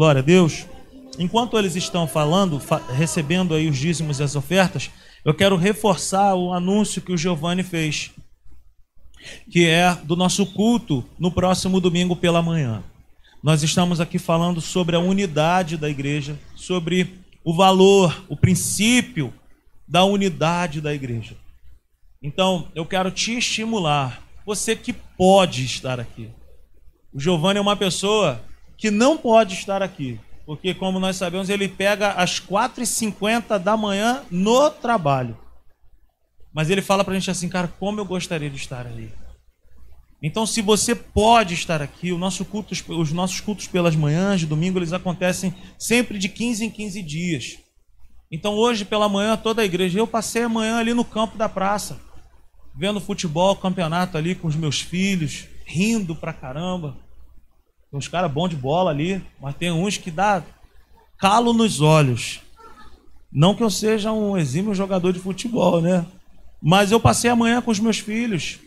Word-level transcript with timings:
Glória 0.00 0.20
a 0.20 0.24
Deus. 0.24 0.64
Enquanto 1.18 1.58
eles 1.58 1.76
estão 1.76 2.06
falando, 2.06 2.58
fa 2.58 2.78
recebendo 2.90 3.52
aí 3.52 3.68
os 3.68 3.76
dízimos 3.76 4.18
e 4.18 4.22
as 4.22 4.34
ofertas, 4.34 4.90
eu 5.26 5.34
quero 5.34 5.56
reforçar 5.56 6.34
o 6.34 6.54
anúncio 6.54 7.02
que 7.02 7.12
o 7.12 7.18
Giovanni 7.18 7.62
fez, 7.62 8.10
que 9.50 9.66
é 9.66 9.94
do 9.94 10.16
nosso 10.16 10.46
culto 10.54 11.04
no 11.18 11.30
próximo 11.30 11.82
domingo 11.82 12.16
pela 12.16 12.40
manhã. 12.40 12.82
Nós 13.42 13.62
estamos 13.62 14.00
aqui 14.00 14.18
falando 14.18 14.58
sobre 14.58 14.96
a 14.96 14.98
unidade 14.98 15.76
da 15.76 15.90
igreja, 15.90 16.38
sobre 16.56 17.18
o 17.44 17.54
valor, 17.54 18.24
o 18.26 18.34
princípio 18.34 19.30
da 19.86 20.02
unidade 20.02 20.80
da 20.80 20.94
igreja. 20.94 21.36
Então, 22.22 22.68
eu 22.74 22.86
quero 22.86 23.10
te 23.10 23.36
estimular, 23.36 24.22
você 24.46 24.74
que 24.74 24.94
pode 24.94 25.62
estar 25.62 26.00
aqui. 26.00 26.30
O 27.12 27.20
Giovanni 27.20 27.58
é 27.58 27.60
uma 27.60 27.76
pessoa 27.76 28.40
que 28.80 28.90
não 28.90 29.18
pode 29.18 29.52
estar 29.52 29.82
aqui, 29.82 30.18
porque, 30.46 30.72
como 30.72 30.98
nós 30.98 31.16
sabemos, 31.16 31.50
ele 31.50 31.68
pega 31.68 32.12
às 32.12 32.40
4h50 32.40 33.58
da 33.58 33.76
manhã 33.76 34.22
no 34.30 34.70
trabalho. 34.70 35.36
Mas 36.50 36.70
ele 36.70 36.80
fala 36.80 37.04
para 37.04 37.12
a 37.12 37.18
gente 37.18 37.30
assim, 37.30 37.46
cara, 37.46 37.68
como 37.68 38.00
eu 38.00 38.06
gostaria 38.06 38.48
de 38.48 38.56
estar 38.56 38.86
ali. 38.86 39.12
Então, 40.22 40.46
se 40.46 40.62
você 40.62 40.94
pode 40.94 41.52
estar 41.52 41.82
aqui, 41.82 42.10
nosso 42.12 42.42
culto, 42.42 42.74
os 42.88 43.12
nossos 43.12 43.38
cultos 43.40 43.66
pelas 43.66 43.94
manhãs, 43.94 44.40
de 44.40 44.46
domingo, 44.46 44.78
eles 44.78 44.94
acontecem 44.94 45.54
sempre 45.78 46.18
de 46.18 46.30
15 46.30 46.64
em 46.64 46.70
15 46.70 47.02
dias. 47.02 47.58
Então, 48.32 48.54
hoje 48.54 48.86
pela 48.86 49.10
manhã, 49.10 49.36
toda 49.36 49.60
a 49.60 49.64
igreja, 49.64 49.98
eu 49.98 50.06
passei 50.06 50.44
a 50.44 50.48
manhã 50.48 50.78
ali 50.78 50.94
no 50.94 51.04
campo 51.04 51.36
da 51.36 51.50
praça, 51.50 52.00
vendo 52.74 52.98
futebol, 52.98 53.54
campeonato 53.56 54.16
ali 54.16 54.34
com 54.34 54.48
os 54.48 54.56
meus 54.56 54.80
filhos, 54.80 55.46
rindo 55.66 56.16
pra 56.16 56.32
caramba. 56.32 57.09
Tem 57.90 57.98
uns 57.98 58.08
caras 58.08 58.30
bons 58.30 58.48
de 58.48 58.56
bola 58.56 58.90
ali, 58.90 59.20
mas 59.40 59.56
tem 59.56 59.72
uns 59.72 59.96
que 59.96 60.10
dá 60.10 60.42
calo 61.18 61.52
nos 61.52 61.80
olhos. 61.80 62.40
Não 63.32 63.54
que 63.54 63.62
eu 63.62 63.70
seja 63.70 64.12
um 64.12 64.36
exímio 64.36 64.74
jogador 64.74 65.12
de 65.12 65.18
futebol, 65.18 65.80
né? 65.80 66.06
Mas 66.62 66.92
eu 66.92 67.00
passei 67.00 67.30
a 67.30 67.36
manhã 67.36 67.60
com 67.60 67.70
os 67.70 67.80
meus 67.80 67.98
filhos, 67.98 68.58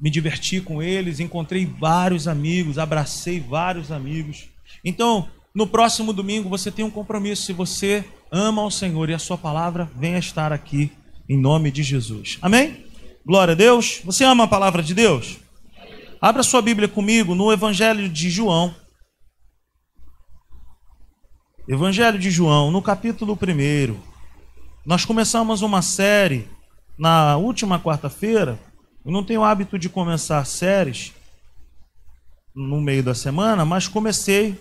me 0.00 0.10
diverti 0.10 0.60
com 0.60 0.82
eles, 0.82 1.20
encontrei 1.20 1.66
vários 1.66 2.26
amigos, 2.26 2.78
abracei 2.78 3.40
vários 3.40 3.92
amigos. 3.92 4.48
Então, 4.84 5.28
no 5.54 5.66
próximo 5.66 6.12
domingo 6.12 6.48
você 6.48 6.70
tem 6.70 6.84
um 6.84 6.90
compromisso. 6.90 7.44
Se 7.44 7.52
você 7.52 8.04
ama 8.30 8.62
o 8.64 8.70
Senhor 8.70 9.10
e 9.10 9.14
a 9.14 9.18
sua 9.18 9.36
palavra, 9.36 9.90
venha 9.96 10.18
estar 10.18 10.52
aqui 10.52 10.90
em 11.28 11.38
nome 11.38 11.70
de 11.70 11.82
Jesus. 11.82 12.38
Amém? 12.42 12.84
Glória 13.24 13.52
a 13.52 13.56
Deus. 13.56 14.00
Você 14.04 14.24
ama 14.24 14.44
a 14.44 14.48
palavra 14.48 14.82
de 14.82 14.94
Deus? 14.94 15.38
Abra 16.20 16.42
sua 16.42 16.60
Bíblia 16.60 16.88
comigo 16.88 17.34
no 17.34 17.52
Evangelho 17.52 18.08
de 18.08 18.28
João. 18.28 18.74
Evangelho 21.68 22.18
de 22.18 22.30
João, 22.30 22.70
no 22.70 22.82
capítulo 22.82 23.34
1. 23.34 23.98
Nós 24.84 25.04
começamos 25.04 25.62
uma 25.62 25.82
série 25.82 26.48
na 26.98 27.36
última 27.36 27.78
quarta-feira 27.78 28.58
eu 29.04 29.10
não 29.10 29.24
tenho 29.24 29.42
hábito 29.42 29.78
de 29.78 29.88
começar 29.88 30.44
séries 30.44 31.14
no 32.54 32.80
meio 32.80 33.02
da 33.02 33.14
semana, 33.14 33.64
mas 33.64 33.88
comecei. 33.88 34.60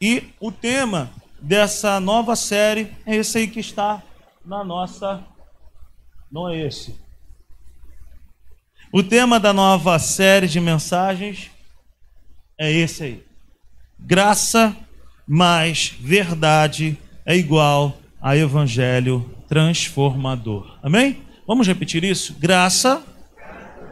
E 0.00 0.34
o 0.38 0.52
tema 0.52 1.10
dessa 1.40 1.98
nova 1.98 2.36
série 2.36 2.94
é 3.06 3.16
esse 3.16 3.38
aí 3.38 3.48
que 3.48 3.60
está 3.60 4.02
na 4.44 4.62
nossa. 4.62 5.24
Não 6.30 6.48
é 6.48 6.60
esse. 6.60 6.94
O 8.96 9.02
tema 9.02 9.40
da 9.40 9.52
nova 9.52 9.98
série 9.98 10.46
de 10.46 10.60
mensagens 10.60 11.50
é 12.56 12.70
esse 12.70 13.02
aí. 13.02 13.22
Graça 13.98 14.76
mais 15.26 15.92
verdade 15.98 16.96
é 17.26 17.36
igual 17.36 17.98
a 18.22 18.36
evangelho 18.36 19.28
transformador. 19.48 20.78
Amém? 20.80 21.24
Vamos 21.44 21.66
repetir 21.66 22.04
isso? 22.04 22.36
Graça 22.38 23.02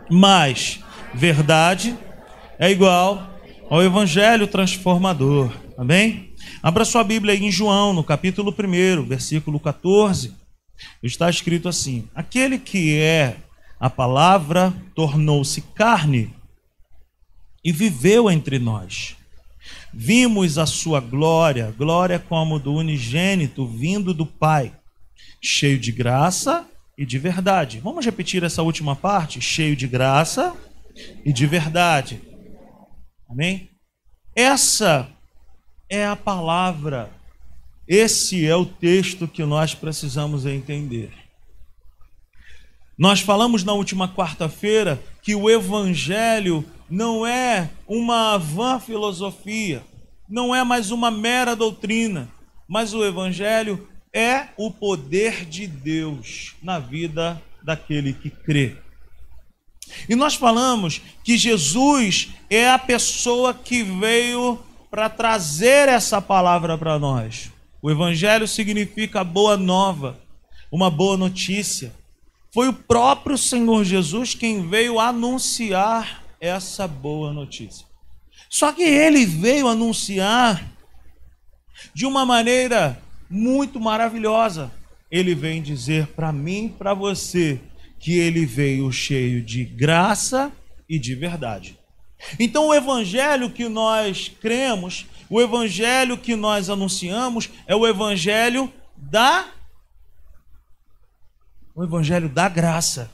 mais 0.08 0.78
verdade 1.12 1.98
é 2.56 2.70
igual 2.70 3.28
ao 3.68 3.82
evangelho 3.82 4.46
transformador. 4.46 5.50
Amém? 5.76 6.32
Abra 6.62 6.84
sua 6.84 7.02
Bíblia 7.02 7.34
em 7.34 7.50
João, 7.50 7.92
no 7.92 8.04
capítulo 8.04 8.54
1, 8.56 9.02
versículo 9.02 9.58
14. 9.58 10.32
Está 11.02 11.28
escrito 11.28 11.68
assim: 11.68 12.08
Aquele 12.14 12.56
que 12.56 12.96
é 13.00 13.38
a 13.82 13.90
palavra 13.90 14.72
tornou-se 14.94 15.60
carne 15.60 16.32
e 17.64 17.72
viveu 17.72 18.30
entre 18.30 18.60
nós. 18.60 19.16
Vimos 19.92 20.56
a 20.56 20.66
sua 20.66 21.00
glória, 21.00 21.74
glória 21.76 22.16
como 22.20 22.60
do 22.60 22.72
unigênito 22.72 23.66
vindo 23.66 24.14
do 24.14 24.24
Pai, 24.24 24.72
cheio 25.42 25.80
de 25.80 25.90
graça 25.90 26.64
e 26.96 27.04
de 27.04 27.18
verdade. 27.18 27.80
Vamos 27.80 28.04
repetir 28.04 28.44
essa 28.44 28.62
última 28.62 28.94
parte? 28.94 29.40
Cheio 29.40 29.74
de 29.74 29.88
graça 29.88 30.54
e 31.24 31.32
de 31.32 31.44
verdade. 31.44 32.22
Amém? 33.28 33.68
Essa 34.36 35.10
é 35.90 36.06
a 36.06 36.14
palavra. 36.14 37.10
Esse 37.88 38.46
é 38.46 38.54
o 38.54 38.64
texto 38.64 39.26
que 39.26 39.44
nós 39.44 39.74
precisamos 39.74 40.46
entender. 40.46 41.21
Nós 43.02 43.18
falamos 43.18 43.64
na 43.64 43.72
última 43.72 44.06
quarta-feira 44.06 45.02
que 45.20 45.34
o 45.34 45.50
evangelho 45.50 46.64
não 46.88 47.26
é 47.26 47.68
uma 47.88 48.38
vã 48.38 48.78
filosofia, 48.78 49.82
não 50.28 50.54
é 50.54 50.62
mais 50.62 50.92
uma 50.92 51.10
mera 51.10 51.56
doutrina, 51.56 52.28
mas 52.68 52.94
o 52.94 53.04
evangelho 53.04 53.88
é 54.14 54.46
o 54.56 54.70
poder 54.70 55.44
de 55.44 55.66
Deus 55.66 56.54
na 56.62 56.78
vida 56.78 57.42
daquele 57.60 58.12
que 58.12 58.30
crê. 58.30 58.76
E 60.08 60.14
nós 60.14 60.36
falamos 60.36 61.02
que 61.24 61.36
Jesus 61.36 62.28
é 62.48 62.70
a 62.70 62.78
pessoa 62.78 63.52
que 63.52 63.82
veio 63.82 64.60
para 64.92 65.08
trazer 65.08 65.88
essa 65.88 66.22
palavra 66.22 66.78
para 66.78 67.00
nós. 67.00 67.50
O 67.82 67.90
Evangelho 67.90 68.46
significa 68.46 69.24
boa 69.24 69.56
nova, 69.56 70.20
uma 70.70 70.88
boa 70.88 71.16
notícia. 71.16 72.00
Foi 72.52 72.68
o 72.68 72.72
próprio 72.74 73.38
Senhor 73.38 73.82
Jesus 73.82 74.34
quem 74.34 74.68
veio 74.68 75.00
anunciar 75.00 76.22
essa 76.38 76.86
boa 76.86 77.32
notícia. 77.32 77.86
Só 78.50 78.72
que 78.72 78.82
ele 78.82 79.24
veio 79.24 79.66
anunciar 79.66 80.62
de 81.94 82.04
uma 82.04 82.26
maneira 82.26 83.00
muito 83.30 83.80
maravilhosa. 83.80 84.70
Ele 85.10 85.34
vem 85.34 85.62
dizer 85.62 86.08
para 86.08 86.30
mim, 86.30 86.68
para 86.68 86.92
você, 86.92 87.58
que 87.98 88.18
ele 88.18 88.44
veio 88.44 88.92
cheio 88.92 89.42
de 89.42 89.64
graça 89.64 90.52
e 90.86 90.98
de 90.98 91.14
verdade. 91.14 91.78
Então, 92.38 92.68
o 92.68 92.74
evangelho 92.74 93.50
que 93.50 93.68
nós 93.68 94.30
cremos, 94.40 95.06
o 95.30 95.40
evangelho 95.40 96.18
que 96.18 96.36
nós 96.36 96.68
anunciamos, 96.68 97.48
é 97.66 97.74
o 97.74 97.86
evangelho 97.86 98.70
da 98.96 99.46
o 101.74 101.82
evangelho 101.82 102.28
da 102.28 102.48
graça. 102.48 103.10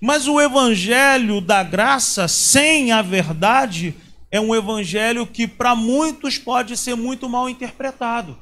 Mas 0.00 0.26
o 0.26 0.40
evangelho 0.40 1.40
da 1.40 1.62
graça 1.62 2.26
sem 2.26 2.90
a 2.90 3.02
verdade 3.02 3.94
é 4.30 4.40
um 4.40 4.54
evangelho 4.54 5.26
que 5.26 5.46
para 5.46 5.76
muitos 5.76 6.38
pode 6.38 6.76
ser 6.76 6.96
muito 6.96 7.28
mal 7.28 7.48
interpretado. 7.48 8.36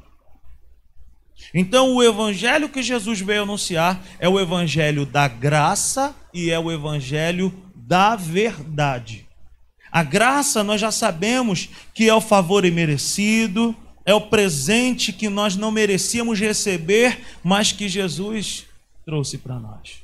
Então, 1.53 1.95
o 1.95 2.03
evangelho 2.03 2.69
que 2.69 2.83
Jesus 2.83 3.21
veio 3.21 3.43
anunciar 3.43 4.01
é 4.19 4.29
o 4.29 4.39
evangelho 4.39 5.05
da 5.05 5.27
graça 5.27 6.15
e 6.33 6.51
é 6.51 6.59
o 6.59 6.71
evangelho 6.71 7.53
da 7.75 8.15
verdade. 8.15 9.27
A 9.91 10.03
graça 10.03 10.63
nós 10.63 10.81
já 10.81 10.93
sabemos 10.93 11.69
que 11.93 12.09
é 12.09 12.15
o 12.15 12.21
favor 12.21 12.65
imerecido, 12.65 13.75
é 14.05 14.15
o 14.15 14.21
presente 14.21 15.13
que 15.13 15.29
nós 15.29 15.57
não 15.57 15.71
merecíamos 15.71 16.39
receber, 16.39 17.21
mas 17.43 17.73
que 17.73 17.89
Jesus 17.89 18.70
trouxe 19.05 19.39
para 19.39 19.59
nós. 19.59 20.03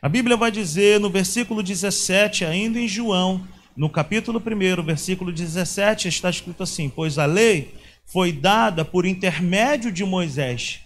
A 0.00 0.08
Bíblia 0.08 0.36
vai 0.36 0.50
dizer 0.50 1.00
no 1.00 1.10
versículo 1.10 1.62
17, 1.62 2.44
ainda 2.44 2.78
em 2.78 2.86
João, 2.86 3.46
no 3.76 3.88
capítulo 3.90 4.40
1, 4.40 4.82
versículo 4.82 5.32
17, 5.32 6.08
está 6.08 6.30
escrito 6.30 6.62
assim: 6.62 6.88
Pois 6.88 7.18
a 7.18 7.26
lei 7.26 7.74
foi 8.06 8.32
dada 8.32 8.84
por 8.84 9.04
intermédio 9.04 9.92
de 9.92 10.04
Moisés. 10.04 10.80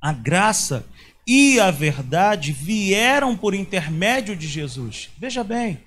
A 0.00 0.12
graça 0.12 0.84
e 1.26 1.60
a 1.60 1.70
verdade 1.70 2.52
vieram 2.52 3.36
por 3.36 3.54
intermédio 3.54 4.36
de 4.36 4.46
Jesus. 4.48 5.10
Veja 5.18 5.44
bem, 5.44 5.80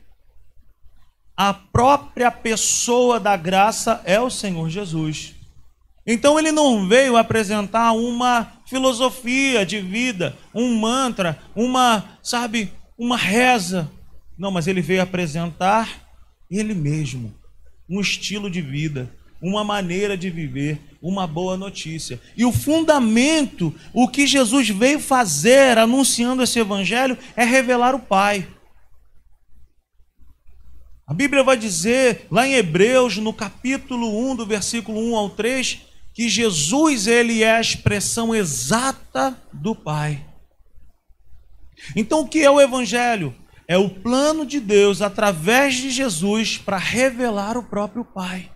a 1.36 1.54
própria 1.54 2.32
pessoa 2.32 3.20
da 3.20 3.36
graça 3.36 4.02
é 4.06 4.20
o 4.20 4.30
Senhor 4.30 4.70
Jesus. 4.70 5.36
Então 6.08 6.40
ele 6.40 6.52
não 6.52 6.88
veio 6.88 7.18
apresentar 7.18 7.92
uma 7.92 8.54
filosofia 8.66 9.66
de 9.66 9.80
vida, 9.80 10.38
um 10.54 10.78
mantra, 10.80 11.40
uma, 11.56 12.18
sabe, 12.22 12.72
uma 12.98 13.18
reza. 13.18 13.92
Não, 14.38 14.52
mas 14.52 14.68
ele 14.68 14.82
veio 14.82 15.02
apresentar 15.02 16.06
ele 16.50 16.74
mesmo, 16.74 17.34
um 17.90 18.00
estilo 18.00 18.50
de 18.50 18.62
vida, 18.62 19.12
uma 19.42 19.64
maneira 19.64 20.18
de 20.18 20.30
viver, 20.30 20.80
uma 21.02 21.28
boa 21.28 21.56
notícia. 21.56 22.20
E 22.36 22.46
o 22.46 22.52
fundamento, 22.52 23.74
o 23.94 24.08
que 24.08 24.26
Jesus 24.26 24.70
veio 24.70 25.00
fazer 25.00 25.78
anunciando 25.78 26.42
esse 26.42 26.60
evangelho, 26.60 27.18
é 27.36 27.44
revelar 27.44 27.94
o 27.94 28.00
Pai. 28.00 28.48
A 31.08 31.14
Bíblia 31.14 31.44
vai 31.44 31.56
dizer, 31.56 32.26
lá 32.32 32.48
em 32.48 32.56
Hebreus, 32.56 33.18
no 33.18 33.32
capítulo 33.32 34.32
1, 34.32 34.38
do 34.38 34.46
versículo 34.46 35.00
1 35.12 35.16
ao 35.16 35.30
3, 35.30 35.82
que 36.16 36.30
Jesus 36.30 37.08
ele 37.08 37.44
é 37.44 37.58
a 37.58 37.62
expressão 37.62 38.34
exata 38.34 39.38
do 39.52 39.76
Pai. 39.76 40.26
Então, 41.94 42.22
o 42.22 42.28
que 42.28 42.40
é 42.40 42.50
o 42.50 42.62
Evangelho? 42.62 43.36
É 43.68 43.78
o 43.78 43.90
plano 43.90 44.46
de 44.46 44.62
Deus 44.62 45.02
através 45.02 45.76
de 45.76 45.92
Jesus 45.92 46.58
para 46.58 46.78
revelar 46.78 47.58
o 47.58 47.64
próprio 47.64 48.06
Pai. 48.06 48.50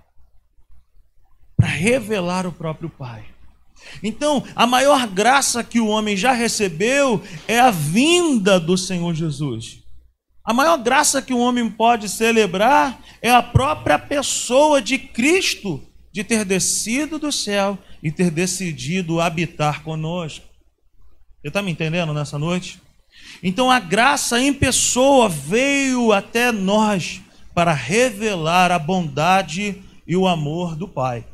Para 1.57 1.67
revelar 1.67 2.47
o 2.47 2.51
próprio 2.53 2.89
Pai. 2.89 3.25
Então, 4.01 4.41
a 4.55 4.65
maior 4.65 5.05
graça 5.07 5.61
que 5.61 5.81
o 5.81 5.87
homem 5.87 6.15
já 6.15 6.31
recebeu 6.31 7.21
é 7.45 7.59
a 7.59 7.71
vinda 7.71 8.57
do 8.57 8.77
Senhor 8.77 9.13
Jesus. 9.13 9.83
A 10.45 10.53
maior 10.53 10.77
graça 10.77 11.21
que 11.21 11.33
o 11.33 11.39
homem 11.39 11.69
pode 11.69 12.07
celebrar 12.07 13.01
é 13.21 13.29
a 13.29 13.43
própria 13.43 13.99
pessoa 13.99 14.81
de 14.81 14.97
Cristo, 14.97 15.88
de 16.11 16.23
ter 16.23 16.43
descido 16.43 17.19
do 17.19 17.31
céu 17.31 17.77
e 18.01 18.11
ter 18.11 18.31
decidido 18.31 19.21
habitar 19.21 19.83
conosco. 19.83 20.45
Você 21.41 21.47
está 21.47 21.61
me 21.61 21.71
entendendo 21.71 22.13
nessa 22.13 22.37
noite? 22.37 22.81
Então 23.41 23.69
a 23.69 23.79
graça 23.79 24.39
em 24.39 24.53
pessoa 24.53 25.29
veio 25.29 26.11
até 26.11 26.51
nós 26.51 27.21
para 27.53 27.73
revelar 27.73 28.71
a 28.71 28.79
bondade 28.79 29.81
e 30.07 30.15
o 30.15 30.27
amor 30.27 30.75
do 30.75 30.87
Pai. 30.87 31.25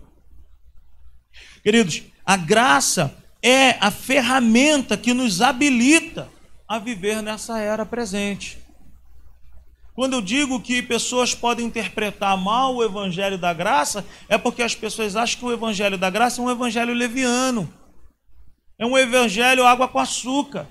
Queridos, 1.63 2.04
a 2.25 2.38
graça 2.38 3.16
é 3.42 3.72
a 3.80 3.89
ferramenta 3.89 4.98
que 4.98 5.13
nos 5.13 5.42
habilita 5.42 6.30
a 6.68 6.80
viver 6.80 7.22
nessa 7.22 7.60
era 7.60 7.86
presente. 7.86 8.64
Quando 9.95 10.13
eu 10.13 10.21
digo 10.21 10.59
que 10.59 10.81
pessoas 10.81 11.33
podem 11.33 11.65
interpretar 11.65 12.38
mal 12.38 12.75
o 12.75 12.83
evangelho 12.83 13.38
da 13.38 13.53
graça, 13.53 14.06
é 14.27 14.38
porque 14.38 14.62
as 14.62 14.75
pessoas 14.75 15.15
acham 15.15 15.39
que 15.39 15.45
o 15.45 15.53
evangelho 15.53 15.97
da 15.97 16.09
graça 16.09 16.42
é 16.42 16.44
um 16.44 16.51
evangelho 16.51 16.94
leviano. 16.94 17.74
É 18.77 18.86
um 18.86 18.97
evangelho 18.97 19.65
água 19.65 19.88
com 19.88 19.97
açúcar. 19.97 20.68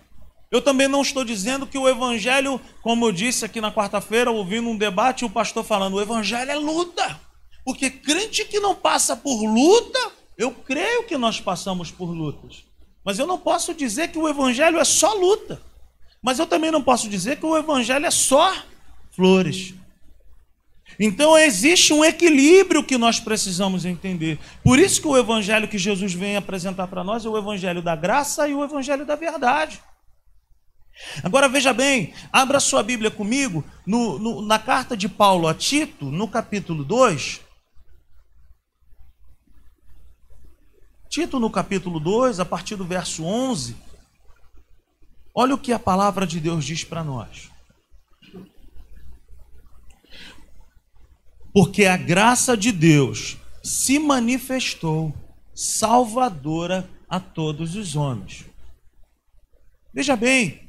Eu 0.50 0.60
também 0.60 0.86
não 0.86 1.00
estou 1.00 1.24
dizendo 1.24 1.66
que 1.66 1.78
o 1.78 1.88
evangelho, 1.88 2.60
como 2.82 3.06
eu 3.06 3.12
disse 3.12 3.46
aqui 3.46 3.62
na 3.62 3.72
quarta-feira, 3.72 4.30
ouvindo 4.30 4.68
um 4.68 4.76
debate, 4.76 5.24
o 5.24 5.30
pastor 5.30 5.64
falando, 5.64 5.94
o 5.94 6.02
evangelho 6.02 6.50
é 6.50 6.56
luta. 6.56 7.18
Porque 7.64 7.88
crente 7.88 8.44
que 8.44 8.60
não 8.60 8.74
passa 8.74 9.16
por 9.16 9.42
luta, 9.42 10.12
eu 10.36 10.50
creio 10.52 11.04
que 11.04 11.16
nós 11.16 11.40
passamos 11.40 11.90
por 11.90 12.10
lutas. 12.10 12.62
Mas 13.02 13.18
eu 13.18 13.26
não 13.26 13.38
posso 13.38 13.72
dizer 13.72 14.08
que 14.08 14.18
o 14.18 14.28
evangelho 14.28 14.78
é 14.78 14.84
só 14.84 15.14
luta. 15.14 15.62
Mas 16.22 16.38
eu 16.38 16.46
também 16.46 16.70
não 16.70 16.82
posso 16.82 17.08
dizer 17.08 17.38
que 17.38 17.46
o 17.46 17.56
evangelho 17.56 18.04
é 18.04 18.10
só 18.10 18.54
flores. 19.14 19.74
Então 20.98 21.36
existe 21.36 21.92
um 21.92 22.04
equilíbrio 22.04 22.84
que 22.84 22.96
nós 22.96 23.18
precisamos 23.18 23.84
entender. 23.84 24.38
Por 24.62 24.78
isso 24.78 25.00
que 25.00 25.08
o 25.08 25.16
evangelho 25.16 25.68
que 25.68 25.78
Jesus 25.78 26.12
vem 26.12 26.36
apresentar 26.36 26.86
para 26.86 27.02
nós 27.02 27.24
é 27.24 27.28
o 27.28 27.36
evangelho 27.36 27.82
da 27.82 27.96
graça 27.96 28.48
e 28.48 28.54
o 28.54 28.62
evangelho 28.62 29.04
da 29.04 29.16
verdade. 29.16 29.82
Agora 31.24 31.48
veja 31.48 31.72
bem, 31.72 32.14
abra 32.32 32.60
sua 32.60 32.82
Bíblia 32.82 33.10
comigo 33.10 33.64
no, 33.84 34.18
no, 34.18 34.42
na 34.42 34.58
carta 34.58 34.96
de 34.96 35.08
Paulo 35.08 35.48
a 35.48 35.54
Tito, 35.54 36.04
no 36.04 36.28
capítulo 36.28 36.84
2. 36.84 37.40
Tito, 41.08 41.40
no 41.40 41.50
capítulo 41.50 41.98
2, 41.98 42.38
a 42.38 42.44
partir 42.44 42.76
do 42.76 42.84
verso 42.84 43.24
11. 43.24 43.76
Olha 45.34 45.54
o 45.54 45.58
que 45.58 45.72
a 45.72 45.78
palavra 45.78 46.24
de 46.26 46.38
Deus 46.38 46.64
diz 46.64 46.84
para 46.84 47.02
nós. 47.02 47.53
Porque 51.54 51.84
a 51.84 51.96
graça 51.96 52.56
de 52.56 52.72
Deus 52.72 53.36
se 53.62 54.00
manifestou 54.00 55.14
salvadora 55.54 56.90
a 57.08 57.20
todos 57.20 57.76
os 57.76 57.94
homens. 57.94 58.44
Veja 59.92 60.16
bem, 60.16 60.68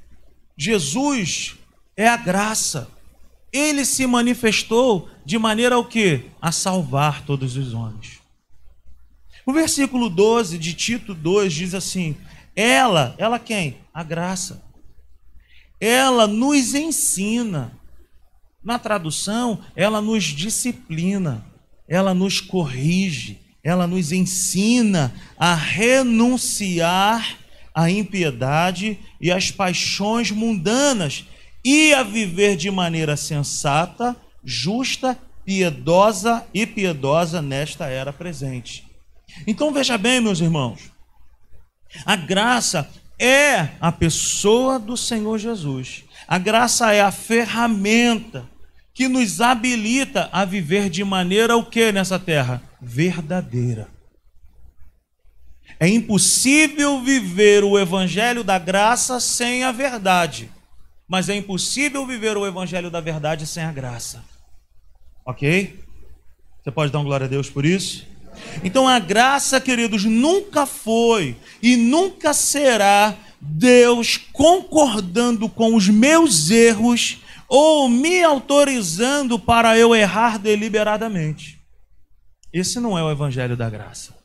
Jesus 0.55 1.55
é 1.97 2.07
a 2.07 2.15
graça. 2.15 2.87
Ele 3.51 3.83
se 3.83 4.05
manifestou 4.05 5.09
de 5.25 5.39
maneira 5.39 5.75
o 5.79 5.85
que? 5.85 6.25
A 6.39 6.51
salvar 6.51 7.25
todos 7.25 7.57
os 7.57 7.73
homens. 7.73 8.19
O 9.43 9.51
versículo 9.51 10.07
12 10.07 10.59
de 10.59 10.73
Tito 10.75 11.15
2 11.15 11.51
diz 11.51 11.73
assim: 11.73 12.15
Ela, 12.55 13.15
ela 13.17 13.39
quem? 13.39 13.79
A 13.91 14.03
graça. 14.03 14.63
Ela 15.79 16.27
nos 16.27 16.75
ensina 16.75 17.75
na 18.65 18.79
tradução, 18.79 19.59
ela 19.75 20.01
nos 20.01 20.23
disciplina, 20.23 21.45
ela 21.87 22.15
nos 22.15 22.41
corrige, 22.41 23.39
ela 23.63 23.85
nos 23.85 24.11
ensina 24.11 25.13
a 25.37 25.53
renunciar 25.53 27.37
à 27.73 27.91
impiedade 27.91 28.97
e 29.21 29.31
às 29.31 29.51
paixões 29.51 30.31
mundanas 30.31 31.25
e 31.63 31.93
a 31.93 32.01
viver 32.01 32.55
de 32.55 32.71
maneira 32.71 33.15
sensata, 33.15 34.15
justa, 34.43 35.17
piedosa 35.45 36.43
e 36.51 36.65
piedosa 36.65 37.41
nesta 37.41 37.85
era 37.85 38.11
presente. 38.11 38.83
Então 39.45 39.71
veja 39.71 39.97
bem, 39.97 40.19
meus 40.19 40.39
irmãos, 40.39 40.91
a 42.03 42.15
graça 42.15 42.89
é 43.19 43.69
a 43.79 43.91
pessoa 43.91 44.79
do 44.79 44.97
Senhor 44.97 45.37
Jesus. 45.37 46.03
A 46.27 46.39
graça 46.39 46.91
é 46.91 47.01
a 47.01 47.11
ferramenta 47.11 48.54
que 48.95 49.09
nos 49.09 49.41
habilita 49.41 50.29
a 50.31 50.45
viver 50.45 50.89
de 50.89 51.03
maneira 51.03 51.57
o 51.57 51.65
que 51.65 51.91
nessa 51.91 52.17
terra? 52.17 52.63
Verdadeira. 52.81 53.89
É 55.77 55.85
impossível 55.85 57.01
viver 57.03 57.65
o 57.65 57.77
evangelho 57.77 58.41
da 58.41 58.57
graça 58.57 59.19
sem 59.19 59.65
a 59.65 59.73
verdade, 59.73 60.49
mas 61.05 61.27
é 61.27 61.35
impossível 61.35 62.07
viver 62.07 62.37
o 62.37 62.47
evangelho 62.47 62.89
da 62.89 63.01
verdade 63.01 63.45
sem 63.45 63.63
a 63.63 63.71
graça. 63.73 64.23
OK? 65.25 65.77
Você 66.63 66.71
pode 66.71 66.89
dar 66.89 66.99
uma 66.99 67.05
glória 67.05 67.25
a 67.25 67.29
Deus 67.29 67.49
por 67.49 67.65
isso? 67.65 68.07
Então 68.63 68.87
a 68.87 68.97
graça, 68.97 69.59
queridos, 69.59 70.05
nunca 70.05 70.65
foi 70.65 71.35
e 71.61 71.75
nunca 71.75 72.33
será 72.33 73.13
Deus 73.41 74.17
concordando 74.31 75.49
com 75.49 75.75
os 75.75 75.89
meus 75.89 76.49
erros 76.49 77.24
ou 77.47 77.87
me 77.87 78.23
autorizando 78.23 79.37
para 79.37 79.77
eu 79.77 79.95
errar 79.95 80.37
deliberadamente. 80.37 81.61
Esse 82.51 82.79
não 82.79 82.97
é 82.97 83.03
o 83.03 83.11
evangelho 83.11 83.57
da 83.57 83.69
graça. 83.69 84.15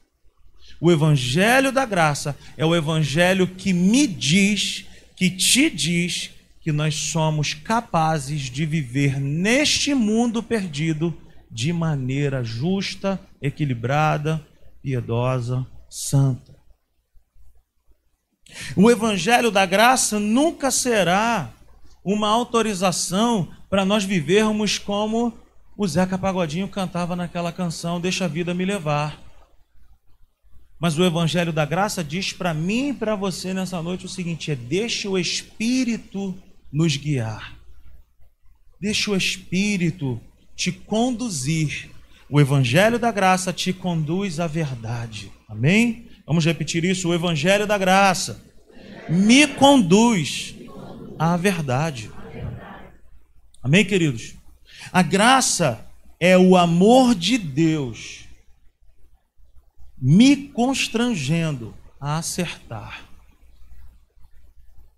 O 0.81 0.91
evangelho 0.91 1.71
da 1.71 1.85
graça 1.85 2.37
é 2.57 2.65
o 2.65 2.75
evangelho 2.75 3.47
que 3.47 3.73
me 3.73 4.07
diz, 4.07 4.87
que 5.17 5.31
te 5.31 5.69
diz 5.69 6.31
que 6.61 6.73
nós 6.73 6.95
somos 6.95 7.53
capazes 7.53 8.43
de 8.43 8.65
viver 8.65 9.21
neste 9.21 9.95
mundo 9.95 10.43
perdido 10.43 11.17
de 11.51 11.73
maneira 11.73 12.45
justa, 12.45 13.21
equilibrada, 13.43 14.47
piedosa, 14.83 15.67
santa. 15.91 16.55
O 18.77 18.91
evangelho 18.91 19.51
da 19.51 19.67
graça 19.67 20.19
nunca 20.19 20.71
será 20.71 21.53
uma 22.05 22.29
autorização 22.29 23.49
para 23.69 23.85
nós 23.85 24.05
vivermos 24.05 24.79
como 24.79 25.33
o 25.77 25.87
Zeca 25.87 26.19
Pagodinho 26.19 26.69
cantava 26.69 27.17
naquela 27.17 27.53
canção 27.53 28.01
Deixa 28.01 28.27
a 28.27 28.29
vida 28.29 28.53
me 28.53 28.65
levar. 28.65 29.19
Mas 30.79 30.99
o 30.99 31.05
evangelho 31.05 31.53
da 31.53 31.65
graça 31.65 32.03
diz 32.03 32.33
para 32.33 32.55
mim 32.55 32.89
e 32.89 32.95
para 32.95 33.15
você 33.15 33.53
nessa 33.53 33.83
noite 33.83 34.07
o 34.07 34.09
seguinte: 34.09 34.51
é 34.51 34.57
deixa 34.57 35.09
o 35.09 35.19
Espírito 35.19 36.35
nos 36.73 36.97
guiar. 36.97 37.55
Deixa 38.81 39.11
o 39.11 39.17
Espírito 39.17 40.19
te 40.57 40.73
conduzir. 40.73 41.91
O 42.31 42.41
evangelho 42.41 42.99
da 42.99 43.11
graça 43.11 43.53
te 43.53 43.73
conduz 43.73 44.41
à 44.41 44.47
verdade. 44.47 45.31
Amém? 45.49 46.09
Vamos 46.27 46.47
repetir 46.47 46.85
isso. 46.85 47.09
O 47.09 47.15
evangelho 47.15 47.67
da 47.67 47.77
graça 47.77 48.43
me 49.09 49.47
conduz 49.47 50.55
à 51.21 51.37
verdade. 51.37 52.11
Amém, 53.63 53.85
queridos? 53.85 54.35
A 54.91 55.03
graça 55.03 55.87
é 56.19 56.39
o 56.39 56.57
amor 56.57 57.15
de 57.15 57.37
Deus 57.37 58.25
me 60.01 60.49
constrangendo 60.49 61.75
a 62.01 62.17
acertar. 62.17 63.07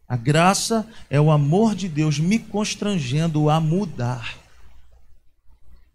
A 0.07 0.17
graça 0.17 0.88
é 1.11 1.21
o 1.21 1.29
amor 1.29 1.75
de 1.75 1.88
Deus 1.88 2.21
me 2.21 2.38
constrangendo 2.38 3.50
a 3.50 3.59
mudar. 3.59 4.38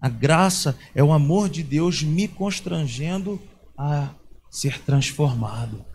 A 0.02 0.10
graça 0.10 0.78
é 0.94 1.02
o 1.02 1.14
amor 1.14 1.48
de 1.48 1.64
Deus 1.64 2.04
me 2.04 2.28
constrangendo 2.28 3.42
a 3.78 4.10
ser 4.52 4.82
transformado. 4.82 5.86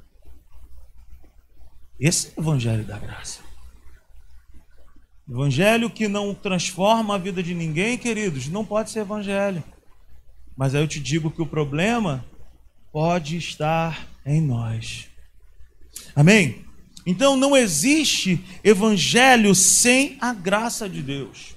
Esse 2.01 2.29
é 2.29 2.33
o 2.39 2.41
evangelho 2.41 2.85
da 2.85 2.99
graça. 2.99 3.52
Evangelho 5.33 5.89
que 5.89 6.09
não 6.09 6.35
transforma 6.35 7.15
a 7.15 7.19
vida 7.19 7.43
de 7.43 7.55
ninguém, 7.55 7.97
queridos, 7.97 8.49
não 8.49 8.67
pode 8.67 8.91
ser 8.91 9.01
evangelho. 9.01 9.65
Mas 10.55 10.75
aí 10.75 10.83
eu 10.83 10.87
te 10.87 11.01
digo 11.01 11.31
que 11.31 11.41
o 11.41 11.47
problema 11.47 12.23
pode 12.93 13.39
estar 13.39 14.07
em 14.27 14.43
nós. 14.43 15.09
Amém? 16.15 16.67
Então 17.07 17.35
não 17.35 17.57
existe 17.57 18.45
evangelho 18.63 19.55
sem 19.55 20.19
a 20.21 20.35
graça 20.35 20.87
de 20.87 21.01
Deus. 21.01 21.57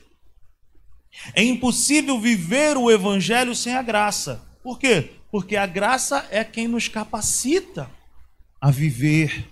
É 1.34 1.44
impossível 1.44 2.18
viver 2.18 2.78
o 2.78 2.90
evangelho 2.90 3.54
sem 3.54 3.76
a 3.76 3.82
graça. 3.82 4.42
Por 4.64 4.80
quê? 4.80 5.12
Porque 5.30 5.58
a 5.58 5.66
graça 5.66 6.26
é 6.32 6.46
quem 6.46 6.66
nos 6.66 6.88
capacita 6.88 7.92
a 8.62 8.72
viver. 8.72 9.50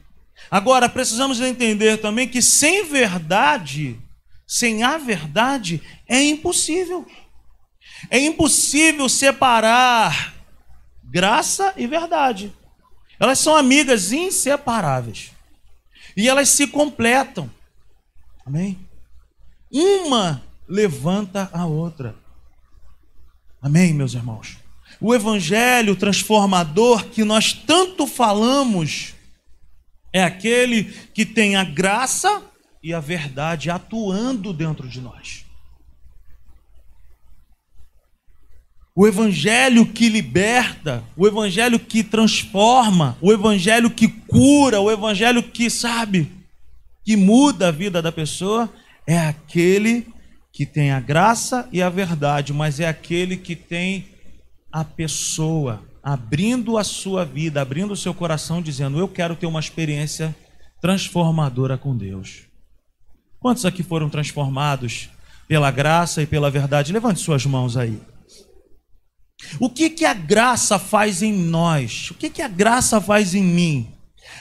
Agora, 0.49 0.87
precisamos 0.87 1.41
entender 1.41 1.97
também 1.97 2.25
que 2.25 2.41
sem 2.41 2.85
verdade, 2.85 3.99
sem 4.53 4.83
a 4.83 4.99
verdade, 4.99 5.81
é 6.07 6.21
impossível. 6.21 7.07
É 8.07 8.19
impossível 8.19 9.09
separar 9.09 10.35
graça 11.03 11.73
e 11.75 11.87
verdade. 11.87 12.53
Elas 13.19 13.39
são 13.39 13.55
amigas 13.55 14.11
inseparáveis. 14.11 15.31
E 16.15 16.29
elas 16.29 16.49
se 16.49 16.67
completam. 16.67 17.49
Amém? 18.45 18.77
Uma 19.71 20.43
levanta 20.69 21.49
a 21.51 21.65
outra. 21.65 22.15
Amém, 23.59 23.91
meus 23.91 24.13
irmãos? 24.13 24.59
O 25.01 25.15
evangelho 25.15 25.95
transformador 25.95 27.05
que 27.05 27.23
nós 27.23 27.53
tanto 27.53 28.05
falamos 28.05 29.15
é 30.13 30.23
aquele 30.23 30.83
que 31.11 31.25
tem 31.25 31.55
a 31.55 31.63
graça 31.63 32.52
e 32.83 32.93
a 32.93 32.99
verdade 32.99 33.69
atuando 33.69 34.51
dentro 34.51 34.89
de 34.89 34.99
nós. 34.99 35.45
O 38.95 39.07
evangelho 39.07 39.87
que 39.87 40.07
liberta, 40.07 41.03
o 41.17 41.25
evangelho 41.25 41.79
que 41.79 42.03
transforma, 42.03 43.17
o 43.19 43.31
evangelho 43.31 43.89
que 43.89 44.07
cura, 44.07 44.79
o 44.79 44.91
evangelho 44.91 45.41
que 45.41 45.69
sabe, 45.69 46.29
que 47.03 47.15
muda 47.15 47.69
a 47.69 47.71
vida 47.71 48.01
da 48.01 48.11
pessoa, 48.11 48.71
é 49.07 49.17
aquele 49.17 50.07
que 50.51 50.65
tem 50.65 50.91
a 50.91 50.99
graça 50.99 51.67
e 51.71 51.81
a 51.81 51.89
verdade, 51.89 52.53
mas 52.53 52.79
é 52.79 52.87
aquele 52.87 53.37
que 53.37 53.55
tem 53.55 54.09
a 54.71 54.83
pessoa 54.83 55.81
abrindo 56.03 56.77
a 56.77 56.83
sua 56.83 57.25
vida, 57.25 57.61
abrindo 57.61 57.93
o 57.93 57.97
seu 57.97 58.13
coração, 58.13 58.61
dizendo: 58.61 58.99
Eu 58.99 59.07
quero 59.07 59.35
ter 59.35 59.47
uma 59.47 59.59
experiência 59.59 60.35
transformadora 60.79 61.77
com 61.79 61.97
Deus. 61.97 62.52
Quantos 63.43 63.65
aqui 63.65 63.83
foram 63.83 64.09
transformados 64.09 65.09
pela 65.49 65.69
graça 65.69 66.21
e 66.21 66.25
pela 66.25 66.49
verdade? 66.49 66.93
Levante 66.93 67.19
suas 67.19 67.45
mãos 67.45 67.75
aí. 67.75 67.99
O 69.59 69.69
que, 69.69 69.89
que 69.89 70.05
a 70.05 70.13
graça 70.13 70.79
faz 70.79 71.21
em 71.21 71.33
nós? 71.33 72.09
O 72.11 72.13
que, 72.13 72.29
que 72.29 72.41
a 72.41 72.47
graça 72.47 73.01
faz 73.01 73.35
em 73.35 73.43
mim? 73.43 73.89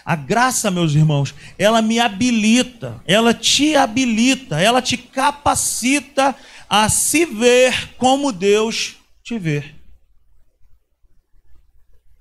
A 0.04 0.14
graça, 0.14 0.71
meus 0.71 0.94
irmãos, 0.94 1.35
ela 1.59 1.82
me 1.82 1.99
habilita, 1.99 3.02
ela 3.04 3.35
te 3.35 3.75
habilita, 3.75 4.61
ela 4.61 4.80
te 4.80 4.97
capacita 4.97 6.32
a 6.71 6.88
se 6.88 7.26
ver 7.26 7.97
como 7.99 8.30
Deus 8.30 8.99
te 9.25 9.37
vê. 9.37 9.64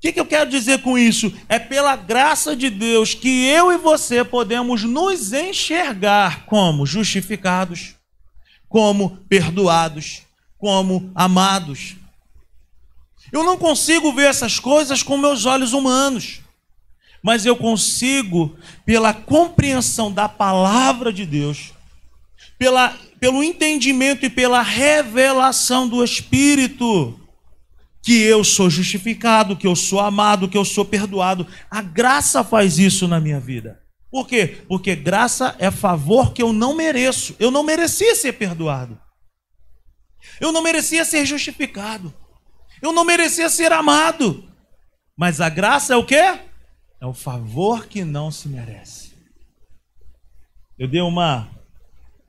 O 0.01 0.03
que, 0.03 0.13
que 0.13 0.20
eu 0.20 0.25
quero 0.25 0.50
dizer 0.50 0.81
com 0.81 0.98
isso? 0.98 1.31
É 1.48 1.60
pela 1.60 1.96
graça 1.96 2.55
de 2.55 2.72
Deus 2.72 3.13
que 3.13 3.46
eu 3.46 3.72
e 3.72 3.77
você 3.77 4.25
podemos 4.25 4.81
nos 4.84 5.31
enxergar 5.31 6.48
como 6.48 6.88
justificados, 6.88 7.93
como 8.67 9.17
perdoados, 9.29 10.24
como 10.58 11.12
amados. 11.13 11.98
Eu 13.31 13.43
não 13.43 13.55
consigo 13.55 14.12
ver 14.12 14.25
essas 14.25 14.58
coisas 14.58 15.03
com 15.03 15.17
meus 15.17 15.46
olhos 15.46 15.72
humanos, 15.72 16.39
mas 17.22 17.46
eu 17.46 17.55
consigo, 17.55 18.58
pela 18.84 19.13
compreensão 19.13 20.12
da 20.12 20.27
palavra 20.27 21.13
de 21.13 21.27
Deus, 21.27 21.74
pela, 22.58 22.98
pelo 23.20 23.43
entendimento 23.43 24.25
e 24.25 24.31
pela 24.31 24.63
revelação 24.63 25.88
do 25.88 26.03
Espírito, 26.03 27.21
que 28.03 28.20
eu 28.22 28.43
sou 28.43 28.70
justificado, 28.70 29.55
que 29.55 29.67
eu 29.67 29.75
sou 29.75 30.00
amado, 30.00 30.50
que 30.50 30.58
eu 30.58 30.65
sou 30.65 30.84
perdoado. 30.84 31.46
A 31.70 31.81
graça 31.81 32.43
faz 32.43 32.79
isso 32.79 33.08
na 33.08 33.20
minha 33.20 33.39
vida. 33.39 33.79
Por 34.10 34.27
quê? 34.27 34.63
Porque 34.67 34.96
graça 34.96 35.55
é 35.60 35.72
favor 35.72 36.34
que 36.34 36.41
eu 36.41 36.51
não 36.51 36.75
mereço. 36.75 37.36
Eu 37.39 37.51
não 37.51 37.63
merecia 37.63 38.15
ser 38.15 38.34
perdoado. 38.34 39.00
Eu 40.39 40.51
não 40.51 40.62
merecia 40.62 41.05
ser 41.05 41.25
justificado. 41.25 42.13
Eu 42.81 42.91
não 42.91 43.05
merecia 43.05 43.50
ser 43.50 43.72
amado. 43.72 44.43
Mas 45.17 45.39
a 45.39 45.50
graça 45.50 45.93
é 45.93 45.96
o 45.96 46.05
quê? 46.05 46.39
É 47.00 47.05
o 47.05 47.13
favor 47.13 47.86
que 47.86 48.03
não 48.03 48.31
se 48.31 48.50
merece. 48.50 49.13
Eu 50.77 50.88
dei 50.88 51.01
uma 51.01 51.50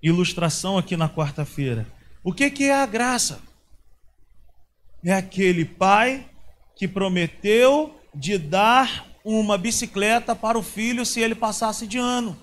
ilustração 0.02 0.76
aqui 0.76 0.96
na 0.96 1.08
quarta-feira. 1.08 1.86
O 2.22 2.32
que, 2.32 2.50
que 2.50 2.64
é 2.64 2.74
a 2.74 2.86
graça? 2.86 3.40
É 5.04 5.12
aquele 5.12 5.64
pai 5.64 6.26
que 6.76 6.86
prometeu 6.86 7.98
de 8.14 8.38
dar 8.38 9.06
uma 9.24 9.56
bicicleta 9.56 10.34
para 10.34 10.58
o 10.58 10.62
filho 10.62 11.04
se 11.04 11.20
ele 11.20 11.34
passasse 11.34 11.86
de 11.86 11.98
ano. 11.98 12.36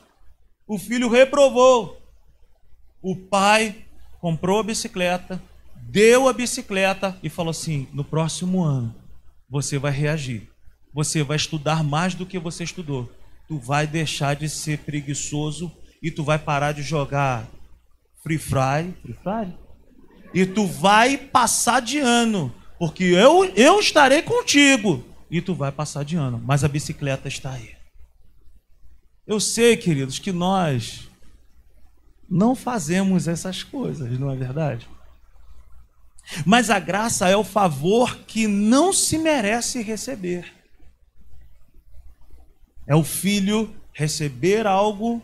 O 0.68 0.78
filho 0.78 1.10
reprovou. 1.10 2.02
O 3.02 3.16
pai 3.16 3.86
comprou 4.20 4.60
a 4.60 4.64
bicicleta, 4.64 5.42
deu 5.76 6.28
a 6.28 6.34
bicicleta 6.34 7.18
e 7.24 7.30
falou 7.30 7.52
assim: 7.52 7.88
no 7.94 8.04
próximo 8.04 8.64
ano 8.64 8.94
você 9.50 9.78
vai 9.78 9.92
reagir. 9.92 10.50
Você 10.94 11.24
vai 11.24 11.38
estudar 11.38 11.84
mais 11.84 12.14
do 12.14 12.26
que 12.26 12.38
você 12.38 12.64
estudou. 12.64 13.10
Tu 13.48 13.58
vai 13.58 13.88
deixar 13.88 14.36
de 14.36 14.48
ser 14.50 14.80
preguiçoso 14.80 15.72
e 16.02 16.12
tu 16.12 16.24
vai 16.24 16.38
parar 16.38 16.72
de 16.72 16.82
jogar 16.82 17.48
Free 18.22 18.38
Fire, 18.38 18.94
Free 19.02 19.18
Fire? 19.24 19.69
E 20.34 20.46
tu 20.46 20.66
vai 20.66 21.18
passar 21.18 21.82
de 21.82 22.00
ano, 22.00 22.54
porque 22.78 23.04
eu, 23.04 23.46
eu 23.56 23.80
estarei 23.80 24.22
contigo. 24.22 25.04
E 25.30 25.42
tu 25.42 25.54
vai 25.54 25.72
passar 25.72 26.04
de 26.04 26.16
ano, 26.16 26.42
mas 26.44 26.64
a 26.64 26.68
bicicleta 26.68 27.28
está 27.28 27.52
aí. 27.52 27.76
Eu 29.28 29.40
sei, 29.40 29.78
queridos, 29.78 30.18
que 30.18 30.32
nós 30.32 31.08
não 32.30 32.56
fazemos 32.56 33.28
essas 33.28 33.64
coisas, 33.64 34.18
não 34.20 34.32
é 34.32 34.36
verdade? 34.36 34.88
Mas 36.46 36.70
a 36.70 36.80
graça 36.80 37.28
é 37.28 37.36
o 37.36 37.44
favor 37.44 38.18
que 38.28 38.48
não 38.48 38.94
se 38.94 39.18
merece 39.18 39.82
receber. 39.82 40.54
É 42.86 42.96
o 42.96 43.04
filho 43.04 43.74
receber 43.94 44.66
algo 44.66 45.22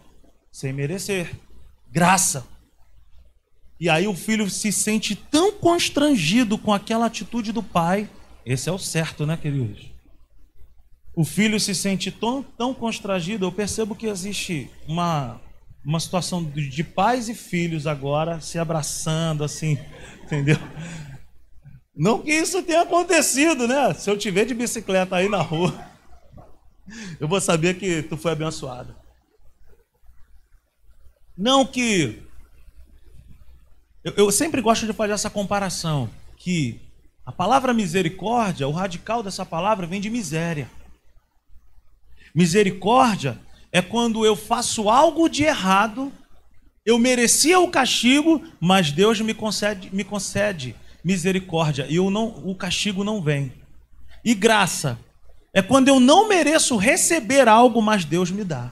sem 0.52 0.74
merecer. 0.74 1.36
Graça. 1.92 2.46
E 3.80 3.90
aí 3.90 4.08
o 4.08 4.16
filho 4.16 4.50
se 4.50 4.72
sente 4.72 5.16
tão 5.16 5.52
constrangido 5.52 6.58
com 6.58 6.74
aquela 6.74 7.06
atitude 7.06 7.52
do 7.52 7.62
pai. 7.62 8.10
Esse 8.46 8.70
é 8.70 8.72
o 8.72 8.80
certo, 8.80 9.26
né, 9.26 9.36
queridos? 9.36 9.92
O 11.16 11.24
filho 11.24 11.60
se 11.60 11.74
sente 11.74 12.12
tão, 12.12 12.44
tão 12.44 12.74
constrangido. 12.74 13.46
Eu 13.46 13.52
percebo 13.52 13.96
que 13.96 14.08
existe 14.08 14.70
uma, 14.88 15.42
uma 15.86 16.00
situação 16.00 16.44
de, 16.44 16.70
de 16.70 16.84
pais 16.84 17.28
e 17.30 17.36
filhos 17.36 17.88
agora 17.88 18.40
se 18.40 18.58
abraçando, 18.58 19.44
assim, 19.44 19.78
Entendeu? 20.26 20.58
Não 21.96 22.22
que 22.22 22.32
isso 22.32 22.62
tenha 22.64 22.82
acontecido, 22.82 23.68
né? 23.68 23.94
Se 23.94 24.10
eu 24.10 24.18
te 24.18 24.32
ver 24.32 24.46
de 24.46 24.54
bicicleta 24.54 25.16
aí 25.16 25.30
na 25.30 25.42
rua, 25.42 25.74
eu 27.20 27.28
vou 27.28 27.40
saber 27.40 27.76
que 27.76 28.02
tu 28.02 28.18
foi 28.18 28.32
abençoado. 28.32 28.96
Não 31.38 31.66
que. 31.66 32.25
Eu, 34.06 34.14
eu 34.16 34.32
sempre 34.32 34.62
gosto 34.62 34.86
de 34.86 34.94
fazer 34.94 35.12
essa 35.12 35.30
comparação, 35.30 36.10
que 36.38 36.80
a 37.26 37.32
palavra 37.34 37.74
misericórdia, 37.74 38.68
o 38.68 38.72
radical 38.72 39.22
dessa 39.22 39.46
palavra 39.46 39.86
vem 39.86 40.00
de 40.00 40.10
miséria. 40.10 40.72
Misericórdia 42.34 43.38
é 43.72 43.82
quando 43.82 44.26
eu 44.26 44.38
faço 44.38 44.90
algo 44.90 45.28
de 45.28 45.44
errado 45.44 46.14
eu 46.86 47.00
merecia 47.00 47.60
o 47.60 47.68
castigo, 47.68 48.44
mas 48.60 48.92
Deus 48.92 49.20
me 49.20 49.34
concede, 49.34 49.90
me 49.92 50.04
concede 50.04 50.76
misericórdia 51.04 51.88
e 51.90 51.96
eu 51.96 52.12
não, 52.12 52.28
o 52.46 52.54
castigo 52.54 53.04
não 53.04 53.22
vem. 53.22 53.52
E 54.24 54.36
graça 54.36 55.00
é 55.52 55.64
quando 55.64 55.88
eu 55.88 56.00
não 56.00 56.28
mereço 56.28 56.78
receber 56.78 57.48
algo, 57.48 57.82
mas 57.82 58.06
Deus 58.06 58.30
me 58.30 58.44
dá. 58.44 58.72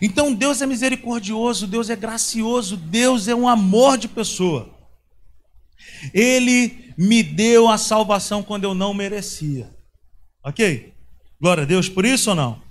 Então 0.00 0.32
Deus 0.32 0.62
é 0.62 0.66
misericordioso, 0.66 1.66
Deus 1.66 1.90
é 1.90 1.96
gracioso, 1.96 2.76
Deus 2.76 3.28
é 3.28 3.34
um 3.34 3.48
amor 3.48 3.98
de 3.98 4.08
pessoa. 4.08 4.74
Ele 6.12 6.92
me 6.96 7.22
deu 7.22 7.68
a 7.68 7.78
salvação 7.78 8.42
quando 8.42 8.64
eu 8.64 8.74
não 8.74 8.92
merecia. 8.92 9.70
Ok? 10.44 10.92
Glória 11.40 11.62
a 11.62 11.66
Deus 11.66 11.88
por 11.88 12.04
isso 12.04 12.30
ou 12.30 12.36
não? 12.36 12.62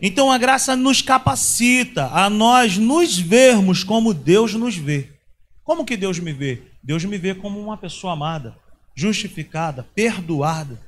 Então 0.00 0.32
a 0.32 0.38
graça 0.38 0.74
nos 0.74 1.00
capacita 1.00 2.06
a 2.06 2.28
nós 2.28 2.76
nos 2.76 3.16
vermos 3.16 3.84
como 3.84 4.12
Deus 4.12 4.54
nos 4.54 4.76
vê. 4.76 5.10
Como 5.62 5.84
que 5.84 5.96
Deus 5.96 6.18
me 6.18 6.32
vê? 6.32 6.62
Deus 6.82 7.04
me 7.04 7.16
vê 7.16 7.34
como 7.34 7.60
uma 7.60 7.76
pessoa 7.76 8.14
amada, 8.14 8.56
justificada, 8.96 9.86
perdoada. 9.94 10.80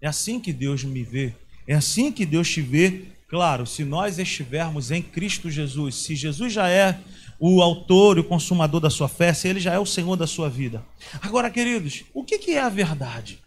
É 0.00 0.08
assim 0.08 0.40
que 0.40 0.54
Deus 0.54 0.82
me 0.84 1.02
vê. 1.02 1.34
É 1.66 1.74
assim 1.74 2.10
que 2.10 2.24
Deus 2.24 2.48
te 2.48 2.62
vê. 2.62 3.11
Claro, 3.32 3.66
se 3.66 3.82
nós 3.82 4.18
estivermos 4.18 4.90
em 4.90 5.00
Cristo 5.00 5.50
Jesus, 5.50 5.94
se 5.94 6.14
Jesus 6.14 6.52
já 6.52 6.68
é 6.68 7.00
o 7.40 7.62
autor 7.62 8.18
e 8.18 8.20
o 8.20 8.24
consumador 8.24 8.78
da 8.78 8.90
sua 8.90 9.08
fé, 9.08 9.32
se 9.32 9.48
ele 9.48 9.58
já 9.58 9.72
é 9.72 9.78
o 9.78 9.86
Senhor 9.86 10.16
da 10.16 10.26
sua 10.26 10.50
vida. 10.50 10.84
Agora, 11.22 11.48
queridos, 11.48 12.04
o 12.12 12.22
que 12.22 12.50
é 12.50 12.60
a 12.60 12.68
verdade? 12.68 13.42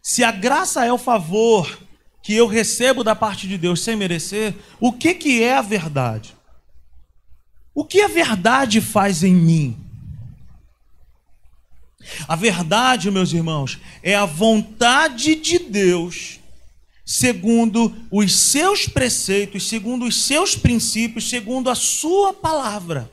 Se 0.00 0.24
a 0.24 0.32
graça 0.32 0.82
é 0.82 0.90
o 0.90 0.96
favor 0.96 1.78
que 2.22 2.32
eu 2.32 2.46
recebo 2.46 3.04
da 3.04 3.14
parte 3.14 3.46
de 3.46 3.58
Deus 3.58 3.82
sem 3.82 3.94
merecer, 3.94 4.54
o 4.80 4.94
que, 4.94 5.12
que 5.12 5.42
é 5.42 5.54
a 5.54 5.60
verdade? 5.60 6.34
O 7.74 7.84
que 7.84 8.00
a 8.00 8.08
verdade 8.08 8.80
faz 8.80 9.22
em 9.22 9.34
mim? 9.34 9.76
A 12.26 12.34
verdade, 12.34 13.10
meus 13.10 13.34
irmãos, 13.34 13.78
é 14.02 14.14
a 14.14 14.24
vontade 14.24 15.34
de 15.34 15.58
Deus, 15.58 16.35
segundo 17.06 17.94
os 18.10 18.34
seus 18.34 18.88
preceitos, 18.88 19.68
segundo 19.68 20.04
os 20.04 20.24
seus 20.24 20.56
princípios, 20.56 21.30
segundo 21.30 21.70
a 21.70 21.74
sua 21.76 22.32
palavra. 22.32 23.08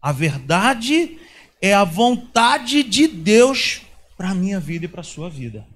A 0.00 0.12
verdade 0.12 1.18
é 1.60 1.74
a 1.74 1.84
vontade 1.84 2.82
de 2.82 3.06
Deus 3.06 3.82
para 4.16 4.30
a 4.30 4.34
minha 4.34 4.58
vida 4.58 4.86
e 4.86 4.88
para 4.88 5.02
a 5.02 5.04
sua 5.04 5.28
vida. 5.28 5.66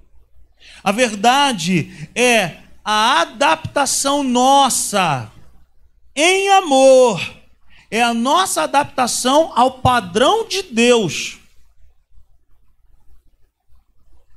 A 0.83 0.91
verdade 0.91 2.09
é 2.15 2.57
a 2.83 3.21
adaptação 3.21 4.23
nossa 4.23 5.31
em 6.17 6.49
amor. 6.51 7.21
É 7.91 8.01
a 8.03 8.15
nossa 8.15 8.63
adaptação 8.63 9.53
ao 9.55 9.81
padrão 9.81 10.47
de 10.47 10.63
Deus. 10.63 11.40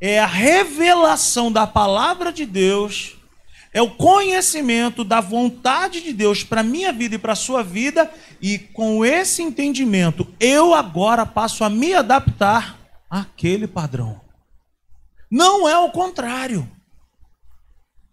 É 0.06 0.20
a 0.20 0.26
revelação 0.26 1.50
da 1.50 1.66
palavra 1.66 2.30
de 2.30 2.46
Deus, 2.46 3.16
é 3.72 3.82
o 3.82 3.92
conhecimento 3.92 5.02
da 5.02 5.22
vontade 5.22 6.02
de 6.02 6.12
Deus 6.12 6.44
para 6.44 6.60
a 6.60 6.64
minha 6.64 6.92
vida 6.92 7.16
e 7.16 7.18
para 7.18 7.32
a 7.32 7.38
sua 7.38 7.64
vida, 7.64 8.14
e 8.42 8.60
com 8.60 9.06
esse 9.06 9.42
entendimento, 9.42 10.28
eu 10.42 10.74
agora 10.74 11.26
passo 11.26 11.64
a 11.64 11.70
me 11.70 11.94
adaptar 11.94 12.78
àquele 13.10 13.66
padrão. 13.66 14.20
Não 15.32 15.70
é 15.70 15.78
o 15.78 15.90
contrário. 15.90 16.70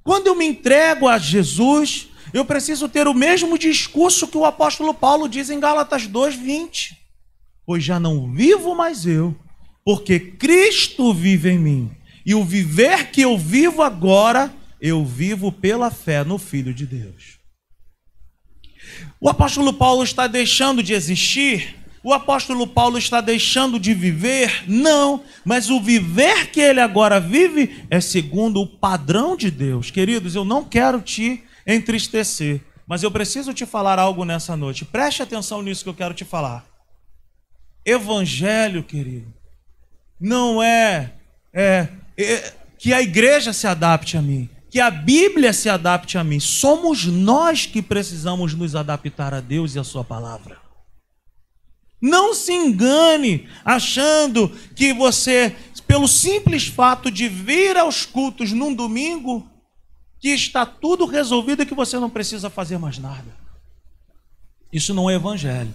Quando 0.05 0.29
eu 0.29 0.37
me 0.37 0.47
entrego 0.47 1.09
a 1.09 1.19
Jesus, 1.19 2.09
eu 2.33 2.45
preciso 2.45 2.89
ter 2.89 3.09
o 3.09 3.15
mesmo 3.15 3.59
discurso 3.59 4.29
que 4.29 4.39
o 4.39 4.45
apóstolo 4.45 4.95
Paulo 4.95 5.29
diz 5.29 5.51
em 5.51 5.59
Gálatas 5.59 6.07
2:20. 6.07 6.97
Pois 7.67 7.83
já 7.83 7.99
não 7.99 8.33
vivo 8.33 8.77
mais 8.77 9.05
eu, 9.07 9.35
porque 9.91 10.21
Cristo 10.21 11.13
vive 11.13 11.51
em 11.51 11.59
mim. 11.59 11.91
E 12.25 12.33
o 12.33 12.45
viver 12.45 13.11
que 13.11 13.23
eu 13.23 13.37
vivo 13.37 13.83
agora, 13.83 14.55
eu 14.81 15.05
vivo 15.05 15.51
pela 15.51 15.91
fé 15.91 16.23
no 16.23 16.39
Filho 16.39 16.73
de 16.73 16.87
Deus. 16.87 17.41
O 19.21 19.29
apóstolo 19.29 19.73
Paulo 19.73 20.05
está 20.05 20.29
deixando 20.29 20.81
de 20.81 20.93
existir 20.93 21.75
o 22.05 22.15
apóstolo 22.15 22.69
Paulo 22.69 22.97
está 22.97 23.21
deixando 23.21 23.81
de 23.81 23.93
viver? 23.93 24.65
Não, 24.67 25.25
mas 25.45 25.69
o 25.69 25.81
viver 25.81 26.51
que 26.51 26.61
ele 26.61 26.81
agora 26.81 27.19
vive 27.21 27.85
é 27.91 28.01
segundo 28.01 28.63
o 28.63 28.67
padrão 28.67 29.37
de 29.37 29.51
Deus. 29.51 29.91
Queridos, 29.91 30.37
eu 30.37 30.45
não 30.45 30.65
quero 30.65 31.03
te 31.03 31.43
entristecer, 31.67 32.63
mas 32.87 33.03
eu 33.03 33.11
preciso 33.11 33.53
te 33.53 33.67
falar 33.67 33.99
algo 33.99 34.25
nessa 34.25 34.57
noite. 34.57 34.85
Preste 34.85 35.23
atenção 35.23 35.61
nisso 35.61 35.83
que 35.83 35.91
eu 35.91 35.95
quero 35.95 36.15
te 36.15 36.25
falar. 36.25 36.65
Evangelho, 37.85 38.83
querido, 38.83 39.40
não 40.21 40.63
é, 40.63 41.15
é, 41.52 41.89
é 42.19 42.54
que 42.78 42.93
a 42.93 43.00
igreja 43.00 43.52
se 43.52 43.67
adapte 43.67 44.17
a 44.17 44.23
mim, 44.23 44.49
que 44.71 44.78
a 44.78 44.91
Bíblia 44.91 45.52
se 45.52 45.69
adapte 45.69 46.19
a 46.19 46.25
mim. 46.25 46.39
Somos 46.39 47.06
nós 47.06 47.67
que 47.67 47.80
precisamos 47.80 48.54
nos 48.54 48.76
adaptar 48.76 49.33
a 49.33 49.41
Deus 49.41 49.75
e 49.75 49.78
a 49.78 49.85
Sua 49.85 50.04
palavra. 50.04 50.59
Não 52.00 52.33
se 52.35 52.52
engane 52.52 53.49
achando 53.65 54.49
que 54.75 54.93
você, 54.95 55.54
pelo 55.87 56.09
simples 56.09 56.67
fato 56.67 57.11
de 57.11 57.28
vir 57.28 57.76
aos 57.76 58.06
cultos 58.06 58.52
num 58.52 58.75
domingo, 58.75 59.47
que 60.19 60.28
está 60.28 60.65
tudo 60.65 61.04
resolvido 61.06 61.63
e 61.63 61.67
que 61.67 61.75
você 61.75 61.99
não 61.99 62.09
precisa 62.09 62.49
fazer 62.49 62.78
mais 62.78 62.99
nada. 62.99 63.37
Isso 64.73 64.95
não 64.95 65.11
é 65.11 65.15
evangelho. 65.15 65.75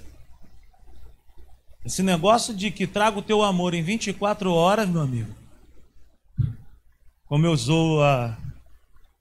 Esse 1.85 2.01
negócio 2.01 2.51
de 2.51 2.71
que 2.71 2.87
traga 2.87 3.19
o 3.19 3.21
teu 3.21 3.43
amor 3.43 3.75
em 3.75 3.83
24 3.83 4.51
horas, 4.51 4.89
meu 4.89 5.01
amigo. 5.01 5.31
Como 7.27 7.45
eu 7.45 7.51
usou 7.51 8.03
a, 8.03 8.35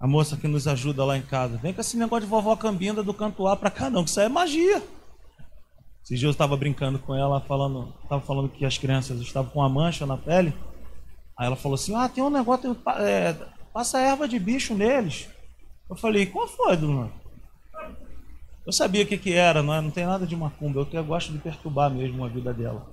a 0.00 0.06
moça 0.06 0.34
que 0.36 0.48
nos 0.48 0.66
ajuda 0.66 1.04
lá 1.04 1.18
em 1.18 1.22
casa. 1.22 1.58
Vem 1.58 1.74
com 1.74 1.82
esse 1.82 1.96
negócio 1.98 2.24
de 2.24 2.30
vovó 2.30 2.56
Cambinda 2.56 3.02
do 3.02 3.12
canto 3.12 3.46
A 3.46 3.54
para 3.54 3.70
cá, 3.70 3.90
não, 3.90 4.02
que 4.02 4.08
isso 4.08 4.20
é 4.20 4.30
magia. 4.30 4.82
Esses 6.02 6.18
dias 6.18 6.22
eu 6.22 6.30
estava 6.30 6.56
brincando 6.56 6.98
com 6.98 7.14
ela, 7.14 7.40
falando, 7.42 7.94
estava 8.02 8.22
falando 8.22 8.48
que 8.48 8.64
as 8.64 8.78
crianças 8.78 9.20
estavam 9.20 9.50
com 9.50 9.58
uma 9.58 9.68
mancha 9.68 10.06
na 10.06 10.16
pele. 10.16 10.54
Aí 11.38 11.46
ela 11.46 11.56
falou 11.56 11.74
assim: 11.74 11.94
Ah, 11.94 12.08
tem 12.08 12.24
um 12.24 12.30
negócio, 12.30 12.76
é, 12.98 13.34
passa 13.74 14.00
erva 14.00 14.26
de 14.26 14.38
bicho 14.38 14.74
neles. 14.74 15.28
Eu 15.88 15.96
falei: 15.96 16.24
Qual 16.26 16.48
foi, 16.48 16.76
dona? 16.78 17.10
Eu 18.66 18.72
sabia 18.72 19.04
o 19.04 19.06
que, 19.06 19.18
que 19.18 19.32
era, 19.34 19.62
não, 19.62 19.74
é, 19.74 19.80
não 19.80 19.90
tem 19.90 20.06
nada 20.06 20.26
de 20.26 20.34
macumba, 20.34 20.88
eu, 20.90 21.04
gosto 21.04 21.32
de 21.32 21.38
perturbar 21.38 21.90
mesmo 21.90 22.24
a 22.24 22.28
vida 22.28 22.52
dela. 22.52 22.90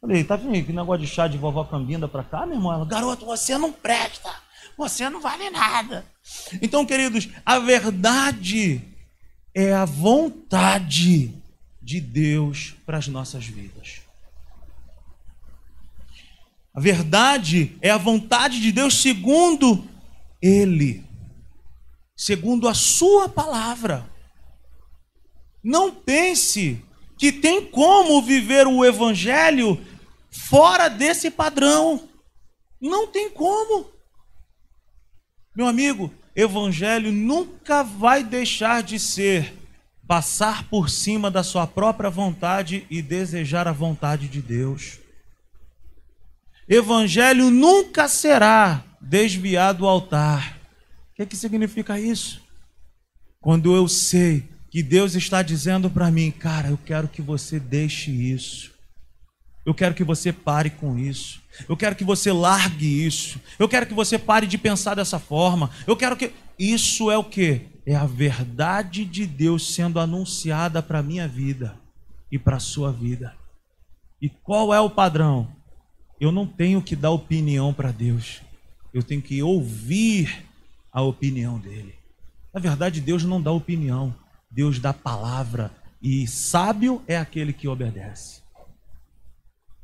Falei: 0.00 0.24
Tá 0.24 0.34
vendo 0.34 0.64
que 0.64 0.72
negócio 0.72 1.04
de 1.04 1.06
chá 1.06 1.28
de 1.28 1.38
vovó 1.38 1.64
Cambinda 1.64 2.08
pra 2.08 2.24
cá, 2.24 2.44
meu 2.44 2.56
irmão? 2.56 2.72
Ela, 2.72 2.84
Garoto, 2.84 3.24
você 3.24 3.56
não 3.56 3.72
presta, 3.72 4.30
você 4.76 5.08
não 5.08 5.20
vale 5.20 5.50
nada. 5.50 6.04
Então, 6.60 6.84
queridos, 6.84 7.28
a 7.46 7.58
verdade 7.60 8.82
é 9.54 9.72
a 9.72 9.84
vontade 9.84 11.32
de 11.80 12.00
Deus 12.00 12.74
para 12.84 12.98
as 12.98 13.06
nossas 13.06 13.46
vidas. 13.46 14.02
A 16.74 16.80
verdade 16.80 17.76
é 17.80 17.90
a 17.90 17.96
vontade 17.96 18.60
de 18.60 18.70
Deus 18.70 19.00
segundo 19.00 19.84
Ele, 20.40 21.04
segundo 22.16 22.68
a 22.68 22.74
Sua 22.74 23.28
palavra. 23.28 24.07
Não 25.68 25.94
pense 25.94 26.82
que 27.18 27.30
tem 27.30 27.62
como 27.62 28.22
viver 28.22 28.66
o 28.66 28.82
Evangelho 28.82 29.78
fora 30.30 30.88
desse 30.88 31.30
padrão. 31.30 32.08
Não 32.80 33.06
tem 33.06 33.28
como. 33.28 33.84
Meu 35.54 35.66
amigo, 35.66 36.10
Evangelho 36.34 37.12
nunca 37.12 37.82
vai 37.82 38.24
deixar 38.24 38.82
de 38.82 38.98
ser 38.98 39.54
passar 40.06 40.66
por 40.70 40.88
cima 40.88 41.30
da 41.30 41.42
sua 41.42 41.66
própria 41.66 42.08
vontade 42.08 42.86
e 42.88 43.02
desejar 43.02 43.68
a 43.68 43.72
vontade 43.72 44.26
de 44.26 44.40
Deus. 44.40 44.98
Evangelho 46.66 47.50
nunca 47.50 48.08
será 48.08 48.82
desviado 49.02 49.80
do 49.80 49.86
altar. 49.86 50.58
O 51.12 51.16
que, 51.16 51.22
é 51.24 51.26
que 51.26 51.36
significa 51.36 52.00
isso? 52.00 52.40
Quando 53.38 53.76
eu 53.76 53.86
sei 53.86 54.48
que 54.70 54.82
Deus 54.82 55.14
está 55.14 55.42
dizendo 55.42 55.88
para 55.88 56.10
mim, 56.10 56.30
cara, 56.30 56.68
eu 56.68 56.78
quero 56.78 57.08
que 57.08 57.22
você 57.22 57.58
deixe 57.58 58.10
isso. 58.10 58.72
Eu 59.64 59.74
quero 59.74 59.94
que 59.94 60.04
você 60.04 60.32
pare 60.32 60.70
com 60.70 60.98
isso. 60.98 61.42
Eu 61.68 61.76
quero 61.76 61.94
que 61.94 62.04
você 62.04 62.32
largue 62.32 63.06
isso. 63.06 63.40
Eu 63.58 63.68
quero 63.68 63.86
que 63.86 63.94
você 63.94 64.18
pare 64.18 64.46
de 64.46 64.56
pensar 64.56 64.94
dessa 64.94 65.18
forma. 65.18 65.70
Eu 65.86 65.96
quero 65.96 66.16
que. 66.16 66.32
Isso 66.58 67.10
é 67.10 67.18
o 67.18 67.24
que? 67.24 67.62
É 67.84 67.94
a 67.94 68.06
verdade 68.06 69.04
de 69.04 69.26
Deus 69.26 69.74
sendo 69.74 70.00
anunciada 70.00 70.82
para 70.82 71.02
minha 71.02 71.28
vida 71.28 71.74
e 72.32 72.38
para 72.38 72.58
sua 72.58 72.92
vida. 72.92 73.34
E 74.20 74.28
qual 74.28 74.72
é 74.74 74.80
o 74.80 74.90
padrão? 74.90 75.48
Eu 76.20 76.32
não 76.32 76.46
tenho 76.46 76.82
que 76.82 76.96
dar 76.96 77.10
opinião 77.10 77.72
para 77.72 77.92
Deus. 77.92 78.40
Eu 78.92 79.02
tenho 79.02 79.22
que 79.22 79.42
ouvir 79.42 80.44
a 80.92 81.02
opinião 81.02 81.58
dele. 81.58 81.94
Na 82.52 82.60
verdade, 82.60 83.00
Deus 83.00 83.22
não 83.22 83.40
dá 83.40 83.52
opinião. 83.52 84.14
Deus 84.50 84.78
dá 84.78 84.92
palavra. 84.92 85.70
E 86.00 86.26
sábio 86.26 87.02
é 87.06 87.16
aquele 87.16 87.52
que 87.52 87.68
obedece. 87.68 88.40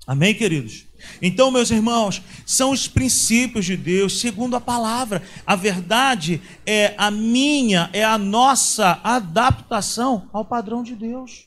Amém, 0.06 0.34
queridos? 0.34 0.86
Então, 1.20 1.50
meus 1.50 1.70
irmãos, 1.70 2.22
são 2.44 2.70
os 2.70 2.86
princípios 2.86 3.64
de 3.64 3.76
Deus, 3.76 4.20
segundo 4.20 4.54
a 4.54 4.60
palavra. 4.60 5.22
A 5.46 5.56
verdade 5.56 6.42
é 6.66 6.94
a 6.98 7.10
minha, 7.10 7.88
é 7.92 8.04
a 8.04 8.18
nossa 8.18 9.00
adaptação 9.02 10.28
ao 10.32 10.44
padrão 10.44 10.82
de 10.82 10.94
Deus. 10.94 11.46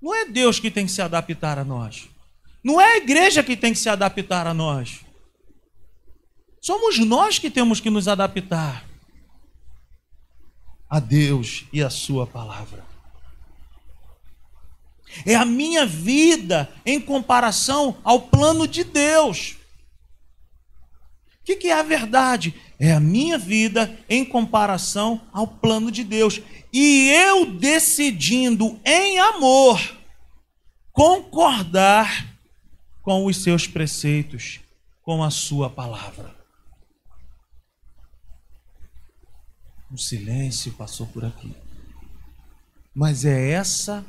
Não 0.00 0.14
é 0.14 0.24
Deus 0.24 0.60
que 0.60 0.70
tem 0.70 0.86
que 0.86 0.92
se 0.92 1.02
adaptar 1.02 1.58
a 1.58 1.64
nós. 1.64 2.08
Não 2.62 2.80
é 2.80 2.94
a 2.94 2.96
igreja 2.98 3.42
que 3.42 3.56
tem 3.56 3.72
que 3.72 3.78
se 3.78 3.88
adaptar 3.88 4.46
a 4.46 4.54
nós. 4.54 5.00
Somos 6.62 6.98
nós 6.98 7.38
que 7.38 7.50
temos 7.50 7.80
que 7.80 7.90
nos 7.90 8.06
adaptar 8.06 8.89
a 10.90 10.98
Deus 10.98 11.64
e 11.72 11.82
a 11.82 11.88
Sua 11.88 12.26
palavra. 12.26 12.84
É 15.24 15.34
a 15.34 15.44
minha 15.44 15.86
vida 15.86 16.68
em 16.84 17.00
comparação 17.00 17.96
ao 18.02 18.22
plano 18.22 18.66
de 18.66 18.84
Deus. 18.84 19.56
O 21.40 21.44
que, 21.44 21.56
que 21.56 21.68
é 21.68 21.72
a 21.72 21.82
verdade? 21.82 22.54
É 22.78 22.92
a 22.92 23.00
minha 23.00 23.38
vida 23.38 23.98
em 24.08 24.24
comparação 24.24 25.20
ao 25.32 25.46
plano 25.46 25.90
de 25.90 26.04
Deus. 26.04 26.40
E 26.72 27.10
eu 27.10 27.46
decidindo 27.46 28.78
em 28.84 29.18
amor 29.18 29.80
concordar 30.92 32.28
com 33.02 33.26
os 33.26 33.42
seus 33.42 33.66
preceitos, 33.66 34.60
com 35.02 35.22
a 35.24 35.30
sua 35.30 35.68
palavra. 35.68 36.39
Um 39.90 39.96
silêncio 39.96 40.72
passou 40.72 41.06
por 41.06 41.24
aqui. 41.24 41.52
Mas 42.94 43.24
é 43.24 43.50
essa, 43.50 44.04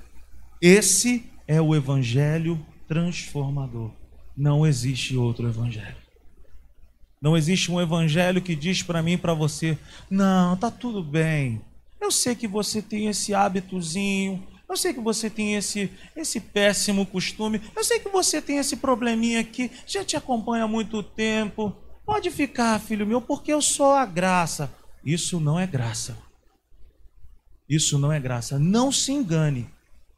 esse 0.62 1.30
é 1.48 1.62
o 1.62 1.76
evangelho 1.76 2.63
transformador. 2.88 3.91
Não 4.36 4.65
existe 4.65 5.15
outro 5.17 5.48
evangelho. 5.48 5.98
Não 7.22 7.38
existe 7.38 7.72
um 7.72 7.80
evangelho 7.80 8.41
que 8.41 8.56
diz 8.56 8.82
para 8.82 9.02
mim 9.02 9.17
para 9.17 9.34
você: 9.34 9.78
"Não, 10.10 10.58
tá 10.58 10.72
tudo 10.72 11.04
bem. 11.04 11.62
Eu 12.00 12.12
sei 12.12 12.36
que 12.36 12.48
você 12.48 12.82
tem 12.82 13.08
esse 13.08 13.34
hábitozinho, 13.34 14.44
eu 14.72 14.78
sei 14.78 14.94
que 14.94 15.02
você 15.02 15.30
tem 15.30 15.56
esse, 15.56 15.91
esse 16.15 16.39
péssimo 16.39 17.06
costume. 17.06 17.62
Eu 17.76 17.84
sei 17.84 18.00
que 18.00 18.08
você 18.08 18.41
tem 18.41 18.58
esse 18.58 18.78
probleminha 18.78 19.41
aqui. 19.41 19.70
Já 19.86 20.02
te 20.02 20.15
acompanha 20.15 20.63
há 20.63 20.67
muito 20.67 21.04
tempo. 21.04 21.76
Pode 22.06 22.32
ficar, 22.32 22.80
filho 22.80 23.06
meu, 23.06 23.22
porque 23.22 23.52
eu 23.52 23.62
sou 23.62 23.91
a 23.91 24.06
graça. 24.06 24.74
Isso 25.04 25.40
não 25.40 25.60
é 25.60 25.66
graça. 25.66 26.18
Isso 27.68 27.98
não 27.98 28.12
é 28.12 28.20
graça. 28.20 28.60
Não 28.60 28.92
se 28.92 29.12
engane. 29.12 29.70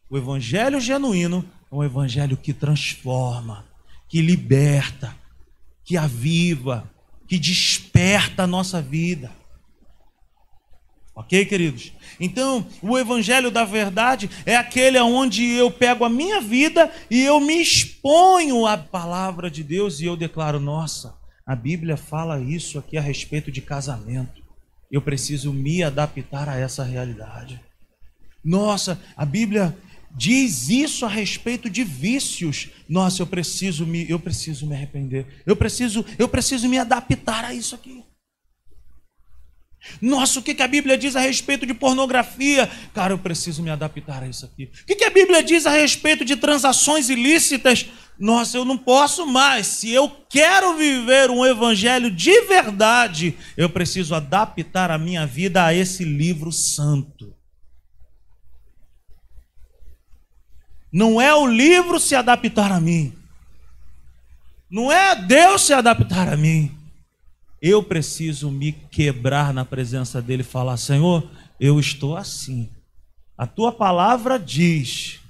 O 0.10 0.17
evangelho 0.17 0.80
genuíno 0.80 1.46
é 1.72 1.76
um 1.76 1.84
evangelho 1.84 2.36
que 2.36 2.54
transforma, 2.54 3.65
que 4.10 4.22
liberta, 4.22 5.15
que 5.84 5.98
aviva, 5.98 6.89
que 7.28 7.39
desperta 7.39 8.43
a 8.43 8.48
nossa 8.48 8.82
vida. 8.82 9.32
Ok, 11.15 11.46
queridos? 11.46 11.93
Então, 12.19 12.67
o 12.82 12.98
evangelho 12.98 13.52
da 13.52 13.63
verdade 13.63 14.30
é 14.46 14.56
aquele 14.56 15.00
onde 15.00 15.43
eu 15.43 15.69
pego 15.69 16.04
a 16.04 16.10
minha 16.10 16.41
vida 16.41 16.91
e 17.10 17.24
eu 17.24 17.39
me 17.39 17.62
exponho 17.62 18.65
à 18.65 18.76
palavra 18.78 19.50
de 19.50 19.63
Deus 19.63 20.00
e 20.00 20.06
eu 20.06 20.17
declaro: 20.17 20.60
nossa, 20.60 21.15
a 21.46 21.56
Bíblia 21.56 21.96
fala 21.96 22.41
isso 22.41 22.80
aqui 22.80 22.98
a 22.98 23.02
respeito 23.02 23.52
de 23.52 23.62
casamento 23.62 24.42
eu 24.93 25.01
preciso 25.01 25.51
me 25.51 25.82
adaptar 25.82 26.47
a 26.47 26.56
essa 26.56 26.84
realidade. 26.84 27.60
Nossa, 28.45 29.01
a 29.17 29.25
Bíblia 29.25 29.75
diz 30.15 30.69
isso 30.69 31.03
a 31.03 31.10
respeito 31.10 31.67
de 31.67 31.84
vícios. 31.84 32.69
Nossa, 32.88 33.23
eu 33.23 33.25
preciso 33.25 33.88
me, 33.88 34.08
eu 34.08 34.19
preciso 34.19 34.67
me 34.67 34.75
arrepender. 34.75 35.25
Eu 35.47 35.56
preciso, 35.56 36.06
eu 36.19 36.29
preciso 36.29 36.69
me 36.69 36.77
adaptar 36.77 37.43
a 37.43 37.56
isso 37.56 37.73
aqui. 37.73 38.03
Nossa, 39.99 40.39
o 40.39 40.43
que, 40.43 40.53
que 40.53 40.62
a 40.62 40.67
Bíblia 40.67 40.95
diz 40.95 41.15
a 41.15 41.21
respeito 41.21 41.65
de 41.65 41.73
pornografia? 41.73 42.69
Cara, 42.93 43.13
eu 43.13 43.17
preciso 43.17 43.63
me 43.63 43.71
adaptar 43.71 44.21
a 44.21 44.27
isso 44.27 44.45
aqui. 44.45 44.65
O 44.65 44.86
que, 44.86 44.95
que 44.95 45.03
a 45.06 45.10
Bíblia 45.10 45.41
diz 45.41 45.65
a 45.65 45.71
respeito 45.71 46.23
de 46.23 46.36
transações 46.36 47.10
ilícitas? 47.10 47.88
Nossa, 48.17 48.58
eu 48.58 48.65
não 48.65 48.78
posso 48.78 49.26
mais. 49.26 49.67
Se 49.67 49.91
eu 49.91 50.10
quero 50.30 50.78
viver 50.78 51.30
um 51.30 51.45
evangelho 51.45 52.12
de 52.12 52.41
verdade, 52.41 53.38
eu 53.58 53.69
preciso 53.69 54.13
adaptar 54.13 54.91
a 54.91 54.97
minha 54.97 55.26
vida 55.26 55.65
a 55.65 55.73
esse 55.73 56.04
livro 56.04 56.52
santo. 56.52 57.34
Não 60.91 61.19
é 61.19 61.34
o 61.34 61.47
livro 61.47 61.99
se 61.99 62.13
adaptar 62.13 62.71
a 62.71 62.80
mim. 62.80 63.13
Não 64.69 64.91
é 64.91 65.15
Deus 65.15 65.63
se 65.63 65.73
adaptar 65.73 66.32
a 66.32 66.38
mim. 66.38 66.71
Eu 67.60 67.82
preciso 67.82 68.52
me 68.52 68.71
quebrar 68.71 69.54
na 69.54 69.65
presença 69.65 70.21
dele 70.21 70.41
e 70.41 70.45
falar: 70.45 70.78
Senhor, 70.78 71.28
eu 71.60 71.80
estou 71.80 72.15
assim. 72.15 72.69
A 73.36 73.47
tua 73.47 73.71
palavra 73.71 74.38
diz 74.38 75.23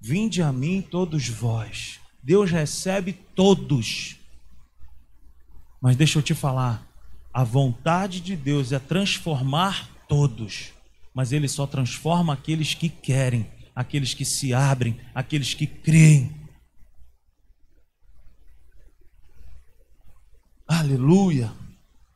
Vinde 0.00 0.42
a 0.42 0.52
mim 0.52 0.82
todos 0.82 1.28
vós. 1.28 2.00
Deus 2.22 2.50
recebe 2.50 3.12
todos. 3.12 4.16
Mas 5.80 5.96
deixa 5.96 6.18
eu 6.18 6.22
te 6.22 6.34
falar, 6.34 6.86
a 7.32 7.44
vontade 7.44 8.20
de 8.20 8.34
Deus 8.34 8.72
é 8.72 8.78
transformar 8.78 9.88
todos, 10.08 10.72
mas 11.14 11.32
ele 11.32 11.48
só 11.48 11.66
transforma 11.66 12.32
aqueles 12.32 12.74
que 12.74 12.88
querem, 12.88 13.46
aqueles 13.74 14.12
que 14.14 14.24
se 14.24 14.52
abrem, 14.52 14.98
aqueles 15.14 15.54
que 15.54 15.66
creem. 15.66 16.34
Aleluia. 20.66 21.52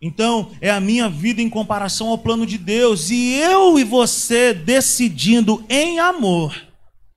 Então, 0.03 0.51
é 0.61 0.71
a 0.71 0.81
minha 0.81 1.09
vida 1.09 1.41
em 1.43 1.51
comparação 1.51 2.09
ao 2.09 2.19
plano 2.19 2.47
de 2.47 2.59
Deus, 2.59 3.11
e 3.11 3.35
eu 3.35 3.79
e 3.79 3.85
você 3.85 4.53
decidindo 4.55 5.65
em 5.69 6.01
amor 6.01 6.70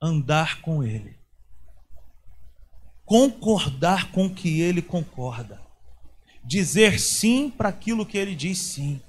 andar 0.04 0.60
com 0.60 0.84
Ele, 0.84 1.16
concordar 3.04 4.10
com 4.10 4.26
o 4.26 4.34
que 4.34 4.60
Ele 4.60 4.82
concorda, 4.82 5.62
dizer 6.44 7.00
sim 7.00 7.48
para 7.48 7.70
aquilo 7.70 8.04
que 8.04 8.18
Ele 8.18 8.34
diz 8.34 8.58
sim, 8.58 9.00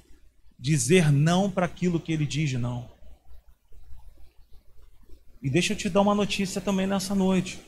dizer 0.58 1.12
não 1.12 1.50
para 1.50 1.66
aquilo 1.66 2.00
que 2.00 2.12
Ele 2.12 2.24
diz 2.24 2.52
não. 2.54 2.88
E 5.42 5.50
deixa 5.50 5.74
eu 5.74 5.76
te 5.76 5.90
dar 5.90 6.00
uma 6.00 6.14
notícia 6.14 6.60
também 6.60 6.86
nessa 6.86 7.14
noite. 7.14 7.60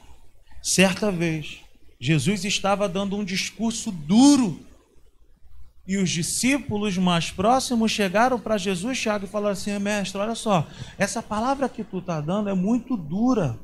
Certa 0.62 1.12
vez, 1.12 1.60
Jesus 2.00 2.44
estava 2.44 2.88
dando 2.88 3.14
um 3.14 3.24
discurso 3.24 3.92
duro 3.92 4.66
e 5.88 5.96
os 5.96 6.10
discípulos 6.10 6.98
mais 6.98 7.30
próximos 7.30 7.90
chegaram 7.90 8.38
para 8.38 8.58
Jesus, 8.58 9.00
Tiago, 9.00 9.24
e 9.24 9.28
falaram 9.28 9.54
assim: 9.54 9.76
Mestre, 9.78 10.20
olha 10.20 10.34
só, 10.34 10.66
essa 10.98 11.22
palavra 11.22 11.66
que 11.66 11.82
tu 11.82 11.98
está 11.98 12.20
dando 12.20 12.50
é 12.50 12.54
muito 12.54 12.94
dura. 12.94 13.58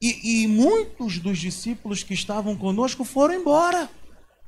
E, 0.00 0.44
e, 0.44 0.46
muitos 0.46 1.18
dos 1.18 1.36
discípulos 1.36 2.04
que 2.04 2.14
estavam 2.14 2.56
conosco 2.56 3.04
foram 3.04 3.34
embora. 3.34 3.90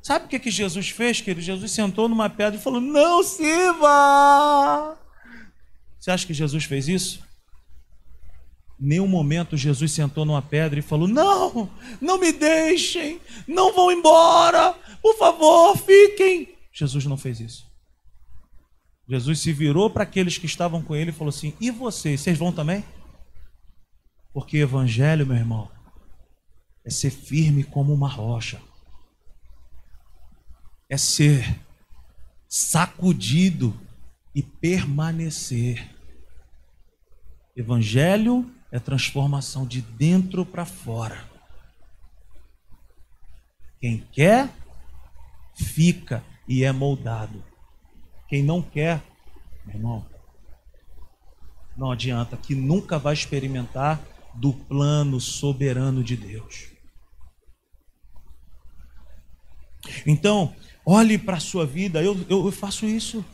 Sabe 0.00 0.24
o 0.24 0.28
que, 0.28 0.38
que 0.38 0.50
Jesus 0.50 0.88
fez, 0.88 1.20
querido? 1.20 1.42
Jesus 1.42 1.72
sentou 1.72 2.08
numa 2.08 2.30
pedra 2.30 2.58
e 2.58 2.62
falou: 2.62 2.80
Não 2.80 3.24
sirva! 3.24 4.96
Você 5.98 6.12
acha 6.12 6.26
que 6.26 6.32
Jesus 6.32 6.64
fez 6.64 6.86
isso? 6.86 7.31
Nenhum 8.84 9.06
momento 9.06 9.56
Jesus 9.56 9.92
sentou 9.92 10.24
numa 10.24 10.42
pedra 10.42 10.76
e 10.76 10.82
falou: 10.82 11.06
Não, 11.06 11.70
não 12.00 12.18
me 12.18 12.32
deixem, 12.32 13.20
não 13.46 13.72
vão 13.72 13.92
embora, 13.92 14.72
por 15.00 15.16
favor, 15.16 15.76
fiquem. 15.76 16.56
Jesus 16.72 17.06
não 17.06 17.16
fez 17.16 17.38
isso. 17.38 17.70
Jesus 19.08 19.38
se 19.38 19.52
virou 19.52 19.88
para 19.88 20.02
aqueles 20.02 20.36
que 20.36 20.46
estavam 20.46 20.82
com 20.82 20.96
ele 20.96 21.10
e 21.10 21.14
falou 21.14 21.28
assim: 21.28 21.54
E 21.60 21.70
vocês, 21.70 22.20
vocês 22.20 22.36
vão 22.36 22.50
também? 22.50 22.84
Porque 24.32 24.56
evangelho, 24.56 25.24
meu 25.24 25.36
irmão, 25.36 25.70
é 26.84 26.90
ser 26.90 27.10
firme 27.10 27.62
como 27.62 27.94
uma 27.94 28.08
rocha, 28.08 28.60
é 30.88 30.96
ser 30.96 31.56
sacudido 32.48 33.78
e 34.34 34.42
permanecer. 34.42 35.88
Evangelho 37.54 38.52
é 38.72 38.80
transformação 38.80 39.66
de 39.66 39.82
dentro 39.82 40.44
para 40.44 40.64
fora. 40.64 41.30
Quem 43.78 43.98
quer 44.10 44.48
fica 45.54 46.24
e 46.48 46.64
é 46.64 46.72
moldado. 46.72 47.44
Quem 48.28 48.42
não 48.42 48.62
quer, 48.62 49.02
meu 49.66 49.76
irmão, 49.76 50.06
não 51.76 51.92
adianta, 51.92 52.36
que 52.36 52.54
nunca 52.54 52.98
vai 52.98 53.12
experimentar 53.12 54.00
do 54.34 54.52
plano 54.52 55.20
soberano 55.20 56.02
de 56.02 56.16
Deus. 56.16 56.68
Então, 60.06 60.54
olhe 60.86 61.18
para 61.18 61.36
a 61.36 61.40
sua 61.40 61.66
vida, 61.66 62.02
eu, 62.02 62.16
eu, 62.28 62.46
eu 62.46 62.52
faço 62.52 62.86
isso, 62.86 63.24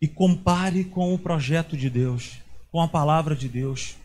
e 0.00 0.06
compare 0.06 0.84
com 0.84 1.12
o 1.14 1.18
projeto 1.18 1.76
de 1.76 1.88
Deus, 1.88 2.38
com 2.70 2.80
a 2.80 2.86
palavra 2.86 3.34
de 3.34 3.48
Deus. 3.48 3.96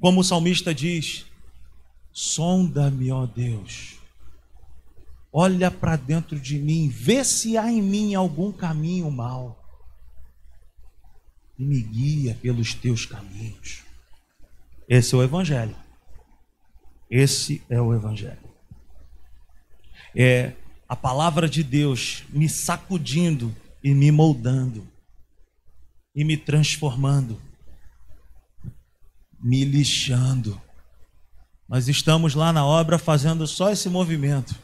Como 0.00 0.20
o 0.20 0.24
salmista 0.24 0.74
diz: 0.74 1.26
sonda-me, 2.12 3.10
ó 3.10 3.26
Deus 3.26 3.96
olha 5.38 5.70
para 5.70 5.96
dentro 5.96 6.40
de 6.40 6.58
mim, 6.58 6.88
vê 6.88 7.22
se 7.22 7.58
há 7.58 7.70
em 7.70 7.82
mim 7.82 8.14
algum 8.14 8.50
caminho 8.50 9.10
mal 9.10 9.62
e 11.58 11.62
me 11.62 11.78
guia 11.82 12.34
pelos 12.40 12.72
teus 12.72 13.04
caminhos. 13.04 13.84
Esse 14.88 15.14
é 15.14 15.18
o 15.18 15.22
Evangelho. 15.22 15.76
Esse 17.10 17.62
é 17.68 17.78
o 17.78 17.94
Evangelho. 17.94 18.48
É 20.14 20.54
a 20.88 20.96
palavra 20.96 21.46
de 21.46 21.62
Deus 21.62 22.24
me 22.30 22.48
sacudindo 22.48 23.54
e 23.84 23.92
me 23.92 24.10
moldando, 24.10 24.88
e 26.14 26.24
me 26.24 26.38
transformando, 26.38 27.38
me 29.46 29.64
lixando. 29.64 30.60
Nós 31.68 31.86
estamos 31.86 32.34
lá 32.34 32.52
na 32.52 32.66
obra 32.66 32.98
fazendo 32.98 33.46
só 33.46 33.70
esse 33.70 33.88
movimento. 33.88 34.56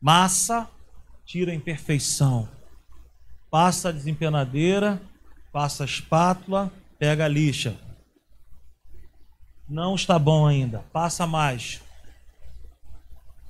Massa, 0.00 0.66
tira 1.26 1.52
a 1.52 1.54
imperfeição. 1.54 2.48
Passa 3.50 3.90
a 3.90 3.92
desempenadeira, 3.92 4.98
passa 5.52 5.82
a 5.82 5.86
espátula, 5.86 6.72
pega 6.98 7.26
a 7.26 7.28
lixa. 7.28 7.76
Não 9.68 9.94
está 9.94 10.18
bom 10.18 10.46
ainda, 10.46 10.78
passa 10.90 11.26
mais. 11.26 11.82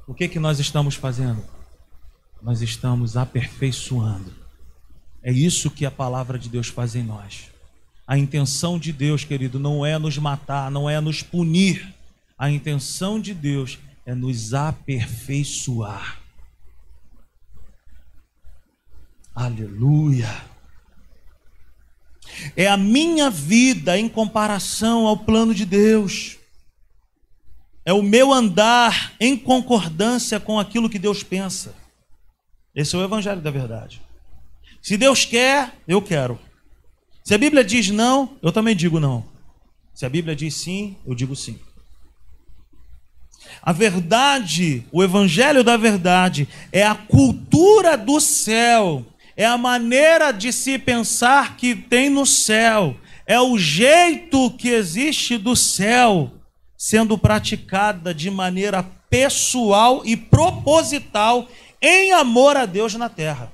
O 0.09 0.13
que 0.13 0.27
que 0.27 0.41
nós 0.41 0.59
estamos 0.59 0.97
fazendo? 0.97 1.45
Nós 2.43 2.63
estamos 2.63 3.17
aperfeiçoando. 3.17 4.35
É 5.23 5.31
isso 5.31 5.71
que 5.71 5.87
a 5.87 5.91
palavra 5.91 6.37
de 6.37 6.49
Deus 6.49 6.67
faz 6.67 6.97
em 6.97 7.05
nós. 7.05 7.52
A 8.07 8.19
intenção 8.19 8.79
de 8.79 8.93
Deus, 8.93 9.25
querido, 9.25 9.59
não 9.59 9.85
é 9.87 9.99
nos 9.99 10.19
matar, 10.19 10.71
não 10.71 10.89
é 10.89 11.01
nos 11.01 11.23
punir. 11.23 11.95
A 12.37 12.51
intenção 12.51 13.21
de 13.21 13.33
Deus 13.33 13.79
é 14.05 14.15
nos 14.15 14.53
aperfeiçoar. 14.53 16.21
Aleluia. 19.35 20.29
É 22.57 22.69
a 22.69 22.77
minha 22.77 23.31
vida 23.31 23.99
em 23.99 24.09
comparação 24.09 25.07
ao 25.07 25.17
plano 25.17 25.55
de 25.55 25.65
Deus. 25.65 26.37
É 27.85 27.93
o 27.93 28.03
meu 28.03 28.33
andar 28.33 29.13
em 29.19 29.37
concordância 29.37 30.39
com 30.39 30.59
aquilo 30.59 30.89
que 30.89 30.99
Deus 30.99 31.23
pensa. 31.23 31.75
Esse 32.75 32.95
é 32.95 32.99
o 32.99 33.05
evangelho 33.05 33.41
da 33.41 33.51
verdade. 33.51 34.01
Se 34.81 34.97
Deus 34.97 35.25
quer, 35.25 35.75
eu 35.87 36.01
quero. 36.01 36.39
Se 37.25 37.35
a 37.35 37.39
Bíblia 37.39 37.65
diz 37.65 37.91
não, 37.91 38.37
eu 38.43 38.53
também 38.53 38.75
digo 38.75 38.99
não. 38.99 39.25
Se 39.95 40.05
a 40.05 40.09
Bíblia 40.09 40.35
diz 40.35 40.55
sim, 40.55 40.97
eu 41.07 41.15
digo 41.15 41.37
sim. 41.37 41.59
A 43.63 43.73
verdade, 43.73 44.85
o 44.91 45.03
evangelho 45.03 45.63
da 45.63 45.77
verdade, 45.77 46.49
é 46.73 46.85
a 46.85 46.95
cultura 46.95 47.97
do 47.97 48.21
céu 48.21 49.05
é 49.37 49.45
a 49.45 49.57
maneira 49.57 50.31
de 50.31 50.53
se 50.53 50.79
pensar 50.79 51.57
que 51.57 51.75
tem 51.75 52.11
no 52.11 52.27
céu, 52.27 52.97
é 53.27 53.41
o 53.41 53.59
jeito 53.59 54.51
que 54.53 54.69
existe 54.69 55.39
do 55.39 55.57
céu 55.57 56.31
sendo 56.77 57.17
praticada 57.17 58.13
de 58.13 58.31
maneira 58.31 58.83
pessoal 59.09 60.03
e 60.05 60.17
proposital 60.17 61.49
em 61.81 62.13
amor 62.13 62.57
a 62.57 62.67
Deus 62.67 62.95
na 62.95 63.09
terra. 63.09 63.53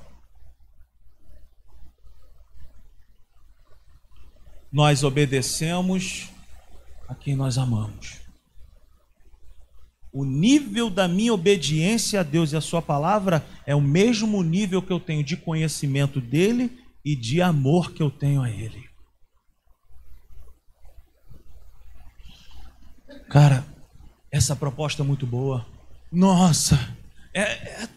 Nós 4.71 5.03
obedecemos 5.03 6.29
a 7.07 7.15
quem 7.15 7.35
nós 7.35 7.57
amamos 7.57 8.19
o 10.11 10.25
nível 10.25 10.89
da 10.89 11.07
minha 11.07 11.33
obediência 11.33 12.19
a 12.19 12.23
Deus 12.23 12.51
e 12.51 12.57
a 12.57 12.61
Sua 12.61 12.81
palavra 12.81 13.45
é 13.65 13.75
o 13.75 13.81
mesmo 13.81 14.41
nível 14.41 14.81
que 14.81 14.91
eu 14.91 14.99
tenho 14.99 15.23
de 15.23 15.37
conhecimento 15.37 16.19
dele 16.19 16.79
e 17.05 17.15
de 17.15 17.41
amor 17.41 17.93
que 17.93 18.01
eu 18.01 18.09
tenho 18.09 18.41
a 18.41 18.49
Ele. 18.49 18.89
Cara, 23.29 23.63
essa 24.31 24.55
proposta 24.55 25.03
é 25.03 25.05
muito 25.05 25.27
boa. 25.27 25.65
Nossa, 26.11 26.97
é, 27.31 27.41
é, 27.41 27.89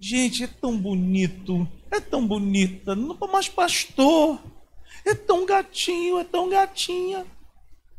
gente, 0.00 0.42
é 0.42 0.48
tão 0.48 0.76
bonito, 0.76 1.68
é 1.90 2.00
tão 2.00 2.26
bonita. 2.26 2.96
Mas, 3.32 3.48
pastor, 3.48 4.42
é 5.04 5.14
tão 5.14 5.44
gatinho, 5.46 6.18
é 6.18 6.24
tão 6.24 6.48
gatinha. 6.48 7.26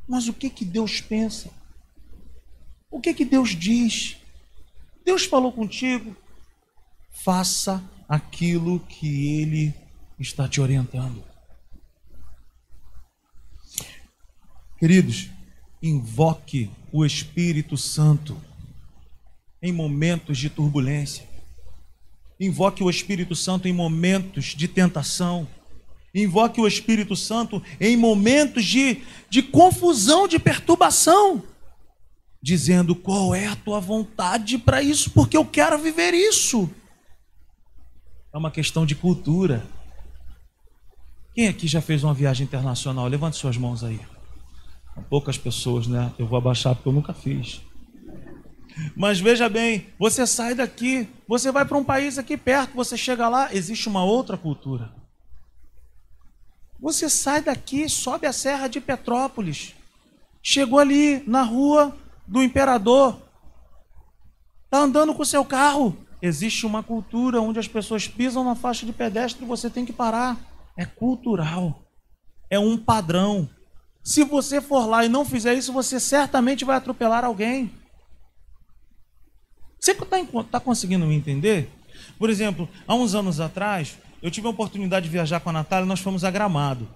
Mas 0.07 0.27
o 0.27 0.33
que, 0.33 0.49
que 0.49 0.65
Deus 0.65 1.01
pensa? 1.01 1.49
O 2.89 2.99
que 2.99 3.13
que 3.13 3.25
Deus 3.25 3.49
diz? 3.49 4.17
Deus 5.03 5.25
falou 5.25 5.51
contigo? 5.51 6.15
Faça 7.11 7.83
aquilo 8.07 8.79
que 8.81 9.39
Ele 9.39 9.73
está 10.19 10.47
te 10.47 10.61
orientando. 10.61 11.23
Queridos, 14.77 15.29
invoque 15.81 16.69
o 16.91 17.05
Espírito 17.05 17.77
Santo 17.77 18.39
em 19.61 19.71
momentos 19.71 20.37
de 20.37 20.49
turbulência. 20.49 21.27
Invoque 22.39 22.83
o 22.83 22.89
Espírito 22.89 23.35
Santo 23.35 23.67
em 23.67 23.73
momentos 23.73 24.47
de 24.47 24.67
tentação. 24.67 25.47
Invoque 26.13 26.61
o 26.61 26.67
Espírito 26.67 27.15
Santo 27.15 27.61
em 27.79 27.97
momentos 27.97 28.63
de, 28.65 29.01
de 29.29 29.41
confusão, 29.41 30.27
de 30.27 30.37
perturbação 30.37 31.43
dizendo 32.43 32.93
qual 32.93 33.33
é 33.33 33.47
a 33.47 33.55
tua 33.55 33.79
vontade 33.79 34.57
para 34.57 34.83
isso, 34.83 35.09
porque 35.11 35.37
eu 35.37 35.45
quero 35.45 35.79
viver 35.79 36.13
isso. 36.13 36.69
É 38.33 38.37
uma 38.37 38.51
questão 38.51 38.85
de 38.85 38.95
cultura. 38.95 39.65
Quem 41.33 41.47
aqui 41.47 41.67
já 41.67 41.79
fez 41.81 42.03
uma 42.03 42.13
viagem 42.13 42.45
internacional? 42.45 43.07
Levante 43.07 43.37
suas 43.37 43.55
mãos 43.55 43.81
aí. 43.81 44.01
poucas 45.09 45.37
pessoas, 45.37 45.87
né? 45.87 46.11
Eu 46.19 46.27
vou 46.27 46.37
abaixar 46.37 46.75
porque 46.75 46.89
eu 46.89 46.93
nunca 46.93 47.13
fiz. 47.13 47.61
Mas 48.93 49.21
veja 49.21 49.47
bem, 49.47 49.87
você 49.97 50.27
sai 50.27 50.53
daqui, 50.53 51.07
você 51.25 51.49
vai 51.49 51.63
para 51.63 51.77
um 51.77 51.83
país 51.83 52.17
aqui 52.17 52.35
perto, 52.35 52.75
você 52.75 52.97
chega 52.97 53.29
lá, 53.29 53.53
existe 53.53 53.87
uma 53.87 54.03
outra 54.03 54.35
cultura. 54.35 54.93
Você 56.83 57.09
sai 57.09 57.41
daqui, 57.41 57.87
sobe 57.87 58.27
a 58.27 58.33
serra 58.33 58.67
de 58.67 58.81
Petrópolis, 58.81 59.73
chegou 60.41 60.77
ali 60.77 61.23
na 61.25 61.41
rua, 61.41 61.97
do 62.27 62.43
imperador. 62.43 63.21
Está 64.65 64.79
andando 64.79 65.13
com 65.13 65.23
seu 65.23 65.45
carro. 65.45 65.97
Existe 66.21 66.65
uma 66.65 66.83
cultura 66.83 67.39
onde 67.39 67.57
as 67.57 67.69
pessoas 67.69 68.09
pisam 68.09 68.43
na 68.43 68.53
faixa 68.53 68.85
de 68.85 68.91
pedestre 68.91 69.45
e 69.45 69.47
você 69.47 69.69
tem 69.69 69.85
que 69.85 69.93
parar. 69.93 70.37
É 70.75 70.85
cultural. 70.85 71.85
É 72.49 72.59
um 72.59 72.77
padrão. 72.77 73.49
Se 74.03 74.25
você 74.25 74.59
for 74.59 74.85
lá 74.85 75.05
e 75.05 75.09
não 75.09 75.23
fizer 75.23 75.53
isso, 75.53 75.71
você 75.71 76.01
certamente 76.01 76.65
vai 76.65 76.75
atropelar 76.75 77.23
alguém. 77.23 77.71
Você 79.79 79.91
está 79.91 80.43
tá 80.51 80.59
conseguindo 80.59 81.05
me 81.05 81.15
entender? 81.15 81.71
Por 82.19 82.29
exemplo, 82.29 82.67
há 82.85 82.93
uns 82.93 83.15
anos 83.15 83.39
atrás, 83.39 83.97
eu 84.23 84.31
tive 84.31 84.47
a 84.47 84.51
oportunidade 84.51 85.05
de 85.05 85.11
viajar 85.11 85.41
com 85.41 85.49
a 85.49 85.53
Natália, 85.53 85.85
nós 85.85 85.99
fomos 85.99 86.23
a 86.23 86.31
Gramado. 86.31 86.87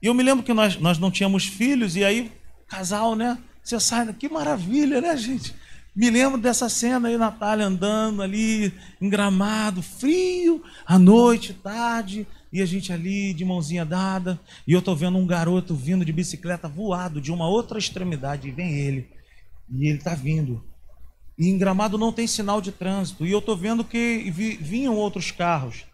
E 0.00 0.06
eu 0.06 0.14
me 0.14 0.22
lembro 0.22 0.42
que 0.42 0.54
nós, 0.54 0.78
nós 0.78 0.98
não 0.98 1.10
tínhamos 1.10 1.44
filhos, 1.44 1.96
e 1.96 2.02
aí, 2.02 2.32
casal, 2.66 3.14
né? 3.14 3.36
Você 3.62 3.78
sai, 3.78 4.10
que 4.14 4.26
maravilha, 4.26 4.98
né, 4.98 5.14
gente? 5.14 5.54
Me 5.94 6.08
lembro 6.08 6.40
dessa 6.40 6.70
cena 6.70 7.08
aí, 7.08 7.18
Natália 7.18 7.66
andando 7.66 8.22
ali, 8.22 8.72
em 8.98 9.10
gramado, 9.10 9.82
frio, 9.82 10.64
à 10.86 10.98
noite, 10.98 11.52
tarde, 11.52 12.26
e 12.50 12.62
a 12.62 12.66
gente 12.66 12.90
ali 12.90 13.34
de 13.34 13.44
mãozinha 13.44 13.84
dada, 13.84 14.40
e 14.66 14.72
eu 14.72 14.78
estou 14.78 14.96
vendo 14.96 15.18
um 15.18 15.26
garoto 15.26 15.74
vindo 15.74 16.06
de 16.06 16.12
bicicleta 16.12 16.68
voado 16.68 17.20
de 17.20 17.30
uma 17.30 17.46
outra 17.46 17.78
extremidade, 17.78 18.48
e 18.48 18.50
vem 18.50 18.72
ele, 18.72 19.10
e 19.70 19.88
ele 19.88 19.98
está 19.98 20.14
vindo. 20.14 20.64
E 21.38 21.50
em 21.50 21.58
gramado 21.58 21.98
não 21.98 22.14
tem 22.14 22.26
sinal 22.26 22.62
de 22.62 22.72
trânsito, 22.72 23.26
e 23.26 23.30
eu 23.30 23.40
estou 23.40 23.58
vendo 23.58 23.84
que 23.84 24.30
vinham 24.58 24.96
outros 24.96 25.30
carros. 25.30 25.91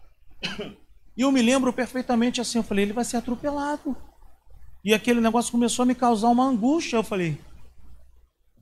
E 1.17 1.21
eu 1.21 1.31
me 1.31 1.41
lembro 1.41 1.73
perfeitamente 1.73 2.39
assim, 2.39 2.59
eu 2.59 2.63
falei, 2.63 2.85
ele 2.85 2.93
vai 2.93 3.03
ser 3.03 3.17
atropelado. 3.17 3.95
E 4.83 4.93
aquele 4.93 5.19
negócio 5.19 5.51
começou 5.51 5.83
a 5.83 5.85
me 5.85 5.93
causar 5.93 6.29
uma 6.29 6.45
angústia, 6.45 6.95
eu 6.95 7.03
falei, 7.03 7.37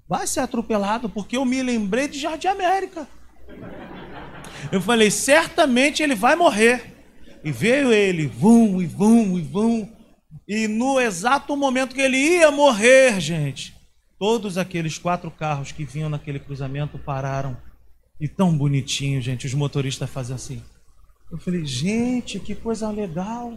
vai 0.10 0.26
ser 0.26 0.40
atropelado, 0.40 1.08
porque 1.08 1.38
eu 1.38 1.46
me 1.46 1.62
lembrei 1.62 2.08
de 2.08 2.20
Jardim 2.20 2.48
América. 2.48 3.08
Eu 4.72 4.82
falei, 4.82 5.12
certamente 5.12 6.02
ele 6.02 6.16
vai 6.16 6.36
morrer. 6.36 6.96
E 7.44 7.52
veio 7.52 7.94
ele, 7.94 8.26
vum, 8.26 8.82
e 8.82 8.88
vum, 8.88 9.38
e 9.38 9.42
vum. 9.42 9.90
E 10.48 10.68
no 10.68 11.00
exato 11.00 11.56
momento 11.56 11.94
que 11.94 12.02
ele 12.02 12.18
ia 12.18 12.50
morrer, 12.50 13.20
gente, 13.20 13.76
todos 14.18 14.58
aqueles 14.58 14.98
quatro 14.98 15.30
carros 15.30 15.72
que 15.72 15.86
vinham 15.86 16.10
naquele 16.10 16.40
cruzamento 16.40 16.98
pararam. 16.98 17.56
E 18.20 18.28
tão 18.28 18.58
bonitinho, 18.58 19.22
gente, 19.22 19.46
os 19.46 19.54
motoristas 19.54 20.10
fazem 20.10 20.36
assim. 20.36 20.64
Eu 21.30 21.38
falei, 21.38 21.66
gente, 21.66 22.40
que 22.40 22.56
coisa 22.56 22.90
legal. 22.90 23.54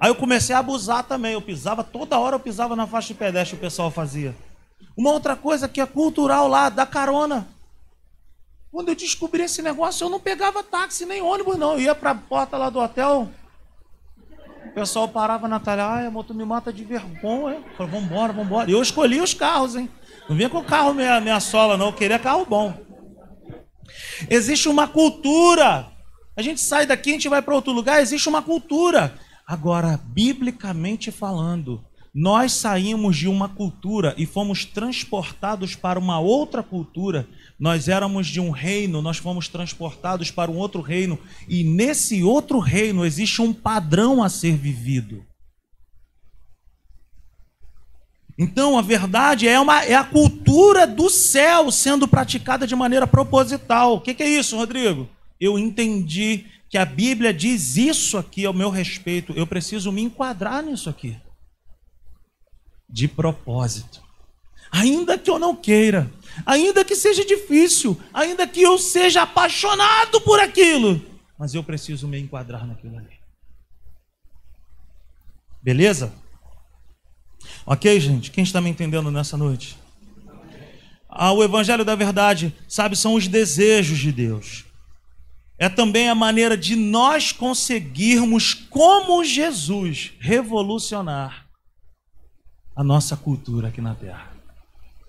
Aí 0.00 0.10
eu 0.10 0.14
comecei 0.14 0.54
a 0.54 0.58
abusar 0.58 1.04
também. 1.04 1.34
Eu 1.34 1.42
pisava, 1.42 1.84
toda 1.84 2.18
hora 2.18 2.36
eu 2.36 2.40
pisava 2.40 2.74
na 2.74 2.86
faixa 2.86 3.08
de 3.08 3.14
pedestre, 3.14 3.56
o 3.56 3.60
pessoal 3.60 3.90
fazia. 3.90 4.34
Uma 4.96 5.12
outra 5.12 5.36
coisa 5.36 5.68
que 5.68 5.80
é 5.80 5.86
cultural 5.86 6.48
lá, 6.48 6.68
da 6.68 6.86
carona. 6.86 7.46
Quando 8.70 8.88
eu 8.88 8.94
descobri 8.94 9.42
esse 9.42 9.60
negócio, 9.60 10.04
eu 10.04 10.08
não 10.08 10.18
pegava 10.18 10.62
táxi 10.62 11.04
nem 11.04 11.20
ônibus, 11.20 11.58
não. 11.58 11.74
Eu 11.74 11.80
ia 11.80 11.94
para 11.94 12.12
a 12.12 12.14
porta 12.14 12.56
lá 12.56 12.70
do 12.70 12.80
hotel. 12.80 13.28
O 14.64 14.74
pessoal 14.74 15.06
parava 15.06 15.46
na 15.46 15.60
talha, 15.60 15.84
ai, 15.84 16.06
amor, 16.06 16.24
tu 16.24 16.32
me 16.32 16.46
mata 16.46 16.72
de 16.72 16.82
vergonha. 16.82 17.56
Eu 17.56 17.76
falei, 17.76 17.92
vambora, 17.92 18.32
vambora. 18.32 18.70
E 18.70 18.72
eu 18.72 18.80
escolhi 18.80 19.20
os 19.20 19.34
carros, 19.34 19.76
hein? 19.76 19.90
Não 20.26 20.34
vinha 20.34 20.48
com 20.48 20.64
carro 20.64 20.94
meia, 20.94 21.20
meia 21.20 21.40
sola, 21.40 21.76
não. 21.76 21.86
Eu 21.86 21.92
queria 21.92 22.18
carro 22.18 22.46
bom. 22.46 22.74
Existe 24.30 24.68
uma 24.70 24.88
cultura. 24.88 25.91
A 26.36 26.42
gente 26.42 26.60
sai 26.60 26.86
daqui, 26.86 27.10
a 27.10 27.12
gente 27.14 27.28
vai 27.28 27.42
para 27.42 27.54
outro 27.54 27.72
lugar, 27.72 28.00
existe 28.00 28.28
uma 28.28 28.42
cultura. 28.42 29.18
Agora, 29.46 30.00
biblicamente 30.02 31.10
falando, 31.10 31.84
nós 32.14 32.52
saímos 32.52 33.16
de 33.16 33.28
uma 33.28 33.48
cultura 33.48 34.14
e 34.18 34.26
fomos 34.26 34.64
transportados 34.64 35.74
para 35.74 35.98
uma 35.98 36.20
outra 36.20 36.62
cultura. 36.62 37.26
Nós 37.58 37.88
éramos 37.88 38.26
de 38.26 38.40
um 38.40 38.50
reino, 38.50 39.00
nós 39.02 39.18
fomos 39.18 39.48
transportados 39.48 40.30
para 40.30 40.50
um 40.50 40.56
outro 40.56 40.80
reino. 40.82 41.18
E 41.48 41.64
nesse 41.64 42.22
outro 42.22 42.58
reino 42.58 43.04
existe 43.04 43.40
um 43.40 43.52
padrão 43.52 44.22
a 44.22 44.28
ser 44.28 44.56
vivido. 44.56 45.24
Então, 48.38 48.78
a 48.78 48.82
verdade 48.82 49.46
é, 49.46 49.60
uma, 49.60 49.84
é 49.84 49.94
a 49.94 50.04
cultura 50.04 50.86
do 50.86 51.08
céu 51.08 51.70
sendo 51.70 52.08
praticada 52.08 52.66
de 52.66 52.74
maneira 52.74 53.06
proposital. 53.06 53.94
O 53.94 54.00
que, 54.00 54.14
que 54.14 54.22
é 54.22 54.28
isso, 54.28 54.56
Rodrigo? 54.56 55.08
Eu 55.42 55.58
entendi 55.58 56.46
que 56.70 56.78
a 56.78 56.84
Bíblia 56.84 57.34
diz 57.34 57.76
isso 57.76 58.16
aqui 58.16 58.46
ao 58.46 58.54
meu 58.54 58.70
respeito. 58.70 59.32
Eu 59.32 59.44
preciso 59.44 59.90
me 59.90 60.00
enquadrar 60.00 60.62
nisso 60.62 60.88
aqui 60.88 61.16
de 62.88 63.08
propósito. 63.08 64.00
Ainda 64.70 65.18
que 65.18 65.28
eu 65.28 65.40
não 65.40 65.56
queira, 65.56 66.08
ainda 66.46 66.84
que 66.84 66.94
seja 66.94 67.24
difícil, 67.24 68.00
ainda 68.14 68.46
que 68.46 68.62
eu 68.62 68.78
seja 68.78 69.22
apaixonado 69.22 70.20
por 70.20 70.38
aquilo, 70.38 71.04
mas 71.36 71.54
eu 71.54 71.64
preciso 71.64 72.06
me 72.06 72.20
enquadrar 72.20 72.64
naquilo 72.64 72.96
ali. 72.96 73.18
Beleza? 75.60 76.14
Ok, 77.66 77.98
gente? 77.98 78.30
Quem 78.30 78.44
está 78.44 78.60
me 78.60 78.70
entendendo 78.70 79.10
nessa 79.10 79.36
noite? 79.36 79.76
Ah, 81.08 81.32
o 81.32 81.42
Evangelho 81.42 81.84
da 81.84 81.96
Verdade, 81.96 82.54
sabe, 82.68 82.94
são 82.94 83.14
os 83.14 83.26
desejos 83.26 83.98
de 83.98 84.12
Deus. 84.12 84.70
É 85.62 85.68
também 85.68 86.08
a 86.08 86.14
maneira 86.14 86.56
de 86.56 86.74
nós 86.74 87.30
conseguirmos, 87.30 88.52
como 88.52 89.22
Jesus, 89.22 90.10
revolucionar 90.18 91.46
a 92.74 92.82
nossa 92.82 93.16
cultura 93.16 93.68
aqui 93.68 93.80
na 93.80 93.94
Terra. 93.94 94.28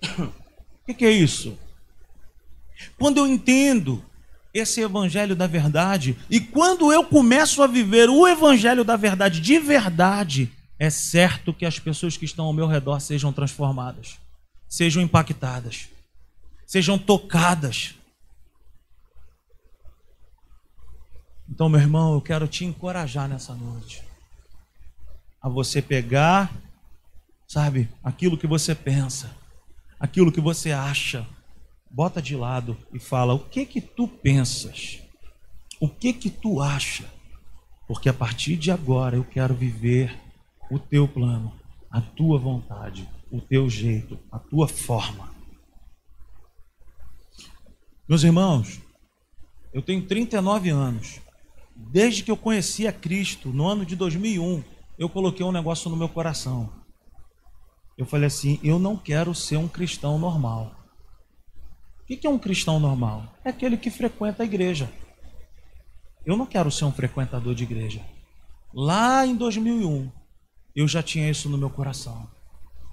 O 0.86 0.94
que, 0.94 1.04
é 1.04 1.10
isso? 1.10 1.58
Quando 2.98 3.16
eu 3.16 3.26
entendo 3.26 4.04
esse 4.52 4.80
evangelho 4.80 5.34
da 5.34 5.46
verdade 5.46 6.16
e 6.30 6.38
quando 6.38 6.92
eu 6.92 7.02
começo 7.02 7.60
a 7.60 7.66
viver 7.66 8.08
o 8.08 8.28
evangelho 8.28 8.84
da 8.84 8.94
verdade 8.94 9.40
de 9.40 9.58
verdade, 9.58 10.52
é 10.78 10.88
certo 10.88 11.52
que 11.54 11.64
as 11.66 11.80
pessoas 11.80 12.16
que 12.16 12.26
estão 12.26 12.44
ao 12.44 12.52
meu 12.52 12.68
redor 12.68 13.00
sejam 13.00 13.32
transformadas, 13.32 14.18
sejam 14.68 15.02
impactadas, 15.02 15.88
sejam 16.64 16.96
tocadas. 16.96 17.94
Então, 21.48 21.68
meu 21.68 21.80
irmão, 21.80 22.14
eu 22.14 22.20
quero 22.20 22.48
te 22.48 22.64
encorajar 22.64 23.28
nessa 23.28 23.54
noite 23.54 24.02
a 25.42 25.48
você 25.48 25.82
pegar 25.82 26.50
Sabe? 27.46 27.88
Aquilo 28.02 28.38
que 28.38 28.46
você 28.46 28.74
pensa, 28.74 29.30
aquilo 30.00 30.32
que 30.32 30.40
você 30.40 30.72
acha, 30.72 31.26
bota 31.90 32.20
de 32.20 32.34
lado 32.34 32.76
e 32.92 32.98
fala: 32.98 33.34
"O 33.34 33.38
que 33.38 33.64
que 33.66 33.80
tu 33.80 34.08
pensas? 34.08 35.00
O 35.80 35.88
que 35.88 36.12
que 36.12 36.30
tu 36.30 36.60
acha?" 36.60 37.04
Porque 37.86 38.08
a 38.08 38.14
partir 38.14 38.56
de 38.56 38.70
agora 38.70 39.16
eu 39.16 39.24
quero 39.24 39.54
viver 39.54 40.18
o 40.70 40.78
teu 40.78 41.06
plano, 41.06 41.52
a 41.90 42.00
tua 42.00 42.38
vontade, 42.38 43.08
o 43.30 43.40
teu 43.40 43.68
jeito, 43.68 44.18
a 44.32 44.38
tua 44.38 44.66
forma. 44.66 45.32
Meus 48.08 48.24
irmãos, 48.24 48.80
eu 49.72 49.82
tenho 49.82 50.06
39 50.06 50.70
anos. 50.70 51.20
Desde 51.76 52.22
que 52.22 52.30
eu 52.30 52.36
conheci 52.36 52.86
a 52.86 52.92
Cristo, 52.92 53.50
no 53.50 53.66
ano 53.66 53.84
de 53.84 53.96
2001, 53.96 54.62
eu 54.98 55.08
coloquei 55.08 55.44
um 55.44 55.52
negócio 55.52 55.90
no 55.90 55.96
meu 55.96 56.08
coração 56.08 56.84
eu 57.96 58.04
falei 58.04 58.26
assim: 58.26 58.58
eu 58.62 58.78
não 58.78 58.96
quero 58.96 59.34
ser 59.34 59.56
um 59.56 59.68
cristão 59.68 60.18
normal. 60.18 60.72
O 62.02 62.06
que 62.06 62.26
é 62.26 62.30
um 62.30 62.38
cristão 62.38 62.78
normal? 62.78 63.34
É 63.44 63.50
aquele 63.50 63.76
que 63.76 63.90
frequenta 63.90 64.42
a 64.42 64.46
igreja. 64.46 64.90
Eu 66.26 66.36
não 66.36 66.46
quero 66.46 66.70
ser 66.70 66.84
um 66.84 66.92
frequentador 66.92 67.54
de 67.54 67.64
igreja. 67.64 68.02
Lá 68.72 69.26
em 69.26 69.34
2001, 69.34 70.10
eu 70.74 70.88
já 70.88 71.02
tinha 71.02 71.30
isso 71.30 71.48
no 71.48 71.56
meu 71.56 71.70
coração. 71.70 72.28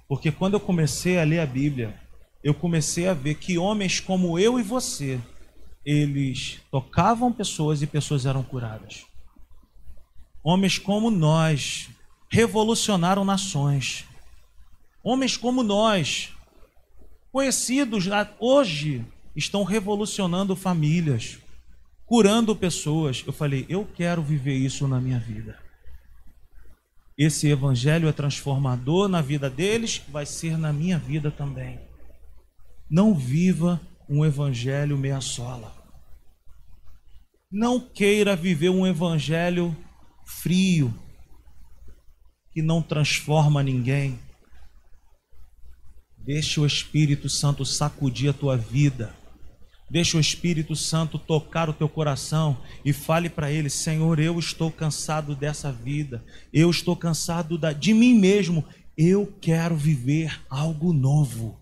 Porque 0.08 0.30
quando 0.30 0.54
eu 0.54 0.60
comecei 0.60 1.18
a 1.18 1.24
ler 1.24 1.40
a 1.40 1.46
Bíblia, 1.46 1.98
eu 2.42 2.54
comecei 2.54 3.08
a 3.08 3.14
ver 3.14 3.34
que 3.34 3.58
homens 3.58 4.00
como 4.00 4.38
eu 4.38 4.58
e 4.58 4.62
você, 4.62 5.20
eles 5.84 6.60
tocavam 6.70 7.32
pessoas 7.32 7.82
e 7.82 7.86
pessoas 7.86 8.26
eram 8.26 8.42
curadas. 8.42 9.04
Homens 10.42 10.78
como 10.78 11.10
nós 11.10 11.88
revolucionaram 12.28 13.24
nações. 13.24 14.04
Homens 15.02 15.36
como 15.36 15.62
nós, 15.62 16.32
conhecidos 17.30 18.06
hoje, 18.38 19.04
estão 19.34 19.64
revolucionando 19.64 20.54
famílias, 20.54 21.38
curando 22.06 22.54
pessoas. 22.54 23.22
Eu 23.26 23.32
falei, 23.32 23.66
eu 23.68 23.84
quero 23.84 24.22
viver 24.22 24.56
isso 24.56 24.86
na 24.86 25.00
minha 25.00 25.18
vida. 25.18 25.58
Esse 27.18 27.48
evangelho 27.48 28.08
é 28.08 28.12
transformador 28.12 29.08
na 29.08 29.20
vida 29.20 29.50
deles, 29.50 30.02
vai 30.08 30.24
ser 30.24 30.56
na 30.56 30.72
minha 30.72 30.98
vida 30.98 31.30
também. 31.30 31.78
Não 32.88 33.14
viva 33.14 33.80
um 34.12 34.24
evangelho 34.24 34.98
meia 34.98 35.20
sola. 35.20 35.74
Não 37.50 37.80
queira 37.80 38.34
viver 38.34 38.70
um 38.70 38.86
evangelho 38.86 39.76
frio, 40.24 40.92
que 42.52 42.62
não 42.62 42.82
transforma 42.82 43.62
ninguém 43.62 44.18
Deixa 46.24 46.60
o 46.60 46.66
Espírito 46.66 47.28
Santo 47.28 47.64
sacudir 47.64 48.30
a 48.30 48.32
tua 48.32 48.56
vida. 48.56 49.12
Deixa 49.90 50.16
o 50.16 50.20
Espírito 50.20 50.76
Santo 50.76 51.18
tocar 51.18 51.68
o 51.68 51.72
teu 51.72 51.88
coração 51.88 52.56
e 52.84 52.92
fale 52.92 53.28
para 53.28 53.50
ele: 53.50 53.68
Senhor, 53.68 54.20
eu 54.20 54.38
estou 54.38 54.70
cansado 54.70 55.34
dessa 55.34 55.72
vida. 55.72 56.24
Eu 56.52 56.70
estou 56.70 56.94
cansado 56.94 57.58
de 57.76 57.92
mim 57.92 58.14
mesmo. 58.14 58.64
Eu 58.96 59.26
quero 59.40 59.76
viver 59.76 60.40
algo 60.48 60.92
novo. 60.92 61.58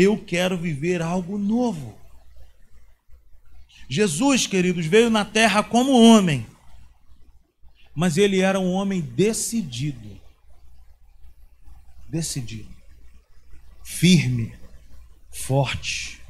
Eu 0.00 0.16
quero 0.16 0.56
viver 0.56 1.02
algo 1.02 1.36
novo. 1.36 1.98
Jesus, 3.88 4.46
queridos, 4.46 4.86
veio 4.86 5.10
na 5.10 5.24
terra 5.24 5.62
como 5.62 6.00
homem, 6.00 6.46
mas 7.94 8.16
ele 8.16 8.40
era 8.40 8.60
um 8.60 8.72
homem 8.72 9.00
decidido. 9.00 10.20
Decidido 12.08 12.80
firme, 13.90 14.54
forte. 15.30 16.20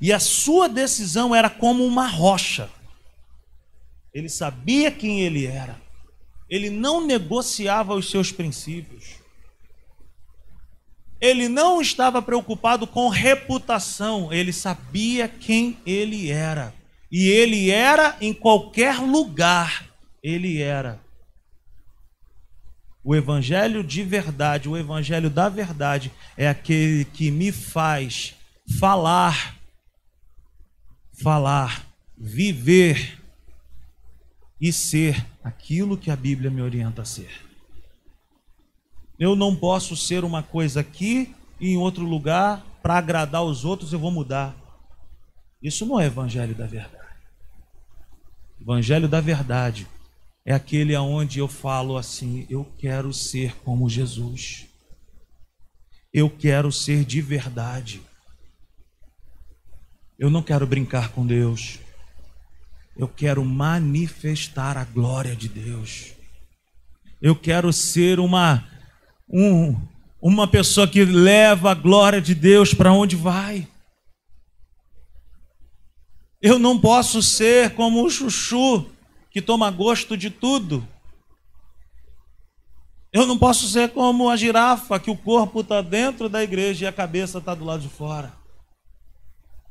E 0.00 0.12
a 0.12 0.18
sua 0.18 0.68
decisão 0.68 1.34
era 1.34 1.48
como 1.48 1.84
uma 1.84 2.06
rocha. 2.06 2.70
Ele 4.12 4.28
sabia 4.28 4.90
quem 4.90 5.22
ele 5.22 5.46
era. 5.46 5.80
Ele 6.50 6.68
não 6.68 7.06
negociava 7.06 7.94
os 7.94 8.10
seus 8.10 8.30
princípios. 8.30 9.21
Ele 11.22 11.48
não 11.48 11.80
estava 11.80 12.20
preocupado 12.20 12.84
com 12.84 13.08
reputação, 13.08 14.32
ele 14.32 14.52
sabia 14.52 15.28
quem 15.28 15.78
ele 15.86 16.28
era. 16.28 16.74
E 17.12 17.28
ele 17.28 17.70
era 17.70 18.16
em 18.20 18.34
qualquer 18.34 18.98
lugar, 18.98 19.88
ele 20.20 20.60
era. 20.60 21.00
O 23.04 23.14
evangelho 23.14 23.84
de 23.84 24.02
verdade, 24.02 24.68
o 24.68 24.76
evangelho 24.76 25.30
da 25.30 25.48
verdade, 25.48 26.10
é 26.36 26.48
aquele 26.48 27.04
que 27.04 27.30
me 27.30 27.52
faz 27.52 28.34
falar, 28.80 29.56
falar, 31.22 31.86
viver 32.18 33.20
e 34.60 34.72
ser 34.72 35.24
aquilo 35.44 35.96
que 35.96 36.10
a 36.10 36.16
Bíblia 36.16 36.50
me 36.50 36.62
orienta 36.62 37.02
a 37.02 37.04
ser. 37.04 37.51
Eu 39.18 39.36
não 39.36 39.54
posso 39.54 39.96
ser 39.96 40.24
uma 40.24 40.42
coisa 40.42 40.80
aqui 40.80 41.34
e 41.60 41.70
em 41.70 41.76
outro 41.76 42.04
lugar 42.04 42.64
para 42.82 42.98
agradar 42.98 43.44
os 43.44 43.64
outros 43.64 43.92
eu 43.92 43.98
vou 43.98 44.10
mudar. 44.10 44.54
Isso 45.62 45.86
não 45.86 46.00
é 46.00 46.06
evangelho 46.06 46.54
da 46.54 46.66
verdade. 46.66 47.02
Evangelho 48.60 49.08
da 49.08 49.20
verdade 49.20 49.86
é 50.44 50.52
aquele 50.52 50.94
aonde 50.94 51.38
eu 51.38 51.46
falo 51.46 51.96
assim: 51.96 52.46
eu 52.50 52.64
quero 52.78 53.12
ser 53.12 53.56
como 53.58 53.88
Jesus. 53.88 54.66
Eu 56.12 56.28
quero 56.28 56.70
ser 56.70 57.04
de 57.04 57.20
verdade. 57.20 58.02
Eu 60.18 60.28
não 60.30 60.42
quero 60.42 60.66
brincar 60.66 61.10
com 61.10 61.26
Deus. 61.26 61.78
Eu 62.96 63.08
quero 63.08 63.44
manifestar 63.44 64.76
a 64.76 64.84
glória 64.84 65.34
de 65.34 65.48
Deus. 65.48 66.12
Eu 67.20 67.34
quero 67.34 67.72
ser 67.72 68.20
uma 68.20 68.68
um, 69.32 69.74
uma 70.20 70.46
pessoa 70.46 70.86
que 70.86 71.04
leva 71.04 71.70
a 71.70 71.74
glória 71.74 72.20
de 72.20 72.34
Deus 72.34 72.74
para 72.74 72.92
onde 72.92 73.16
vai. 73.16 73.66
Eu 76.40 76.58
não 76.58 76.78
posso 76.78 77.22
ser 77.22 77.74
como 77.74 78.04
o 78.04 78.10
chuchu 78.10 78.86
que 79.30 79.40
toma 79.40 79.70
gosto 79.70 80.16
de 80.16 80.28
tudo. 80.28 80.86
Eu 83.12 83.26
não 83.26 83.38
posso 83.38 83.68
ser 83.68 83.90
como 83.90 84.28
a 84.28 84.36
girafa 84.36 84.98
que 84.98 85.10
o 85.10 85.16
corpo 85.16 85.60
está 85.60 85.80
dentro 85.80 86.28
da 86.28 86.42
igreja 86.42 86.84
e 86.84 86.88
a 86.88 86.92
cabeça 86.92 87.38
está 87.38 87.54
do 87.54 87.64
lado 87.64 87.82
de 87.82 87.88
fora. 87.88 88.32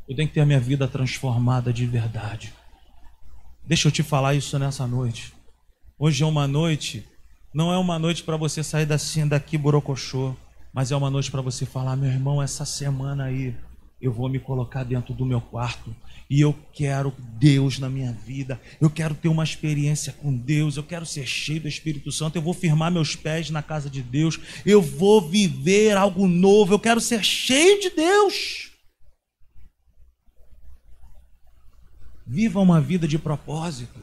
Eu 0.07 0.15
tenho 0.15 0.27
que 0.27 0.33
ter 0.33 0.41
a 0.41 0.45
minha 0.45 0.59
vida 0.59 0.87
transformada 0.87 1.73
de 1.73 1.85
verdade. 1.85 2.53
Deixa 3.63 3.87
eu 3.87 3.91
te 3.91 4.03
falar 4.03 4.35
isso 4.35 4.57
nessa 4.57 4.85
noite. 4.87 5.33
Hoje 5.97 6.23
é 6.23 6.25
uma 6.25 6.47
noite, 6.47 7.07
não 7.53 7.71
é 7.71 7.77
uma 7.77 7.99
noite 7.99 8.23
para 8.23 8.37
você 8.37 8.63
sair 8.63 8.91
assim 8.91 9.27
daqui 9.27 9.57
borocochô, 9.57 10.35
mas 10.73 10.91
é 10.91 10.95
uma 10.95 11.09
noite 11.09 11.29
para 11.29 11.41
você 11.41 11.65
falar, 11.65 11.95
meu 11.95 12.09
irmão, 12.09 12.41
essa 12.41 12.65
semana 12.65 13.25
aí 13.25 13.55
eu 14.01 14.11
vou 14.11 14.27
me 14.27 14.39
colocar 14.39 14.83
dentro 14.83 15.13
do 15.13 15.25
meu 15.25 15.39
quarto 15.39 15.95
e 16.29 16.39
eu 16.39 16.57
quero 16.73 17.13
Deus 17.19 17.77
na 17.77 17.89
minha 17.89 18.13
vida. 18.13 18.59
Eu 18.79 18.89
quero 18.89 19.13
ter 19.13 19.27
uma 19.27 19.43
experiência 19.43 20.13
com 20.13 20.33
Deus. 20.33 20.77
Eu 20.77 20.83
quero 20.83 21.05
ser 21.05 21.25
cheio 21.27 21.61
do 21.61 21.67
Espírito 21.67 22.11
Santo. 22.11 22.37
Eu 22.37 22.41
vou 22.41 22.53
firmar 22.53 22.89
meus 22.89 23.15
pés 23.15 23.49
na 23.49 23.61
casa 23.61 23.89
de 23.89 24.01
Deus. 24.01 24.39
Eu 24.65 24.81
vou 24.81 25.21
viver 25.21 25.97
algo 25.97 26.27
novo. 26.27 26.73
Eu 26.73 26.79
quero 26.79 27.01
ser 27.01 27.23
cheio 27.23 27.81
de 27.81 27.89
Deus. 27.89 28.71
Viva 32.25 32.61
uma 32.61 32.79
vida 32.79 33.07
de 33.07 33.19
propósito. 33.19 33.99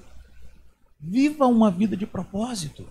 Viva 1.00 1.46
uma 1.46 1.70
vida 1.70 1.96
de 1.96 2.06
propósito. 2.06 2.86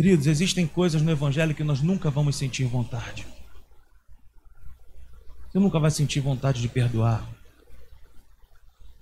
Queridos, 0.00 0.26
existem 0.26 0.66
coisas 0.66 1.02
no 1.02 1.10
Evangelho 1.10 1.54
que 1.54 1.62
nós 1.62 1.82
nunca 1.82 2.08
vamos 2.08 2.34
sentir 2.34 2.64
vontade. 2.64 3.26
Você 5.46 5.58
nunca 5.58 5.78
vai 5.78 5.90
sentir 5.90 6.20
vontade 6.20 6.62
de 6.62 6.68
perdoar. 6.68 7.28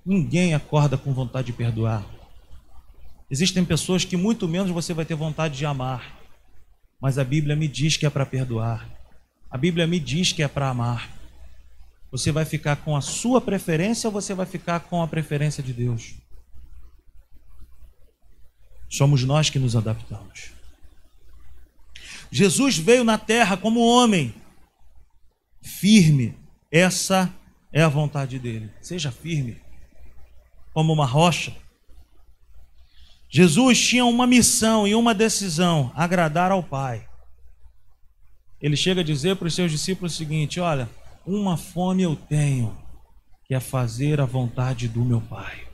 Ninguém 0.04 0.54
acorda 0.54 0.98
com 0.98 1.14
vontade 1.14 1.46
de 1.46 1.52
perdoar. 1.52 2.04
Existem 3.30 3.64
pessoas 3.64 4.04
que 4.04 4.16
muito 4.16 4.48
menos 4.48 4.72
você 4.72 4.92
vai 4.92 5.04
ter 5.04 5.14
vontade 5.14 5.56
de 5.56 5.64
amar. 5.64 6.18
Mas 7.00 7.16
a 7.16 7.22
Bíblia 7.22 7.54
me 7.54 7.68
diz 7.68 7.96
que 7.96 8.04
é 8.04 8.10
para 8.10 8.26
perdoar. 8.26 8.90
A 9.48 9.56
Bíblia 9.56 9.86
me 9.86 10.00
diz 10.00 10.32
que 10.32 10.42
é 10.42 10.48
para 10.48 10.68
amar. 10.68 11.16
Você 12.10 12.32
vai 12.32 12.44
ficar 12.44 12.74
com 12.74 12.96
a 12.96 13.00
sua 13.00 13.40
preferência 13.40 14.08
ou 14.08 14.12
você 14.12 14.34
vai 14.34 14.46
ficar 14.46 14.80
com 14.80 15.00
a 15.00 15.06
preferência 15.06 15.62
de 15.62 15.72
Deus? 15.72 16.16
Somos 18.90 19.22
nós 19.22 19.48
que 19.48 19.60
nos 19.60 19.76
adaptamos. 19.76 20.57
Jesus 22.30 22.76
veio 22.76 23.04
na 23.04 23.18
terra 23.18 23.56
como 23.56 23.80
homem, 23.80 24.34
firme. 25.62 26.34
Essa 26.70 27.32
é 27.72 27.82
a 27.82 27.88
vontade 27.88 28.38
dele. 28.38 28.70
Seja 28.80 29.10
firme, 29.10 29.60
como 30.72 30.92
uma 30.92 31.06
rocha. 31.06 31.54
Jesus 33.30 33.78
tinha 33.78 34.04
uma 34.04 34.26
missão 34.26 34.86
e 34.86 34.94
uma 34.94 35.14
decisão: 35.14 35.92
agradar 35.94 36.50
ao 36.50 36.62
Pai. 36.62 37.06
Ele 38.60 38.76
chega 38.76 39.02
a 39.02 39.04
dizer 39.04 39.36
para 39.36 39.48
os 39.48 39.54
seus 39.54 39.70
discípulos 39.70 40.14
o 40.14 40.16
seguinte: 40.16 40.60
Olha, 40.60 40.88
uma 41.26 41.56
fome 41.56 42.02
eu 42.02 42.16
tenho, 42.16 42.76
que 43.46 43.54
é 43.54 43.60
fazer 43.60 44.20
a 44.20 44.24
vontade 44.24 44.88
do 44.88 45.04
meu 45.04 45.20
Pai. 45.20 45.68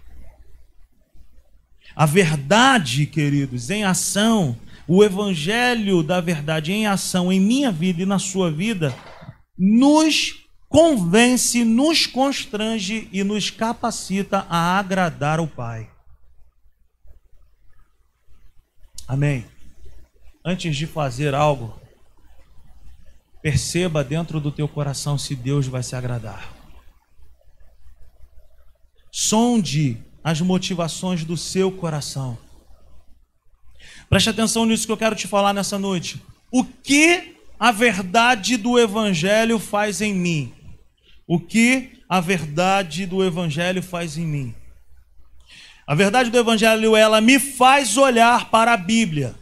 A 1.96 2.06
verdade, 2.06 3.06
queridos, 3.06 3.70
em 3.70 3.84
ação, 3.84 4.58
o 4.86 5.02
evangelho 5.02 6.02
da 6.02 6.20
verdade 6.20 6.72
em 6.72 6.86
ação 6.86 7.32
em 7.32 7.40
minha 7.40 7.70
vida 7.70 8.02
e 8.02 8.06
na 8.06 8.18
sua 8.18 8.50
vida, 8.50 8.94
nos 9.58 10.46
convence, 10.68 11.64
nos 11.64 12.06
constrange 12.06 13.08
e 13.12 13.22
nos 13.22 13.50
capacita 13.50 14.46
a 14.48 14.78
agradar 14.78 15.40
o 15.40 15.46
Pai. 15.46 15.90
Amém. 19.06 19.44
Antes 20.44 20.76
de 20.76 20.86
fazer 20.86 21.34
algo, 21.34 21.80
Perceba 23.44 24.02
dentro 24.02 24.40
do 24.40 24.50
teu 24.50 24.66
coração 24.66 25.18
se 25.18 25.36
Deus 25.36 25.66
vai 25.66 25.82
se 25.82 25.94
agradar. 25.94 26.50
Sonde 29.12 30.02
as 30.24 30.40
motivações 30.40 31.26
do 31.26 31.36
seu 31.36 31.70
coração. 31.70 32.38
Preste 34.14 34.30
atenção 34.30 34.64
nisso 34.64 34.86
que 34.86 34.92
eu 34.92 34.96
quero 34.96 35.16
te 35.16 35.26
falar 35.26 35.52
nessa 35.52 35.76
noite. 35.76 36.22
O 36.48 36.62
que 36.62 37.34
a 37.58 37.72
verdade 37.72 38.56
do 38.56 38.78
Evangelho 38.78 39.58
faz 39.58 40.00
em 40.00 40.14
mim? 40.14 40.54
O 41.26 41.40
que 41.40 41.98
a 42.08 42.20
verdade 42.20 43.06
do 43.06 43.24
Evangelho 43.24 43.82
faz 43.82 44.16
em 44.16 44.24
mim? 44.24 44.54
A 45.84 45.96
verdade 45.96 46.30
do 46.30 46.38
Evangelho, 46.38 46.94
ela 46.94 47.20
me 47.20 47.40
faz 47.40 47.96
olhar 47.96 48.52
para 48.52 48.74
a 48.74 48.76
Bíblia 48.76 49.34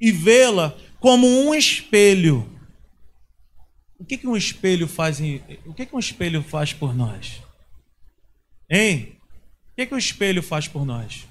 e 0.00 0.10
vê-la 0.10 0.76
como 0.98 1.28
um 1.28 1.54
espelho 1.54 2.50
o 3.96 4.04
que, 4.04 4.18
que 4.18 4.26
um 4.26 4.36
espelho 4.36 4.88
faz? 4.88 5.20
Em, 5.20 5.40
o 5.64 5.72
que, 5.72 5.86
que 5.86 5.94
um 5.94 6.00
espelho 6.00 6.42
faz 6.42 6.72
por 6.72 6.96
nós? 6.96 7.40
Hein? 8.68 9.16
O 9.70 9.76
que, 9.76 9.86
que 9.86 9.94
o 9.94 9.98
espelho 9.98 10.42
faz 10.42 10.66
por 10.66 10.84
nós? 10.84 11.28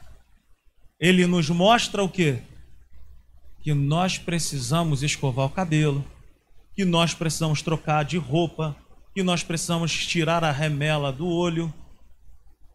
Ele 0.98 1.28
nos 1.28 1.50
mostra 1.50 2.02
o 2.02 2.08
quê? 2.08 2.42
Que 3.62 3.74
nós 3.74 4.18
precisamos 4.18 5.04
escovar 5.04 5.46
o 5.46 5.50
cabelo, 5.50 6.06
que 6.76 6.86
nós 6.86 7.14
precisamos 7.14 7.62
trocar 7.62 8.06
de 8.06 8.18
roupa, 8.18 8.76
que 9.14 9.24
nós 9.24 9.44
precisamos 9.44 10.06
tirar 10.08 10.44
a 10.44 10.52
remela 10.52 11.12
do 11.12 11.28
olho. 11.28 11.74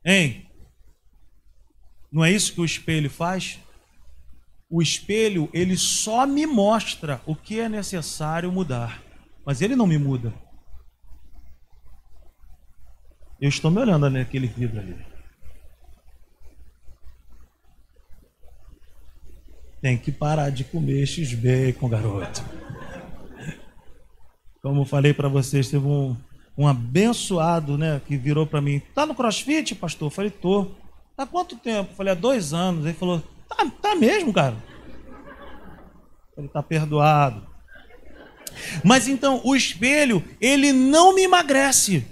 Hein? 0.05 0.47
Não 2.12 2.24
é 2.24 2.30
isso 2.30 2.53
que 2.53 2.61
o 2.61 2.64
espelho 2.64 3.11
faz? 3.11 3.59
O 4.68 4.82
espelho, 4.82 5.49
ele 5.53 5.76
só 5.76 6.26
me 6.26 6.47
mostra 6.47 7.20
o 7.26 7.35
que 7.35 7.61
é 7.61 7.68
necessário 7.68 8.53
mudar 8.53 9.05
mas 9.45 9.61
ele 9.61 9.76
não 9.76 9.87
me 9.87 9.99
muda. 9.99 10.32
Eu 13.41 13.49
estou 13.49 13.70
me 13.70 13.80
olhando 13.80 14.09
naquele 14.09 14.47
vidro 14.47 14.80
ali. 14.80 15.14
Tem 19.85 19.99
que 19.99 20.11
parar 20.11 20.49
de 20.49 20.64
comer 20.64 21.05
X-Bacon, 21.05 21.91
garoto. 21.91 22.43
Como 24.62 24.87
falei 24.87 25.12
para 25.12 25.28
vocês, 25.28 25.68
teve 25.68 25.87
um, 25.87 26.16
um 26.57 26.66
abençoado, 26.66 27.76
né, 27.76 28.01
que 28.07 28.16
virou 28.16 28.47
para 28.47 28.62
mim. 28.62 28.80
Tá 28.95 29.05
no 29.05 29.14
CrossFit, 29.14 29.74
pastor? 29.74 30.07
Eu 30.07 30.11
falei, 30.11 30.30
tô. 30.30 30.68
Há 31.18 31.26
quanto 31.26 31.59
tempo? 31.59 31.91
Eu 31.91 31.97
falei, 31.97 32.12
há 32.12 32.14
dois 32.14 32.55
anos. 32.55 32.87
Ele 32.87 32.95
falou, 32.95 33.22
tá, 33.47 33.70
tá 33.82 33.95
mesmo, 33.95 34.32
cara? 34.32 34.57
Ele 36.39 36.49
tá 36.49 36.62
perdoado. 36.62 37.47
Mas 38.82 39.07
então, 39.07 39.43
o 39.45 39.55
espelho, 39.55 40.24
ele 40.41 40.72
não 40.72 41.14
me 41.14 41.24
emagrece. 41.24 42.07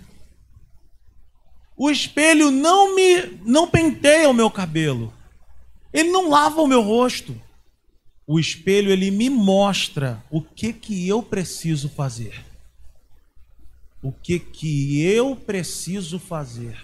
O 1.74 1.90
espelho 1.90 2.50
não 2.50 2.94
me 2.94 3.40
não 3.46 3.66
penteia 3.66 4.28
o 4.28 4.34
meu 4.34 4.50
cabelo. 4.50 5.10
Ele 5.90 6.10
não 6.10 6.28
lava 6.28 6.60
o 6.60 6.66
meu 6.66 6.82
rosto. 6.82 7.34
O 8.32 8.40
espelho 8.40 8.90
ele 8.90 9.10
me 9.10 9.28
mostra 9.28 10.24
o 10.30 10.40
que 10.40 10.72
que 10.72 11.06
eu 11.06 11.22
preciso 11.22 11.86
fazer. 11.86 12.42
O 14.02 14.10
que 14.10 14.38
que 14.38 15.02
eu 15.02 15.36
preciso 15.36 16.18
fazer. 16.18 16.82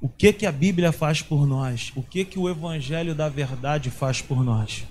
O 0.00 0.08
que 0.08 0.32
que 0.32 0.44
a 0.44 0.50
Bíblia 0.50 0.90
faz 0.90 1.22
por 1.22 1.46
nós? 1.46 1.92
O 1.94 2.02
que 2.02 2.24
que 2.24 2.36
o 2.36 2.48
evangelho 2.48 3.14
da 3.14 3.28
verdade 3.28 3.92
faz 3.92 4.20
por 4.20 4.42
nós? 4.42 4.84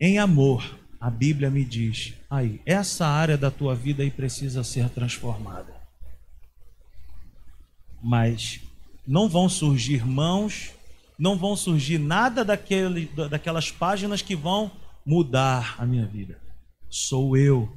Em 0.00 0.20
amor, 0.20 0.78
a 1.00 1.10
Bíblia 1.10 1.50
me 1.50 1.64
diz, 1.64 2.14
aí, 2.30 2.60
essa 2.64 3.04
área 3.04 3.36
da 3.36 3.50
tua 3.50 3.74
vida 3.74 4.04
aí 4.04 4.12
precisa 4.12 4.62
ser 4.62 4.88
transformada. 4.90 5.74
Mas 8.00 8.60
não 9.04 9.28
vão 9.28 9.48
surgir 9.48 10.06
mãos, 10.06 10.75
não 11.18 11.36
vão 11.36 11.56
surgir 11.56 11.98
nada 11.98 12.44
daquele, 12.44 13.06
daquelas 13.30 13.70
páginas 13.70 14.22
que 14.22 14.36
vão 14.36 14.70
mudar 15.04 15.76
a 15.78 15.86
minha 15.86 16.06
vida. 16.06 16.38
Sou 16.88 17.36
eu, 17.36 17.76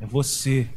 é 0.00 0.06
você 0.06 0.68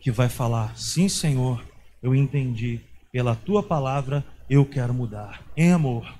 que 0.00 0.10
vai 0.10 0.28
falar: 0.28 0.76
sim, 0.76 1.08
Senhor, 1.08 1.64
eu 2.02 2.14
entendi, 2.14 2.80
pela 3.12 3.34
tua 3.34 3.62
palavra 3.62 4.24
eu 4.48 4.64
quero 4.66 4.92
mudar, 4.92 5.42
em 5.56 5.72
amor. 5.72 6.12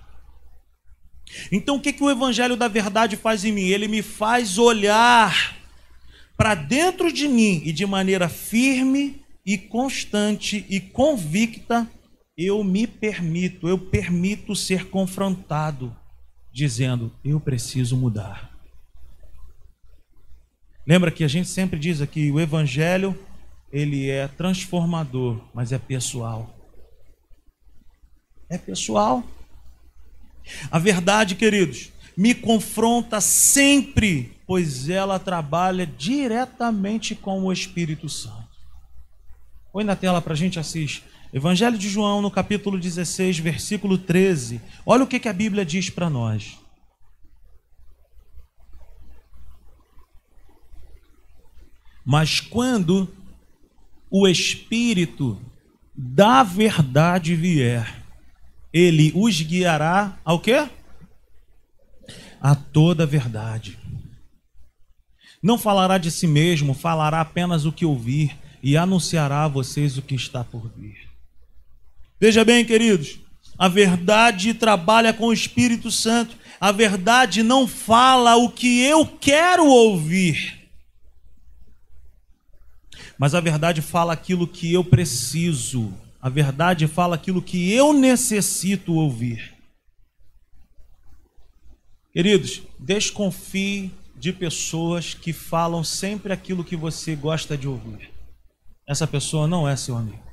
Então 1.50 1.76
o 1.76 1.80
que, 1.80 1.92
que 1.92 2.02
o 2.02 2.10
Evangelho 2.10 2.56
da 2.56 2.68
Verdade 2.68 3.16
faz 3.16 3.44
em 3.44 3.52
mim? 3.52 3.64
Ele 3.64 3.88
me 3.88 4.02
faz 4.02 4.58
olhar 4.58 5.56
para 6.36 6.54
dentro 6.54 7.12
de 7.12 7.28
mim 7.28 7.62
e 7.64 7.72
de 7.72 7.86
maneira 7.86 8.28
firme 8.28 9.22
e 9.44 9.58
constante 9.58 10.64
e 10.68 10.80
convicta 10.80 11.88
eu 12.36 12.64
me 12.64 12.86
permito, 12.86 13.68
eu 13.68 13.78
permito 13.78 14.56
ser 14.56 14.88
confrontado, 14.88 15.94
dizendo: 16.52 17.12
eu 17.24 17.38
preciso 17.38 17.96
mudar. 17.96 18.52
Lembra 20.86 21.10
que 21.10 21.24
a 21.24 21.28
gente 21.28 21.48
sempre 21.48 21.78
diz 21.78 22.00
aqui, 22.00 22.30
o 22.30 22.38
evangelho, 22.38 23.18
ele 23.72 24.10
é 24.10 24.28
transformador, 24.28 25.40
mas 25.54 25.72
é 25.72 25.78
pessoal. 25.78 26.54
É 28.50 28.58
pessoal. 28.58 29.24
A 30.70 30.78
verdade, 30.78 31.34
queridos, 31.34 31.90
me 32.14 32.34
confronta 32.34 33.20
sempre, 33.20 34.36
pois 34.46 34.90
ela 34.90 35.18
trabalha 35.18 35.86
diretamente 35.86 37.14
com 37.14 37.44
o 37.44 37.52
Espírito 37.52 38.08
Santo. 38.08 38.44
Põe 39.72 39.84
na 39.84 39.96
tela 39.96 40.20
para 40.20 40.34
a 40.34 40.36
gente 40.36 40.58
assistir. 40.58 41.13
Evangelho 41.34 41.76
de 41.76 41.88
João, 41.88 42.22
no 42.22 42.30
capítulo 42.30 42.78
16, 42.78 43.40
versículo 43.40 43.98
13. 43.98 44.60
Olha 44.86 45.02
o 45.02 45.06
que, 45.06 45.18
que 45.18 45.28
a 45.28 45.32
Bíblia 45.32 45.66
diz 45.66 45.90
para 45.90 46.08
nós. 46.08 46.60
Mas 52.04 52.38
quando 52.38 53.12
o 54.08 54.28
Espírito 54.28 55.36
da 55.92 56.44
verdade 56.44 57.34
vier, 57.34 58.04
ele 58.72 59.10
os 59.12 59.40
guiará 59.40 60.16
ao 60.24 60.38
quê? 60.38 60.70
A 62.40 62.54
toda 62.54 63.02
a 63.02 63.06
verdade. 63.06 63.76
Não 65.42 65.58
falará 65.58 65.98
de 65.98 66.12
si 66.12 66.28
mesmo, 66.28 66.74
falará 66.74 67.20
apenas 67.20 67.64
o 67.64 67.72
que 67.72 67.84
ouvir 67.84 68.38
e 68.62 68.76
anunciará 68.76 69.42
a 69.42 69.48
vocês 69.48 69.98
o 69.98 70.02
que 70.02 70.14
está 70.14 70.44
por 70.44 70.70
vir. 70.76 71.13
Veja 72.20 72.44
bem, 72.44 72.64
queridos, 72.64 73.18
a 73.58 73.68
verdade 73.68 74.54
trabalha 74.54 75.12
com 75.12 75.26
o 75.26 75.32
Espírito 75.32 75.90
Santo. 75.90 76.36
A 76.60 76.72
verdade 76.72 77.42
não 77.42 77.66
fala 77.66 78.36
o 78.36 78.50
que 78.50 78.82
eu 78.82 79.06
quero 79.06 79.66
ouvir 79.66 80.64
mas 83.18 83.34
a 83.34 83.40
verdade 83.40 83.80
fala 83.80 84.12
aquilo 84.12 84.46
que 84.46 84.72
eu 84.72 84.84
preciso, 84.84 85.92
a 86.20 86.28
verdade 86.28 86.86
fala 86.86 87.14
aquilo 87.14 87.40
que 87.40 87.72
eu 87.72 87.92
necessito 87.92 88.94
ouvir. 88.94 89.54
Queridos, 92.12 92.62
desconfie 92.78 93.90
de 94.16 94.32
pessoas 94.32 95.14
que 95.14 95.32
falam 95.32 95.82
sempre 95.82 96.32
aquilo 96.32 96.64
que 96.64 96.76
você 96.76 97.14
gosta 97.16 97.56
de 97.56 97.66
ouvir. 97.66 98.10
Essa 98.86 99.06
pessoa 99.06 99.46
não 99.46 99.68
é 99.68 99.76
seu 99.76 99.96
amigo. 99.96 100.23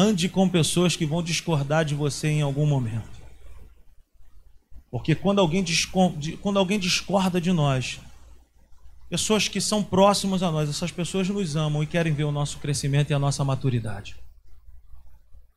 Ande 0.00 0.30
com 0.30 0.48
pessoas 0.48 0.96
que 0.96 1.04
vão 1.04 1.22
discordar 1.22 1.84
de 1.84 1.94
você 1.94 2.28
em 2.28 2.40
algum 2.40 2.64
momento. 2.64 3.20
Porque 4.90 5.14
quando 5.14 5.40
alguém, 5.40 5.62
quando 6.40 6.58
alguém 6.58 6.78
discorda 6.78 7.38
de 7.38 7.52
nós, 7.52 8.00
pessoas 9.10 9.46
que 9.46 9.60
são 9.60 9.84
próximas 9.84 10.42
a 10.42 10.50
nós, 10.50 10.70
essas 10.70 10.90
pessoas 10.90 11.28
nos 11.28 11.54
amam 11.54 11.82
e 11.82 11.86
querem 11.86 12.14
ver 12.14 12.24
o 12.24 12.32
nosso 12.32 12.58
crescimento 12.58 13.10
e 13.10 13.14
a 13.14 13.18
nossa 13.18 13.44
maturidade. 13.44 14.16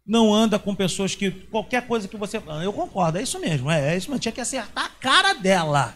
Não 0.05 0.33
anda 0.33 0.59
com 0.59 0.75
pessoas 0.75 1.15
que 1.15 1.31
qualquer 1.31 1.87
coisa 1.87 2.09
que 2.09 2.17
você. 2.17 2.43
Ah, 2.45 2.61
eu 2.61 2.73
concordo, 2.73 3.17
é 3.19 3.23
isso 3.23 3.39
mesmo, 3.39 3.71
é, 3.71 3.93
é 3.93 3.97
isso 3.97 4.09
mesmo. 4.09 4.19
Tinha 4.19 4.33
que 4.33 4.41
acertar 4.41 4.83
a 4.83 4.89
cara 4.89 5.33
dela. 5.33 5.95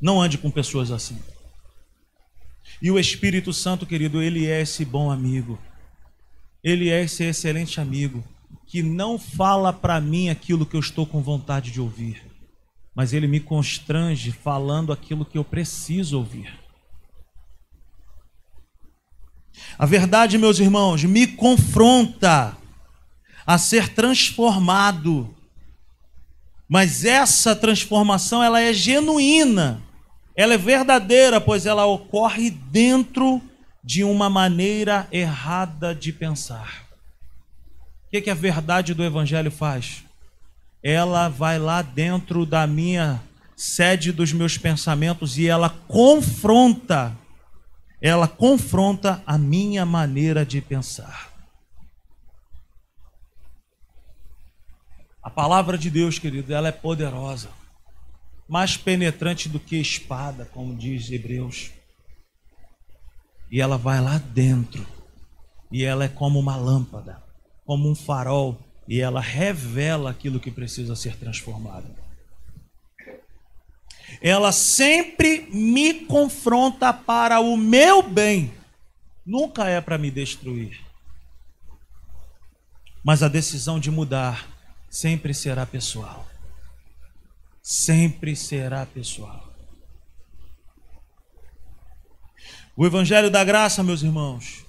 Não 0.00 0.22
ande 0.22 0.38
com 0.38 0.52
pessoas 0.52 0.92
assim. 0.92 1.20
E 2.84 2.90
o 2.90 2.98
Espírito 3.00 3.52
Santo, 3.52 3.84
querido, 3.84 4.22
ele 4.22 4.46
é 4.46 4.60
esse 4.60 4.84
bom 4.84 5.10
amigo. 5.10 5.58
Ele 6.62 6.88
é 6.88 7.02
esse 7.02 7.24
excelente 7.24 7.80
amigo 7.80 8.22
que 8.64 8.80
não 8.80 9.18
fala 9.18 9.72
para 9.72 10.00
mim 10.00 10.28
aquilo 10.28 10.64
que 10.64 10.76
eu 10.76 10.80
estou 10.80 11.04
com 11.04 11.20
vontade 11.20 11.72
de 11.72 11.80
ouvir 11.80 12.34
mas 12.94 13.12
ele 13.12 13.26
me 13.26 13.40
constrange 13.40 14.30
falando 14.30 14.92
aquilo 14.92 15.24
que 15.24 15.36
eu 15.36 15.44
preciso 15.44 16.18
ouvir. 16.18 16.60
A 19.76 19.84
verdade, 19.84 20.38
meus 20.38 20.60
irmãos, 20.60 21.02
me 21.02 21.26
confronta 21.26 22.56
a 23.44 23.58
ser 23.58 23.88
transformado. 23.88 25.34
Mas 26.68 27.04
essa 27.04 27.54
transformação 27.54 28.42
ela 28.42 28.60
é 28.60 28.72
genuína, 28.72 29.82
ela 30.36 30.54
é 30.54 30.58
verdadeira, 30.58 31.40
pois 31.40 31.66
ela 31.66 31.86
ocorre 31.86 32.50
dentro 32.50 33.40
de 33.82 34.02
uma 34.02 34.28
maneira 34.28 35.06
errada 35.12 35.94
de 35.94 36.12
pensar. 36.12 36.84
O 38.06 38.10
que, 38.10 38.20
que 38.20 38.30
a 38.30 38.34
verdade 38.34 38.94
do 38.94 39.04
Evangelho 39.04 39.50
faz? 39.50 40.04
ela 40.84 41.30
vai 41.30 41.58
lá 41.58 41.80
dentro 41.80 42.44
da 42.44 42.66
minha 42.66 43.22
sede 43.56 44.12
dos 44.12 44.34
meus 44.34 44.58
pensamentos 44.58 45.38
e 45.38 45.48
ela 45.48 45.70
confronta, 45.70 47.16
ela 48.02 48.28
confronta 48.28 49.22
a 49.26 49.38
minha 49.38 49.86
maneira 49.86 50.44
de 50.44 50.60
pensar. 50.60 51.32
A 55.22 55.30
palavra 55.30 55.78
de 55.78 55.88
Deus, 55.88 56.18
querido, 56.18 56.52
ela 56.52 56.68
é 56.68 56.72
poderosa, 56.72 57.48
mais 58.48 58.76
penetrante 58.76 59.48
do 59.48 59.58
que 59.58 59.76
espada, 59.76 60.44
como 60.46 60.76
diz 60.76 61.10
Hebreus. 61.10 61.70
E 63.50 63.60
ela 63.60 63.76
vai 63.76 64.00
lá 64.00 64.18
dentro, 64.18 64.86
e 65.70 65.84
ela 65.84 66.04
é 66.04 66.08
como 66.08 66.38
uma 66.38 66.56
lâmpada, 66.56 67.22
como 67.64 67.90
um 67.90 67.94
farol 67.94 68.58
e 68.86 69.00
ela 69.00 69.20
revela 69.20 70.10
aquilo 70.10 70.40
que 70.40 70.50
precisa 70.50 70.94
ser 70.94 71.16
transformado. 71.16 71.86
Ela 74.20 74.52
sempre 74.52 75.48
me 75.50 76.06
confronta 76.06 76.92
para 76.92 77.40
o 77.40 77.56
meu 77.56 78.02
bem, 78.02 78.52
nunca 79.24 79.68
é 79.68 79.80
para 79.80 79.98
me 79.98 80.10
destruir. 80.10 80.80
Mas 83.02 83.22
a 83.22 83.28
decisão 83.28 83.78
de 83.78 83.90
mudar 83.90 84.48
sempre 84.88 85.34
será 85.34 85.66
pessoal. 85.66 86.26
Sempre 87.66 88.36
será 88.36 88.84
pessoal. 88.84 89.50
O 92.76 92.84
Evangelho 92.84 93.30
da 93.30 93.42
Graça, 93.42 93.82
meus 93.82 94.02
irmãos, 94.02 94.66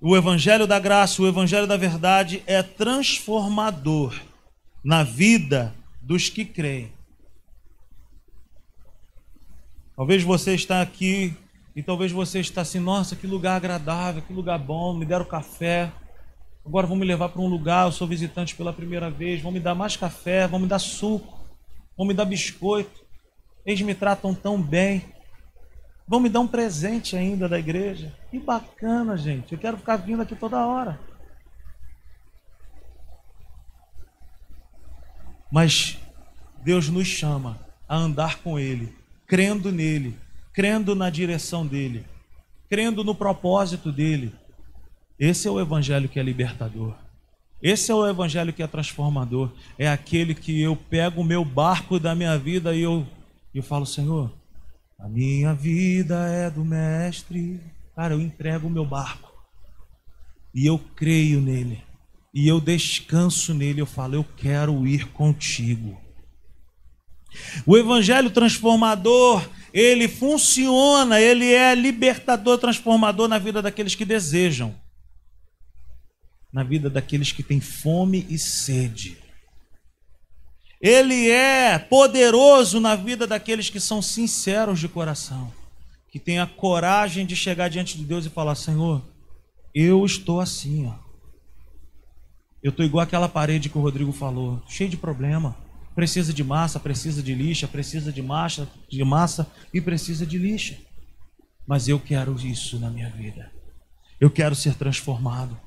o 0.00 0.16
Evangelho 0.16 0.66
da 0.66 0.78
graça, 0.78 1.20
o 1.20 1.28
Evangelho 1.28 1.66
da 1.66 1.76
verdade 1.76 2.42
é 2.46 2.62
transformador 2.62 4.18
na 4.82 5.04
vida 5.04 5.74
dos 6.00 6.30
que 6.30 6.46
creem. 6.46 6.90
Talvez 9.94 10.22
você 10.22 10.54
está 10.54 10.80
aqui 10.80 11.36
e 11.76 11.82
talvez 11.82 12.12
você 12.12 12.40
está 12.40 12.62
assim, 12.62 12.80
nossa, 12.80 13.14
que 13.14 13.26
lugar 13.26 13.56
agradável, 13.56 14.22
que 14.22 14.32
lugar 14.32 14.58
bom, 14.58 14.94
me 14.94 15.04
deram 15.04 15.26
café. 15.26 15.92
Agora 16.64 16.86
vão 16.86 16.96
me 16.96 17.04
levar 17.04 17.28
para 17.28 17.42
um 17.42 17.46
lugar, 17.46 17.88
eu 17.88 17.92
sou 17.92 18.06
visitante 18.08 18.56
pela 18.56 18.72
primeira 18.72 19.10
vez, 19.10 19.42
vão 19.42 19.52
me 19.52 19.60
dar 19.60 19.74
mais 19.74 19.98
café, 19.98 20.48
vão 20.48 20.60
me 20.60 20.66
dar 20.66 20.78
suco, 20.78 21.41
vão 21.96 22.06
me 22.06 22.14
dar 22.14 22.24
biscoito. 22.24 23.02
Eles 23.64 23.80
me 23.82 23.94
tratam 23.94 24.34
tão 24.34 24.60
bem. 24.60 25.04
Vão 26.06 26.20
me 26.20 26.28
dar 26.28 26.40
um 26.40 26.48
presente 26.48 27.16
ainda 27.16 27.48
da 27.48 27.58
igreja. 27.58 28.14
Que 28.30 28.38
bacana, 28.38 29.16
gente. 29.16 29.52
Eu 29.52 29.58
quero 29.58 29.76
ficar 29.78 29.96
vindo 29.96 30.22
aqui 30.22 30.34
toda 30.34 30.66
hora. 30.66 31.00
Mas 35.50 35.98
Deus 36.62 36.88
nos 36.88 37.06
chama 37.06 37.60
a 37.88 37.96
andar 37.96 38.38
com 38.38 38.58
Ele, 38.58 38.96
crendo 39.26 39.70
nele, 39.70 40.18
crendo 40.52 40.94
na 40.94 41.10
direção 41.10 41.66
dele, 41.66 42.06
crendo 42.70 43.04
no 43.04 43.14
propósito 43.14 43.92
dele. 43.92 44.34
Esse 45.18 45.46
é 45.46 45.50
o 45.50 45.60
evangelho 45.60 46.08
que 46.08 46.18
é 46.18 46.22
libertador. 46.22 46.94
Esse 47.62 47.92
é 47.92 47.94
o 47.94 48.06
evangelho 48.06 48.52
que 48.52 48.62
é 48.62 48.66
transformador. 48.66 49.50
É 49.78 49.88
aquele 49.88 50.34
que 50.34 50.60
eu 50.60 50.74
pego 50.74 51.20
o 51.20 51.24
meu 51.24 51.44
barco 51.44 52.00
da 52.00 52.14
minha 52.14 52.36
vida 52.36 52.74
e 52.74 52.82
eu, 52.82 53.06
eu 53.54 53.62
falo, 53.62 53.86
Senhor, 53.86 54.32
a 54.98 55.08
minha 55.08 55.54
vida 55.54 56.26
é 56.28 56.50
do 56.50 56.64
Mestre. 56.64 57.60
Cara, 57.94 58.14
eu 58.14 58.20
entrego 58.20 58.66
o 58.66 58.70
meu 58.70 58.84
barco. 58.84 59.32
E 60.52 60.66
eu 60.66 60.78
creio 60.96 61.40
nele. 61.40 61.80
E 62.34 62.48
eu 62.48 62.60
descanso 62.60 63.54
nele. 63.54 63.80
Eu 63.80 63.86
falo, 63.86 64.16
eu 64.16 64.24
quero 64.36 64.84
ir 64.86 65.06
contigo. 65.08 66.00
O 67.64 67.76
evangelho 67.76 68.30
transformador, 68.30 69.48
ele 69.72 70.08
funciona, 70.08 71.20
ele 71.20 71.52
é 71.52 71.74
libertador, 71.74 72.58
transformador 72.58 73.28
na 73.28 73.38
vida 73.38 73.62
daqueles 73.62 73.94
que 73.94 74.04
desejam. 74.04 74.74
Na 76.52 76.62
vida 76.62 76.90
daqueles 76.90 77.32
que 77.32 77.42
têm 77.42 77.60
fome 77.60 78.26
e 78.28 78.38
sede. 78.38 79.18
Ele 80.80 81.30
é 81.30 81.78
poderoso 81.78 82.80
na 82.80 82.96
vida 82.96 83.26
daqueles 83.26 83.70
que 83.70 83.78
são 83.78 84.02
sinceros 84.02 84.80
de 84.80 84.88
coração, 84.88 85.52
que 86.10 86.18
têm 86.18 86.40
a 86.40 86.46
coragem 86.46 87.24
de 87.24 87.36
chegar 87.36 87.68
diante 87.68 87.96
de 87.96 88.04
Deus 88.04 88.26
e 88.26 88.30
falar: 88.30 88.56
Senhor, 88.56 89.00
Eu 89.74 90.04
estou 90.04 90.40
assim, 90.40 90.86
ó. 90.86 90.94
Eu 92.62 92.70
estou 92.70 92.84
igual 92.84 93.02
aquela 93.02 93.28
parede 93.28 93.68
que 93.68 93.78
o 93.78 93.80
Rodrigo 93.80 94.12
falou, 94.12 94.62
cheio 94.68 94.90
de 94.90 94.96
problema. 94.96 95.56
Precisa 95.94 96.32
de 96.32 96.44
massa, 96.44 96.78
precisa 96.78 97.22
de 97.22 97.34
lixa, 97.34 97.66
precisa 97.66 98.12
de 98.12 98.22
massa, 98.22 98.68
de 98.88 99.04
massa 99.04 99.50
e 99.72 99.80
precisa 99.80 100.24
de 100.26 100.38
lixa. 100.38 100.78
Mas 101.66 101.88
eu 101.88 101.98
quero 101.98 102.34
isso 102.38 102.78
na 102.78 102.90
minha 102.90 103.10
vida. 103.10 103.50
Eu 104.20 104.30
quero 104.30 104.54
ser 104.54 104.74
transformado. 104.74 105.58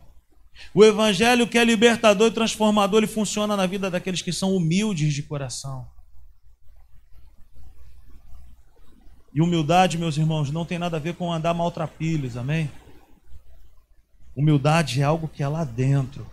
O 0.73 0.83
evangelho 0.83 1.47
que 1.47 1.57
é 1.57 1.63
libertador 1.63 2.27
e 2.27 2.33
transformador, 2.33 2.99
ele 2.99 3.07
funciona 3.07 3.55
na 3.55 3.65
vida 3.65 3.89
daqueles 3.89 4.21
que 4.21 4.31
são 4.31 4.55
humildes 4.55 5.13
de 5.13 5.23
coração. 5.23 5.87
E 9.33 9.41
humildade, 9.41 9.97
meus 9.97 10.17
irmãos, 10.17 10.49
não 10.49 10.65
tem 10.65 10.79
nada 10.79 10.95
a 10.95 10.99
ver 10.99 11.15
com 11.15 11.31
andar 11.31 11.53
maltrapilhos, 11.53 12.37
amém? 12.37 12.71
Humildade 14.35 15.01
é 15.01 15.03
algo 15.03 15.27
que 15.27 15.43
é 15.43 15.47
lá 15.47 15.65
dentro. 15.65 16.25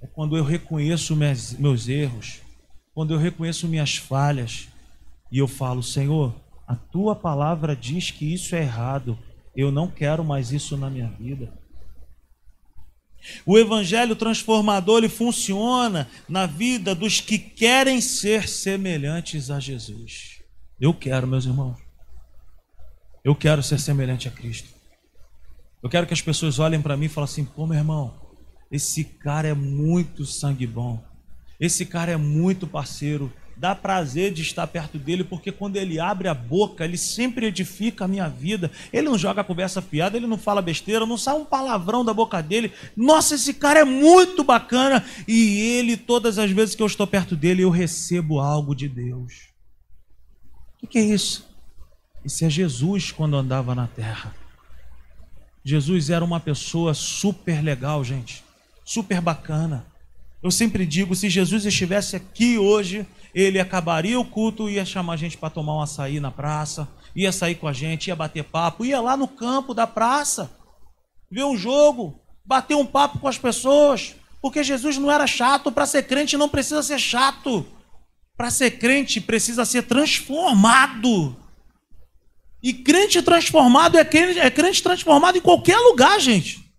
É 0.00 0.06
quando 0.06 0.36
eu 0.36 0.44
reconheço 0.44 1.16
meus, 1.16 1.52
meus 1.54 1.88
erros, 1.88 2.40
quando 2.94 3.14
eu 3.14 3.18
reconheço 3.18 3.66
minhas 3.66 3.96
falhas 3.96 4.68
e 5.30 5.38
eu 5.38 5.48
falo, 5.48 5.82
Senhor, 5.82 6.34
a 6.68 6.76
tua 6.76 7.16
palavra 7.16 7.74
diz 7.74 8.10
que 8.10 8.32
isso 8.32 8.54
é 8.54 8.60
errado, 8.60 9.18
eu 9.56 9.72
não 9.72 9.90
quero 9.90 10.24
mais 10.24 10.52
isso 10.52 10.76
na 10.76 10.88
minha 10.88 11.08
vida. 11.08 11.52
O 13.44 13.58
evangelho 13.58 14.16
transformador 14.16 14.98
ele 14.98 15.08
funciona 15.08 16.08
na 16.28 16.46
vida 16.46 16.94
dos 16.94 17.20
que 17.20 17.38
querem 17.38 18.00
ser 18.00 18.48
semelhantes 18.48 19.50
a 19.50 19.58
Jesus. 19.60 20.42
Eu 20.80 20.92
quero, 20.92 21.26
meus 21.26 21.44
irmãos. 21.44 21.78
Eu 23.24 23.34
quero 23.34 23.62
ser 23.62 23.80
semelhante 23.80 24.28
a 24.28 24.30
Cristo. 24.30 24.68
Eu 25.82 25.88
quero 25.88 26.06
que 26.06 26.14
as 26.14 26.22
pessoas 26.22 26.58
olhem 26.58 26.80
para 26.80 26.96
mim 26.96 27.06
e 27.06 27.08
falem 27.08 27.30
assim: 27.30 27.44
pô, 27.44 27.66
meu 27.66 27.78
irmão, 27.78 28.14
esse 28.70 29.04
cara 29.04 29.48
é 29.48 29.54
muito 29.54 30.24
sangue 30.24 30.66
bom. 30.66 31.02
Esse 31.60 31.86
cara 31.86 32.12
é 32.12 32.16
muito 32.16 32.66
parceiro. 32.66 33.32
Dá 33.56 33.74
prazer 33.74 34.32
de 34.32 34.42
estar 34.42 34.66
perto 34.66 34.98
dele, 34.98 35.22
porque 35.22 35.52
quando 35.52 35.76
ele 35.76 36.00
abre 36.00 36.26
a 36.26 36.34
boca, 36.34 36.84
ele 36.84 36.98
sempre 36.98 37.46
edifica 37.46 38.04
a 38.04 38.08
minha 38.08 38.28
vida. 38.28 38.70
Ele 38.92 39.08
não 39.08 39.16
joga 39.16 39.44
conversa 39.44 39.80
fiada, 39.80 40.16
ele 40.16 40.26
não 40.26 40.36
fala 40.36 40.60
besteira, 40.60 41.06
não 41.06 41.16
sai 41.16 41.34
um 41.34 41.44
palavrão 41.44 42.04
da 42.04 42.12
boca 42.12 42.42
dele. 42.42 42.72
Nossa, 42.96 43.36
esse 43.36 43.54
cara 43.54 43.80
é 43.80 43.84
muito 43.84 44.42
bacana. 44.42 45.04
E 45.28 45.60
ele, 45.60 45.96
todas 45.96 46.38
as 46.38 46.50
vezes 46.50 46.74
que 46.74 46.82
eu 46.82 46.86
estou 46.86 47.06
perto 47.06 47.36
dele, 47.36 47.62
eu 47.62 47.70
recebo 47.70 48.40
algo 48.40 48.74
de 48.74 48.88
Deus. 48.88 49.48
O 50.82 50.86
que 50.86 50.98
é 50.98 51.02
isso? 51.02 51.48
Isso 52.24 52.44
é 52.44 52.50
Jesus 52.50 53.12
quando 53.12 53.36
andava 53.36 53.74
na 53.74 53.86
terra. 53.86 54.34
Jesus 55.64 56.10
era 56.10 56.24
uma 56.24 56.40
pessoa 56.40 56.92
super 56.92 57.62
legal, 57.62 58.02
gente. 58.02 58.44
Super 58.84 59.20
bacana. 59.20 59.86
Eu 60.44 60.50
sempre 60.50 60.84
digo, 60.84 61.16
se 61.16 61.30
Jesus 61.30 61.64
estivesse 61.64 62.16
aqui 62.16 62.58
hoje, 62.58 63.06
ele 63.34 63.58
acabaria 63.58 64.20
o 64.20 64.26
culto, 64.26 64.68
ia 64.68 64.84
chamar 64.84 65.14
a 65.14 65.16
gente 65.16 65.38
para 65.38 65.48
tomar 65.48 65.74
um 65.74 65.80
açaí 65.80 66.20
na 66.20 66.30
praça, 66.30 66.86
ia 67.16 67.32
sair 67.32 67.54
com 67.54 67.66
a 67.66 67.72
gente, 67.72 68.08
ia 68.08 68.14
bater 68.14 68.44
papo, 68.44 68.84
ia 68.84 69.00
lá 69.00 69.16
no 69.16 69.26
campo 69.26 69.72
da 69.72 69.86
praça, 69.86 70.54
ver 71.30 71.44
um 71.44 71.56
jogo, 71.56 72.20
bater 72.44 72.74
um 72.74 72.84
papo 72.84 73.20
com 73.20 73.26
as 73.26 73.38
pessoas, 73.38 74.16
porque 74.42 74.62
Jesus 74.62 74.98
não 74.98 75.10
era 75.10 75.26
chato, 75.26 75.72
para 75.72 75.86
ser 75.86 76.02
crente 76.02 76.36
não 76.36 76.50
precisa 76.50 76.82
ser 76.82 76.98
chato. 76.98 77.66
Para 78.36 78.50
ser 78.50 78.72
crente 78.72 79.22
precisa 79.22 79.64
ser 79.64 79.84
transformado. 79.84 81.34
E 82.62 82.74
crente 82.74 83.22
transformado 83.22 83.96
é 83.96 84.04
crente, 84.04 84.38
é 84.38 84.50
crente 84.50 84.82
transformado 84.82 85.38
em 85.38 85.40
qualquer 85.40 85.78
lugar, 85.78 86.20
gente. 86.20 86.70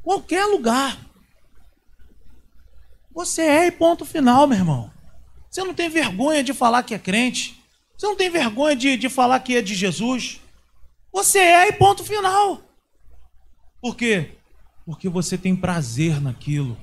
Qualquer 0.00 0.46
lugar. 0.46 1.09
Você 3.20 3.42
é 3.42 3.66
e 3.66 3.70
ponto 3.70 4.06
final, 4.06 4.46
meu 4.46 4.56
irmão. 4.56 4.90
Você 5.50 5.62
não 5.62 5.74
tem 5.74 5.90
vergonha 5.90 6.42
de 6.42 6.54
falar 6.54 6.82
que 6.82 6.94
é 6.94 6.98
crente. 6.98 7.62
Você 7.94 8.06
não 8.06 8.16
tem 8.16 8.30
vergonha 8.30 8.74
de, 8.74 8.96
de 8.96 9.10
falar 9.10 9.38
que 9.40 9.54
é 9.56 9.60
de 9.60 9.74
Jesus. 9.74 10.40
Você 11.12 11.38
é 11.38 11.68
e 11.68 11.72
ponto 11.74 12.02
final. 12.02 12.62
Por 13.78 13.94
quê? 13.94 14.38
Porque 14.86 15.06
você 15.06 15.36
tem 15.36 15.54
prazer 15.54 16.18
naquilo. 16.18 16.78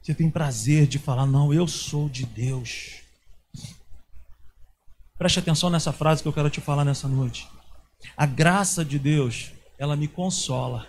Você 0.00 0.14
tem 0.14 0.30
prazer 0.30 0.86
de 0.86 0.98
falar, 0.98 1.26
não, 1.26 1.52
eu 1.52 1.68
sou 1.68 2.08
de 2.08 2.24
Deus. 2.24 3.02
Preste 5.18 5.38
atenção 5.38 5.68
nessa 5.68 5.92
frase 5.92 6.22
que 6.22 6.28
eu 6.28 6.32
quero 6.32 6.48
te 6.48 6.62
falar 6.62 6.86
nessa 6.86 7.06
noite. 7.06 7.46
A 8.16 8.24
graça 8.24 8.82
de 8.82 8.98
Deus, 8.98 9.52
ela 9.78 9.96
me 9.96 10.08
consola. 10.08 10.86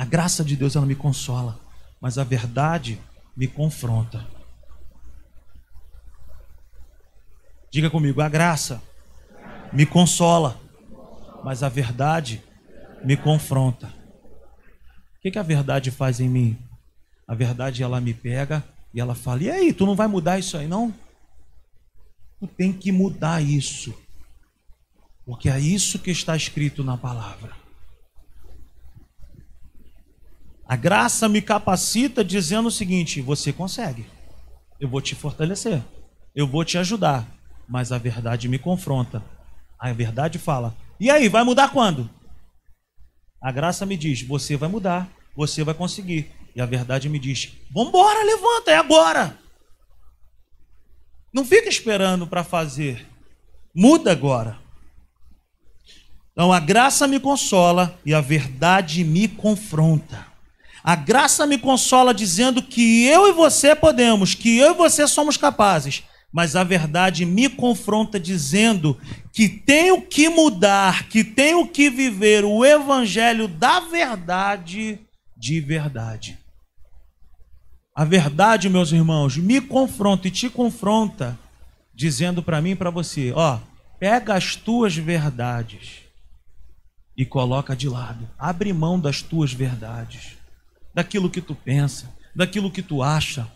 A 0.00 0.04
graça 0.06 0.42
de 0.42 0.56
Deus, 0.56 0.76
ela 0.76 0.86
me 0.86 0.94
consola. 0.94 1.60
Mas 2.00 2.16
a 2.16 2.24
verdade 2.24 2.98
me 3.36 3.46
confronta. 3.46 4.26
Diga 7.70 7.90
comigo, 7.90 8.22
a 8.22 8.28
graça 8.30 8.82
me 9.70 9.84
consola, 9.84 10.58
mas 11.44 11.62
a 11.62 11.68
verdade 11.68 12.42
me 13.04 13.14
confronta. 13.14 13.88
O 13.88 15.20
que, 15.20 15.38
a 15.38 15.42
verdade 15.42 15.90
faz 15.90 16.18
em 16.18 16.30
mim? 16.30 16.58
A 17.28 17.34
verdade 17.34 17.82
ela 17.82 18.00
me 18.00 18.14
pega 18.14 18.64
e 18.94 19.00
ela 19.02 19.14
fala: 19.14 19.42
e 19.42 19.50
aí, 19.50 19.70
tu 19.70 19.84
não 19.84 19.94
vai 19.94 20.06
mudar 20.06 20.38
isso 20.38 20.56
aí 20.56 20.66
não? 20.66 20.94
Tu 22.38 22.46
tem 22.46 22.72
que 22.72 22.90
mudar 22.90 23.42
isso. 23.42 23.94
Porque 25.26 25.50
é 25.50 25.60
isso 25.60 25.98
que 25.98 26.10
está 26.10 26.34
escrito 26.34 26.82
na 26.82 26.96
palavra. 26.96 27.59
A 30.70 30.76
graça 30.76 31.28
me 31.28 31.42
capacita 31.42 32.22
dizendo 32.22 32.68
o 32.68 32.70
seguinte: 32.70 33.20
você 33.20 33.52
consegue. 33.52 34.06
Eu 34.78 34.88
vou 34.88 35.00
te 35.00 35.16
fortalecer. 35.16 35.82
Eu 36.32 36.46
vou 36.46 36.64
te 36.64 36.78
ajudar. 36.78 37.26
Mas 37.68 37.90
a 37.90 37.98
verdade 37.98 38.46
me 38.46 38.56
confronta. 38.56 39.20
A 39.76 39.92
verdade 39.92 40.38
fala: 40.38 40.76
e 41.00 41.10
aí, 41.10 41.28
vai 41.28 41.42
mudar 41.42 41.72
quando? 41.72 42.08
A 43.42 43.50
graça 43.50 43.84
me 43.84 43.96
diz: 43.96 44.22
você 44.22 44.56
vai 44.56 44.68
mudar. 44.68 45.10
Você 45.34 45.64
vai 45.64 45.74
conseguir. 45.74 46.30
E 46.54 46.60
a 46.60 46.66
verdade 46.66 47.08
me 47.08 47.18
diz: 47.18 47.52
vambora, 47.68 48.22
levanta, 48.22 48.70
é 48.70 48.76
agora. 48.76 49.36
Não 51.34 51.44
fica 51.44 51.68
esperando 51.68 52.28
para 52.28 52.44
fazer. 52.44 53.08
Muda 53.74 54.12
agora. 54.12 54.56
Então 56.30 56.52
a 56.52 56.60
graça 56.60 57.08
me 57.08 57.18
consola 57.18 57.98
e 58.06 58.14
a 58.14 58.20
verdade 58.20 59.02
me 59.02 59.26
confronta. 59.26 60.29
A 60.82 60.94
graça 60.94 61.46
me 61.46 61.58
consola 61.58 62.14
dizendo 62.14 62.62
que 62.62 63.06
eu 63.06 63.28
e 63.28 63.32
você 63.32 63.74
podemos, 63.74 64.34
que 64.34 64.56
eu 64.56 64.72
e 64.72 64.74
você 64.74 65.06
somos 65.06 65.36
capazes. 65.36 66.02
Mas 66.32 66.54
a 66.54 66.62
verdade 66.62 67.26
me 67.26 67.48
confronta 67.48 68.18
dizendo 68.18 68.96
que 69.32 69.48
tenho 69.48 70.00
que 70.00 70.28
mudar, 70.28 71.08
que 71.08 71.24
tenho 71.24 71.66
que 71.66 71.90
viver 71.90 72.44
o 72.44 72.64
evangelho 72.64 73.48
da 73.48 73.80
verdade 73.80 75.00
de 75.36 75.60
verdade. 75.60 76.38
A 77.94 78.04
verdade, 78.04 78.68
meus 78.68 78.92
irmãos, 78.92 79.36
me 79.36 79.60
confronta 79.60 80.28
e 80.28 80.30
te 80.30 80.48
confronta, 80.48 81.38
dizendo 81.92 82.42
para 82.42 82.60
mim 82.60 82.70
e 82.70 82.76
para 82.76 82.90
você: 82.90 83.32
ó, 83.34 83.58
pega 83.98 84.34
as 84.34 84.54
tuas 84.54 84.96
verdades 84.96 86.02
e 87.16 87.26
coloca 87.26 87.74
de 87.74 87.88
lado, 87.88 88.28
abre 88.38 88.72
mão 88.72 89.00
das 89.00 89.20
tuas 89.20 89.52
verdades, 89.52 90.36
daquilo 90.94 91.30
que 91.30 91.40
tu 91.40 91.54
pensa, 91.54 92.12
daquilo 92.34 92.70
que 92.70 92.82
tu 92.82 93.02
acha, 93.02 93.50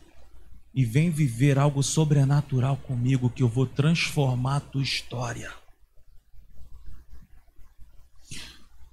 e 0.74 0.84
vem 0.84 1.10
viver 1.10 1.58
algo 1.58 1.82
sobrenatural 1.82 2.76
comigo 2.76 3.30
que 3.30 3.42
eu 3.42 3.48
vou 3.48 3.66
transformar 3.66 4.56
a 4.56 4.60
tua 4.60 4.82
história. 4.82 5.52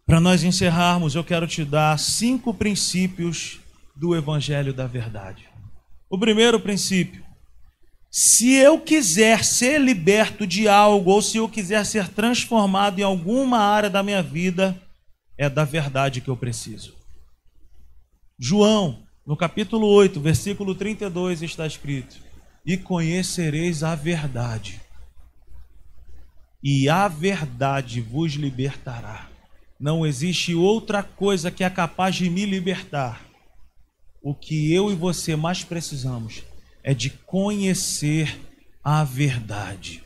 Para 0.06 0.20
nós 0.20 0.44
encerrarmos, 0.44 1.16
eu 1.16 1.24
quero 1.24 1.48
te 1.48 1.64
dar 1.64 1.98
cinco 1.98 2.54
princípios 2.54 3.60
do 3.96 4.16
Evangelho 4.16 4.74
da 4.74 4.86
Verdade. 4.86 5.48
O 6.10 6.20
primeiro 6.20 6.60
princípio: 6.60 7.24
se 8.12 8.52
eu 8.52 8.80
quiser 8.80 9.46
ser 9.46 9.80
liberto 9.80 10.46
de 10.46 10.68
algo, 10.68 11.12
ou 11.12 11.22
se 11.22 11.38
eu 11.38 11.48
quiser 11.48 11.86
ser 11.86 12.10
transformado 12.10 13.00
em 13.00 13.04
alguma 13.04 13.60
área 13.60 13.90
da 13.90 14.04
minha 14.04 14.22
vida, 14.22 14.80
é 15.38 15.50
da 15.50 15.64
verdade 15.64 16.20
que 16.20 16.30
eu 16.30 16.36
preciso. 16.36 17.01
João, 18.44 19.04
no 19.24 19.38
capítulo 19.38 19.86
8, 19.86 20.20
versículo 20.20 20.74
32, 20.74 21.44
está 21.44 21.68
escrito: 21.68 22.18
E 22.66 22.76
conhecereis 22.76 23.84
a 23.84 23.94
verdade, 23.94 24.82
e 26.64 26.90
a 26.90 27.08
verdade 27.08 28.02
vos 28.02 28.34
libertará. 28.34 29.30
Não 29.80 30.04
existe 30.04 30.56
outra 30.56 31.04
coisa 31.04 31.52
que 31.52 31.64
é 31.64 31.70
capaz 31.70 32.16
de 32.16 32.32
me 32.32 32.48
libertar 32.48 33.24
o 34.24 34.34
que 34.34 34.74
eu 34.74 34.92
e 34.92 34.96
você 34.96 35.36
mais 35.36 35.64
precisamos 35.64 36.44
é 36.84 36.96
de 36.96 37.12
conhecer 37.12 38.40
a 38.84 39.04
verdade. 39.04 40.04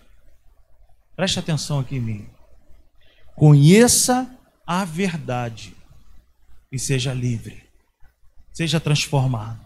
Preste 1.15 1.39
atenção 1.39 1.79
aqui 1.79 1.95
em 1.95 2.01
mim. 2.01 2.29
Conheça 3.33 4.29
a 4.67 4.83
verdade 4.83 5.73
e 6.69 6.77
seja 6.77 7.13
livre. 7.13 7.64
Seja 8.55 8.79
transformado. 8.79 9.59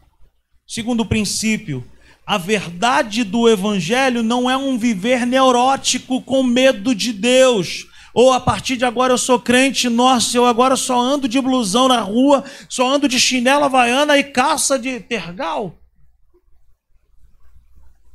Segundo 0.68 1.06
princípio, 1.06 1.86
a 2.26 2.40
verdade 2.40 3.24
do 3.24 3.48
evangelho 3.48 4.24
não 4.24 4.50
é 4.50 4.58
um 4.58 4.80
viver 4.80 5.28
neurótico 5.28 6.24
com 6.24 6.42
medo 6.42 6.96
de 6.96 7.14
Deus. 7.14 7.86
Ou 8.16 8.34
a 8.34 8.40
partir 8.40 8.78
de 8.78 8.86
agora 8.86 9.14
eu 9.14 9.18
sou 9.20 9.40
crente, 9.40 9.88
nossa, 9.88 10.36
eu 10.36 10.44
agora 10.44 10.76
só 10.76 11.00
ando 11.00 11.28
de 11.28 11.40
blusão 11.40 11.88
na 11.88 12.02
rua, 12.02 12.44
só 12.68 12.90
ando 12.90 13.08
de 13.08 13.20
chinela 13.20 13.68
havaiana 13.68 14.18
e 14.18 14.24
calça 14.24 14.80
de 14.80 15.00
tergal. 15.00 15.78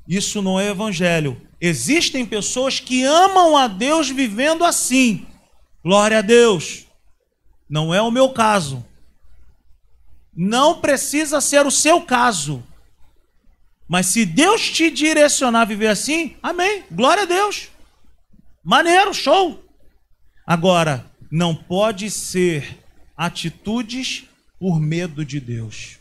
Isso 0.09 0.43
não 0.43 0.59
é 0.59 0.71
evangelho. 0.71 1.41
Existem 1.61 2.27
pessoas 2.27 2.81
que 2.81 3.05
amam 3.05 3.57
a 3.57 3.69
Deus 3.69 4.11
vivendo 4.11 4.65
assim. 4.65 5.25
Glória 5.85 6.19
a 6.19 6.23
Deus. 6.23 6.85
Não 7.71 7.95
é 7.95 8.03
o 8.03 8.11
meu 8.11 8.31
caso. 8.31 8.85
Não 10.37 10.81
precisa 10.81 11.41
ser 11.41 11.67
o 11.67 11.71
seu 11.71 12.01
caso. 12.01 12.63
Mas 13.89 14.07
se 14.07 14.25
Deus 14.25 14.71
te 14.71 14.91
direcionar 14.91 15.63
a 15.63 15.67
viver 15.67 15.89
assim, 15.89 16.37
amém. 16.43 16.85
Glória 16.91 17.23
a 17.25 17.27
Deus. 17.27 17.69
Maneiro, 18.63 19.13
show. 19.13 19.63
Agora, 20.47 21.11
não 21.31 21.55
pode 21.55 22.11
ser 22.11 22.83
atitudes 23.17 24.25
por 24.59 24.81
medo 24.81 25.25
de 25.25 25.39
Deus. 25.39 25.99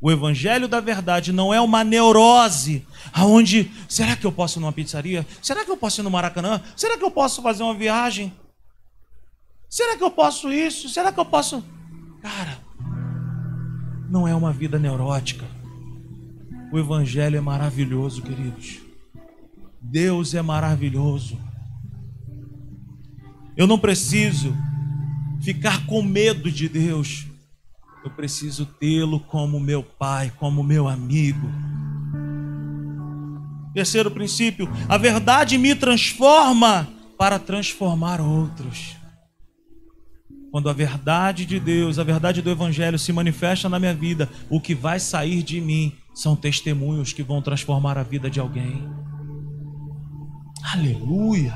O 0.00 0.12
evangelho 0.12 0.68
da 0.68 0.78
verdade 0.78 1.32
não 1.32 1.52
é 1.52 1.60
uma 1.60 1.82
neurose, 1.82 2.86
aonde 3.12 3.70
será 3.88 4.14
que 4.14 4.24
eu 4.24 4.30
posso 4.30 4.58
ir 4.58 4.60
numa 4.60 4.72
pizzaria? 4.72 5.26
Será 5.42 5.64
que 5.64 5.70
eu 5.70 5.76
posso 5.76 6.00
ir 6.00 6.04
no 6.04 6.10
Maracanã? 6.10 6.62
Será 6.76 6.96
que 6.96 7.04
eu 7.04 7.10
posso 7.10 7.42
fazer 7.42 7.64
uma 7.64 7.74
viagem? 7.74 8.32
Será 9.68 9.96
que 9.96 10.04
eu 10.04 10.10
posso 10.10 10.52
isso? 10.52 10.88
Será 10.88 11.10
que 11.12 11.18
eu 11.18 11.24
posso? 11.24 11.64
Cara, 12.22 12.58
não 14.08 14.26
é 14.26 14.34
uma 14.34 14.52
vida 14.52 14.78
neurótica. 14.78 15.44
O 16.72 16.78
evangelho 16.78 17.36
é 17.36 17.40
maravilhoso, 17.40 18.22
queridos. 18.22 18.80
Deus 19.80 20.34
é 20.34 20.42
maravilhoso. 20.42 21.38
Eu 23.56 23.66
não 23.66 23.78
preciso 23.78 24.54
ficar 25.40 25.86
com 25.86 26.02
medo 26.02 26.50
de 26.50 26.68
Deus. 26.68 27.26
Eu 28.04 28.10
preciso 28.10 28.64
tê-lo 28.64 29.18
como 29.20 29.58
meu 29.58 29.82
pai, 29.82 30.32
como 30.36 30.62
meu 30.62 30.88
amigo. 30.88 31.48
Terceiro 33.72 34.10
princípio: 34.10 34.68
a 34.88 34.96
verdade 34.96 35.56
me 35.58 35.74
transforma 35.74 36.88
para 37.16 37.38
transformar 37.38 38.20
outros. 38.20 38.97
Quando 40.50 40.70
a 40.70 40.72
verdade 40.72 41.44
de 41.44 41.60
Deus, 41.60 41.98
a 41.98 42.04
verdade 42.04 42.40
do 42.40 42.50
Evangelho 42.50 42.98
se 42.98 43.12
manifesta 43.12 43.68
na 43.68 43.78
minha 43.78 43.94
vida, 43.94 44.28
o 44.48 44.60
que 44.60 44.74
vai 44.74 44.98
sair 44.98 45.42
de 45.42 45.60
mim 45.60 45.92
são 46.14 46.34
testemunhos 46.34 47.12
que 47.12 47.22
vão 47.22 47.42
transformar 47.42 47.98
a 47.98 48.02
vida 48.02 48.30
de 48.30 48.40
alguém. 48.40 48.88
Aleluia! 50.72 51.54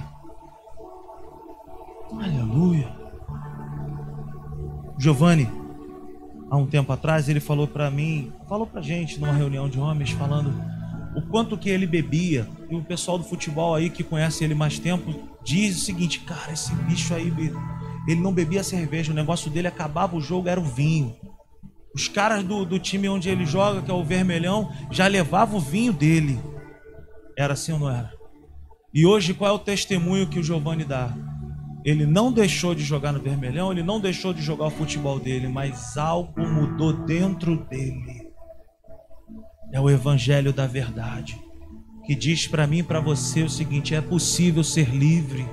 Aleluia. 2.13 2.95
Giovanni, 4.99 5.49
há 6.51 6.57
um 6.57 6.67
tempo 6.67 6.93
atrás, 6.93 7.29
ele 7.29 7.41
falou 7.41 7.67
para 7.67 7.91
mim, 7.91 8.31
falou 8.49 8.67
para 8.67 8.83
gente 8.83 9.19
numa 9.19 9.33
reunião 9.33 9.69
de 9.69 9.81
homens, 9.81 10.11
falando 10.11 10.55
o 11.17 11.23
quanto 11.23 11.57
que 11.57 11.71
ele 11.71 11.87
bebia. 11.87 12.47
E 12.71 12.77
o 12.77 12.83
pessoal 12.83 13.19
do 13.19 13.25
futebol 13.25 13.75
aí 13.75 13.91
que 13.91 14.05
conhece 14.05 14.45
ele 14.45 14.55
mais 14.55 14.79
tempo 14.79 15.29
diz 15.43 15.77
o 15.77 15.85
seguinte: 15.85 16.21
cara, 16.21 16.53
esse 16.53 16.75
bicho 16.75 17.15
aí, 17.15 17.31
ele 18.07 18.21
não 18.21 18.33
bebia 18.33 18.63
cerveja, 18.63 19.13
o 19.13 19.15
negócio 19.15 19.51
dele 19.51 19.69
acabava 19.69 20.17
o 20.17 20.21
jogo, 20.21 20.49
era 20.49 20.61
o 20.61 20.65
vinho. 20.65 21.15
Os 21.95 22.09
caras 22.09 22.43
do, 22.43 22.65
do 22.65 22.79
time 22.79 23.09
onde 23.09 23.29
ele 23.29 23.45
joga, 23.45 23.83
que 23.83 23.91
é 23.91 23.95
o 23.95 24.05
Vermelhão, 24.05 24.73
já 24.91 25.07
levavam 25.07 25.59
o 25.59 25.61
vinho 25.61 25.93
dele. 25.93 26.41
Era 27.37 27.53
assim 27.53 27.73
ou 27.73 27.79
não 27.79 27.91
era? 27.91 28.13
E 28.95 29.07
hoje 29.07 29.33
qual 29.33 29.51
é 29.51 29.55
o 29.55 29.59
testemunho 29.59 30.27
que 30.27 30.39
o 30.39 30.43
Giovanni 30.43 30.85
dá? 30.85 31.15
Ele 31.85 32.07
não 32.07 32.31
deixou 32.31 32.75
de 32.75 32.85
jogar 32.85 33.13
no 33.13 33.21
vermelhão, 33.21 33.73
ele 33.73 33.83
não 33.83 33.99
deixou 33.99 34.33
de 34.33 34.41
jogar 34.43 34.67
o 34.67 34.71
futebol 34.71 35.19
dele, 35.19 35.49
mas 35.49 35.97
algo 35.97 36.41
mudou 36.47 36.93
dentro 36.93 37.57
dele. 37.65 38.31
É 39.73 39.81
o 39.81 39.91
evangelho 39.91 40.53
da 40.53 40.67
verdade, 40.67 41.41
que 42.05 42.15
diz 42.15 42.47
para 42.47 42.67
mim 42.67 42.79
e 42.79 42.83
para 42.83 43.01
você 43.01 43.43
o 43.43 43.49
seguinte: 43.49 43.95
é 43.95 44.01
possível 44.01 44.63
ser 44.63 44.91
livre, 44.91 45.45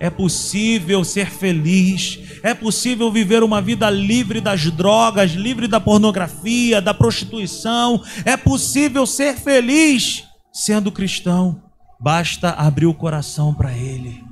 é 0.00 0.10
possível 0.10 1.04
ser 1.04 1.30
feliz, 1.30 2.18
é 2.42 2.54
possível 2.54 3.10
viver 3.10 3.42
uma 3.42 3.60
vida 3.60 3.88
livre 3.90 4.40
das 4.40 4.70
drogas, 4.70 5.32
livre 5.32 5.66
da 5.66 5.80
pornografia, 5.80 6.80
da 6.80 6.94
prostituição, 6.94 8.02
é 8.24 8.36
possível 8.36 9.06
ser 9.06 9.36
feliz 9.36 10.24
sendo 10.52 10.92
cristão. 10.92 11.62
Basta 12.00 12.50
abrir 12.50 12.86
o 12.86 12.94
coração 12.94 13.52
para 13.52 13.76
ele. 13.76 14.22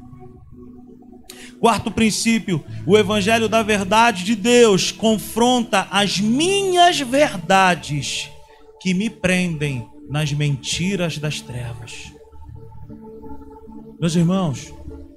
Quarto 1.59 1.91
princípio, 1.91 2.64
o 2.87 2.97
evangelho 2.97 3.49
da 3.49 3.62
verdade 3.62 4.25
de 4.25 4.37
Deus 4.37 4.93
confronta 4.93 5.89
as 5.91 6.21
minhas 6.21 7.01
verdades 7.01 8.29
que 8.81 8.93
me 8.95 9.09
prendem 9.09 9.89
nas 10.09 10.33
mentiras 10.33 11.19
das 11.19 11.41
trevas. 11.41 12.12
Meus 13.99 14.14
irmãos, 14.14 14.73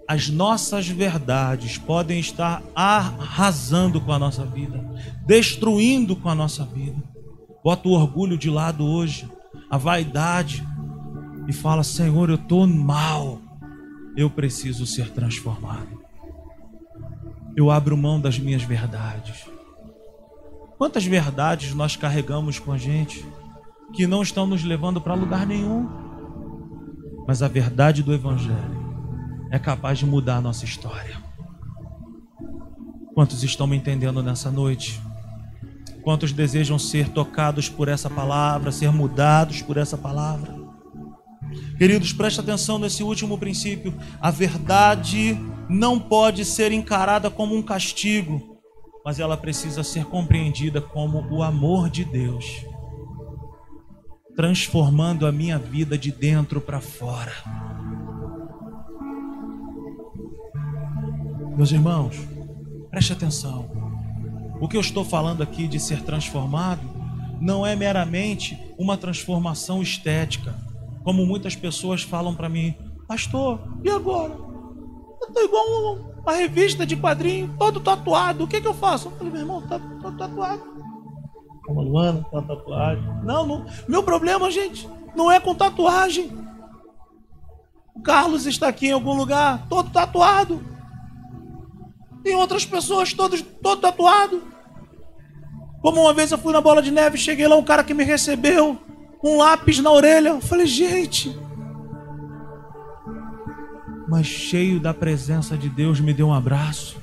as 0.10 0.28
nossas 0.28 0.90
verdades 0.90 1.78
podem 1.78 2.20
estar 2.20 2.62
arrasando 2.76 4.02
com 4.02 4.12
a 4.12 4.20
nossa 4.20 4.44
vida, 4.44 4.84
destruindo 5.26 6.16
com 6.16 6.28
a 6.28 6.36
nossa 6.36 6.66
vida. 6.66 7.02
Bota 7.64 7.88
o 7.88 7.92
orgulho 7.92 8.38
de 8.38 8.50
lado 8.50 8.86
hoje, 8.86 9.30
a 9.70 9.78
vaidade, 9.78 10.66
e 11.48 11.54
fala: 11.54 11.84
Senhor, 11.84 12.30
eu 12.30 12.36
estou 12.36 12.68
mal, 12.68 13.40
eu 14.18 14.30
preciso 14.30 14.86
ser 14.86 15.12
transformado 15.12 16.00
eu 17.60 17.70
abro 17.70 17.98
mão 17.98 18.22
das 18.22 18.40
minhas 18.40 18.64
verdades. 18.64 19.46
Quantas 20.78 21.06
verdades 21.06 21.74
nós 21.74 21.98
carregamos 21.98 22.58
com 22.58 22.72
a 22.72 22.78
gente 22.78 23.26
que 23.94 24.08
não 24.08 24.22
estão 24.22 24.48
nos 24.48 24.64
levando 24.64 25.02
para 25.02 25.14
lugar 25.14 25.46
nenhum? 25.46 25.90
Mas 27.28 27.44
a 27.44 27.50
verdade 27.50 28.02
do 28.02 28.14
Evangelho 28.14 28.79
é 29.52 29.58
capaz 29.58 30.00
de 30.00 30.06
mudar 30.06 30.38
a 30.38 30.42
nossa 30.42 30.66
história. 30.66 31.18
Quantos 33.14 33.44
estão 33.44 33.68
me 33.68 33.76
entendendo 33.76 34.22
nessa 34.24 34.50
noite? 34.52 35.02
Quantos 36.02 36.32
desejam 36.32 36.80
ser 36.80 37.10
tocados 37.10 37.68
por 37.68 37.88
essa 37.88 38.10
palavra, 38.10 38.72
ser 38.72 38.92
mudados 38.92 39.62
por 39.62 39.78
essa 39.78 39.98
palavra? 39.98 40.58
Queridos, 41.78 42.14
preste 42.14 42.40
atenção 42.40 42.78
nesse 42.78 43.04
último 43.04 43.38
princípio. 43.38 43.94
A 44.22 44.32
verdade 44.32 45.38
não 45.70 46.00
pode 46.00 46.46
ser 46.46 46.72
encarada 46.72 47.30
como 47.30 47.56
um 47.56 47.62
castigo, 47.62 48.60
mas 49.04 49.20
ela 49.20 49.36
precisa 49.36 49.84
ser 49.84 50.06
compreendida 50.06 50.82
como 50.82 51.26
o 51.30 51.42
amor 51.42 51.90
de 51.90 52.04
Deus, 52.06 52.46
transformando 54.36 55.26
a 55.26 55.32
minha 55.32 55.58
vida 55.58 55.98
de 55.98 56.12
dentro 56.12 56.62
para 56.62 56.80
fora. 56.80 57.34
Meus 61.60 61.74
irmãos, 61.74 62.16
preste 62.90 63.12
atenção. 63.12 63.70
O 64.62 64.68
que 64.70 64.78
eu 64.78 64.80
estou 64.80 65.04
falando 65.04 65.44
aqui 65.44 65.68
de 65.68 65.78
ser 65.78 66.02
transformado 66.04 66.80
não 67.42 67.68
é 67.68 67.76
meramente 67.76 68.58
uma 68.78 68.96
transformação 68.96 69.82
estética, 69.82 70.56
como 71.04 71.26
muitas 71.26 71.58
pessoas 71.58 72.02
falam 72.02 72.34
para 72.34 72.48
mim, 72.48 72.74
pastor, 73.10 73.60
e 73.84 73.90
agora? 73.90 74.32
Eu 75.22 75.34
tô 75.34 75.42
igual 75.42 75.98
uma 76.22 76.32
revista 76.34 76.86
de 76.86 76.96
quadrinho, 76.96 77.54
todo 77.60 77.82
tatuado. 77.82 78.46
O 78.46 78.48
que 78.48 78.62
que 78.62 78.68
eu 78.68 78.74
faço? 78.74 79.10
Eu 79.10 79.12
falei, 79.18 79.34
meu 79.34 79.42
irmão, 79.42 79.62
tá, 79.68 79.78
tá 80.02 80.12
tatuado. 80.14 80.64
Uma 81.68 81.82
Luana, 81.82 82.26
tá 82.32 82.42
tatuagem. 82.42 83.04
Não, 83.26 83.46
não. 83.46 83.66
Meu 83.86 84.02
problema, 84.02 84.50
gente, 84.50 84.88
não 85.14 85.30
é 85.30 85.42
com 85.42 85.54
tatuagem. 85.54 86.32
O 87.94 88.02
Carlos 88.02 88.46
está 88.46 88.70
aqui 88.70 88.88
em 88.88 88.94
algum 88.94 89.14
lugar, 89.14 89.68
todo 89.68 89.90
tatuado. 89.90 90.79
Tem 92.24 92.36
outras 92.36 92.66
pessoas 92.66 93.14
todos 93.14 93.42
todo 93.42 93.82
tatuado. 93.82 94.44
Como 95.82 96.02
uma 96.02 96.14
vez 96.14 96.32
eu 96.32 96.38
fui 96.38 96.52
na 96.52 96.62
bola 96.62 96.82
de 96.82 96.92
neve, 96.92 97.18
cheguei 97.18 97.48
lá 97.48 97.56
um 97.56 97.64
cara 97.64 97.84
que 97.84 97.94
me 97.94 98.04
recebeu, 98.04 98.78
um 99.24 99.38
lápis 99.38 99.80
na 99.80 99.92
orelha. 99.92 100.30
Eu 100.30 100.42
falei, 100.42 100.66
gente, 100.66 101.38
mas 104.10 104.26
cheio 104.26 104.80
da 104.80 104.94
presença 104.94 105.58
de 105.58 105.70
Deus, 105.70 106.00
me 106.00 106.14
deu 106.14 106.28
um 106.28 106.34
abraço. 106.34 106.98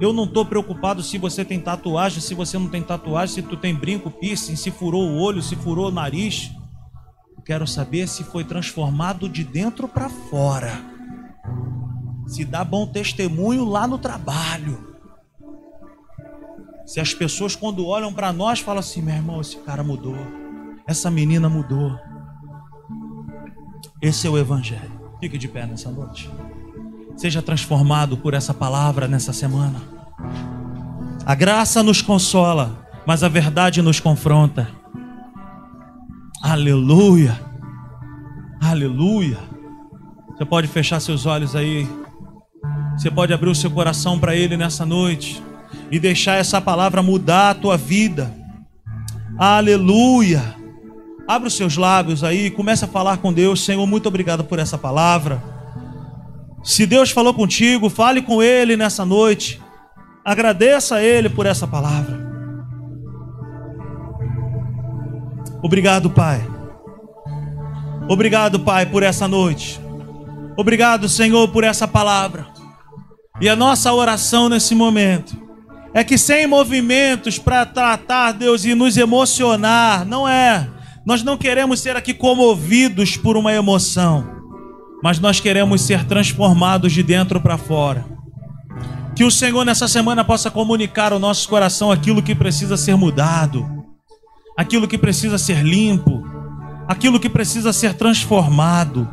Eu 0.00 0.12
não 0.12 0.24
estou 0.24 0.46
preocupado 0.46 1.02
se 1.02 1.18
você 1.18 1.44
tem 1.44 1.60
tatuagem, 1.60 2.20
se 2.20 2.32
você 2.32 2.56
não 2.56 2.68
tem 2.68 2.82
tatuagem, 2.82 3.34
se 3.34 3.42
tu 3.42 3.56
tem 3.56 3.74
brinco, 3.74 4.10
piercing, 4.10 4.54
se 4.54 4.70
furou 4.70 5.02
o 5.02 5.20
olho, 5.20 5.42
se 5.42 5.56
furou 5.56 5.88
o 5.88 5.90
nariz. 5.90 6.52
Quero 7.44 7.66
saber 7.66 8.06
se 8.06 8.22
foi 8.22 8.44
transformado 8.44 9.28
de 9.28 9.42
dentro 9.42 9.88
para 9.88 10.08
fora. 10.08 10.70
Se 12.28 12.44
dá 12.44 12.62
bom 12.62 12.86
testemunho 12.86 13.64
lá 13.64 13.86
no 13.86 13.98
trabalho. 13.98 14.96
Se 16.86 17.00
as 17.00 17.12
pessoas, 17.12 17.56
quando 17.56 17.86
olham 17.86 18.12
para 18.12 18.32
nós, 18.32 18.60
falam 18.60 18.80
assim: 18.80 19.02
meu 19.02 19.14
irmão, 19.14 19.40
esse 19.40 19.56
cara 19.56 19.82
mudou, 19.82 20.16
essa 20.86 21.10
menina 21.10 21.48
mudou. 21.48 21.98
Esse 24.00 24.26
é 24.26 24.30
o 24.30 24.38
Evangelho. 24.38 24.92
Fique 25.18 25.36
de 25.36 25.48
pé 25.48 25.66
nessa 25.66 25.90
noite. 25.90 26.30
Seja 27.16 27.42
transformado 27.42 28.16
por 28.16 28.32
essa 28.32 28.54
palavra 28.54 29.08
nessa 29.08 29.32
semana. 29.32 29.82
A 31.26 31.34
graça 31.34 31.82
nos 31.82 32.00
consola, 32.00 32.86
mas 33.04 33.24
a 33.24 33.28
verdade 33.28 33.82
nos 33.82 33.98
confronta. 33.98 34.68
Aleluia. 36.40 37.38
Aleluia. 38.60 39.38
Você 40.30 40.44
pode 40.44 40.68
fechar 40.68 41.00
seus 41.00 41.26
olhos 41.26 41.56
aí. 41.56 41.88
Você 42.98 43.12
pode 43.12 43.32
abrir 43.32 43.48
o 43.48 43.54
seu 43.54 43.70
coração 43.70 44.18
para 44.18 44.34
Ele 44.34 44.56
nessa 44.56 44.84
noite 44.84 45.40
e 45.88 46.00
deixar 46.00 46.34
essa 46.34 46.60
palavra 46.60 47.00
mudar 47.00 47.50
a 47.50 47.54
tua 47.54 47.76
vida. 47.76 48.34
Aleluia. 49.38 50.56
Abra 51.28 51.46
os 51.46 51.54
seus 51.54 51.76
lábios 51.76 52.24
aí 52.24 52.46
e 52.46 52.50
comece 52.50 52.84
a 52.84 52.88
falar 52.88 53.18
com 53.18 53.32
Deus. 53.32 53.64
Senhor, 53.64 53.86
muito 53.86 54.08
obrigado 54.08 54.42
por 54.42 54.58
essa 54.58 54.76
palavra. 54.76 55.40
Se 56.64 56.86
Deus 56.86 57.12
falou 57.12 57.32
contigo, 57.32 57.88
fale 57.88 58.20
com 58.20 58.42
Ele 58.42 58.76
nessa 58.76 59.04
noite. 59.04 59.62
Agradeça 60.24 60.96
a 60.96 61.02
Ele 61.02 61.28
por 61.28 61.46
essa 61.46 61.68
palavra. 61.68 62.18
Obrigado, 65.62 66.10
Pai. 66.10 66.44
Obrigado, 68.08 68.58
Pai, 68.58 68.86
por 68.86 69.04
essa 69.04 69.28
noite. 69.28 69.80
Obrigado, 70.56 71.08
Senhor, 71.08 71.46
por 71.46 71.62
essa 71.62 71.86
palavra. 71.86 72.57
E 73.40 73.48
a 73.48 73.54
nossa 73.54 73.92
oração 73.92 74.48
nesse 74.48 74.74
momento 74.74 75.36
é 75.94 76.02
que 76.02 76.18
sem 76.18 76.46
movimentos 76.46 77.38
para 77.38 77.64
tratar 77.64 78.32
Deus 78.32 78.64
e 78.64 78.74
nos 78.74 78.96
emocionar, 78.96 80.04
não 80.04 80.28
é. 80.28 80.68
Nós 81.06 81.22
não 81.22 81.36
queremos 81.36 81.80
ser 81.80 81.96
aqui 81.96 82.12
comovidos 82.12 83.16
por 83.16 83.36
uma 83.36 83.52
emoção, 83.52 84.26
mas 85.02 85.18
nós 85.18 85.40
queremos 85.40 85.80
ser 85.80 86.04
transformados 86.04 86.92
de 86.92 87.02
dentro 87.02 87.40
para 87.40 87.56
fora. 87.56 88.04
Que 89.16 89.24
o 89.24 89.30
Senhor 89.30 89.64
nessa 89.64 89.88
semana 89.88 90.24
possa 90.24 90.50
comunicar 90.50 91.12
ao 91.12 91.18
nosso 91.18 91.48
coração 91.48 91.90
aquilo 91.90 92.22
que 92.22 92.34
precisa 92.34 92.76
ser 92.76 92.96
mudado, 92.96 93.66
aquilo 94.56 94.86
que 94.86 94.98
precisa 94.98 95.38
ser 95.38 95.64
limpo, 95.64 96.22
aquilo 96.86 97.18
que 97.18 97.28
precisa 97.28 97.72
ser 97.72 97.94
transformado. 97.94 99.08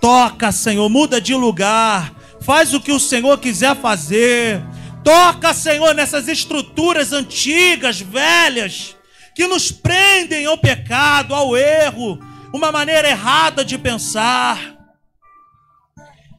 Toca, 0.00 0.52
Senhor, 0.52 0.88
muda 0.88 1.20
de 1.20 1.34
lugar, 1.34 2.12
faz 2.40 2.74
o 2.74 2.80
que 2.80 2.92
o 2.92 3.00
Senhor 3.00 3.38
quiser 3.38 3.76
fazer. 3.76 4.62
Toca, 5.02 5.54
Senhor, 5.54 5.94
nessas 5.94 6.28
estruturas 6.28 7.12
antigas, 7.12 8.00
velhas, 8.00 8.96
que 9.34 9.46
nos 9.46 9.70
prendem 9.70 10.46
ao 10.46 10.58
pecado, 10.58 11.34
ao 11.34 11.56
erro, 11.56 12.18
uma 12.52 12.72
maneira 12.72 13.08
errada 13.08 13.64
de 13.64 13.78
pensar. 13.78 14.76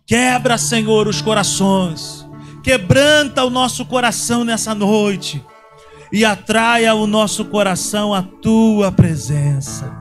Quebra, 0.05 0.57
Senhor, 0.57 1.07
os 1.07 1.21
corações, 1.21 2.25
quebranta 2.63 3.43
o 3.43 3.49
nosso 3.49 3.85
coração 3.85 4.43
nessa 4.43 4.73
noite 4.73 5.43
e 6.11 6.23
atraia 6.23 6.93
o 6.95 7.05
nosso 7.05 7.45
coração 7.45 8.13
à 8.13 8.21
tua 8.21 8.91
presença. 8.91 9.93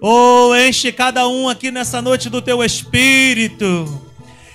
Oh, 0.00 0.52
enche 0.56 0.90
cada 0.90 1.28
um 1.28 1.48
aqui 1.48 1.70
nessa 1.70 2.02
noite 2.02 2.28
do 2.28 2.42
teu 2.42 2.62
espírito. 2.64 4.01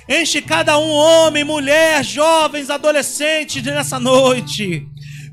Enche 0.10 0.42
cada 0.42 0.78
um, 0.78 0.90
homem, 0.90 1.44
mulher, 1.44 2.04
jovens, 2.04 2.70
adolescentes, 2.70 3.64
nessa 3.64 4.00
noite, 4.00 4.88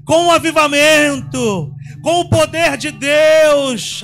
com 0.04 0.26
o 0.26 0.30
avivamento, 0.32 1.72
com 2.02 2.20
o 2.20 2.28
poder 2.28 2.76
de 2.76 2.90
Deus. 2.90 4.02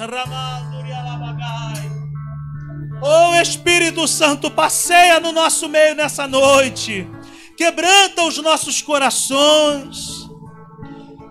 Oh 3.02 3.34
Espírito 3.40 4.06
Santo, 4.06 4.50
passeia 4.50 5.18
no 5.18 5.32
nosso 5.32 5.68
meio 5.68 5.94
nessa 5.94 6.28
noite, 6.28 7.08
quebranta 7.56 8.22
os 8.22 8.36
nossos 8.38 8.82
corações, 8.82 10.28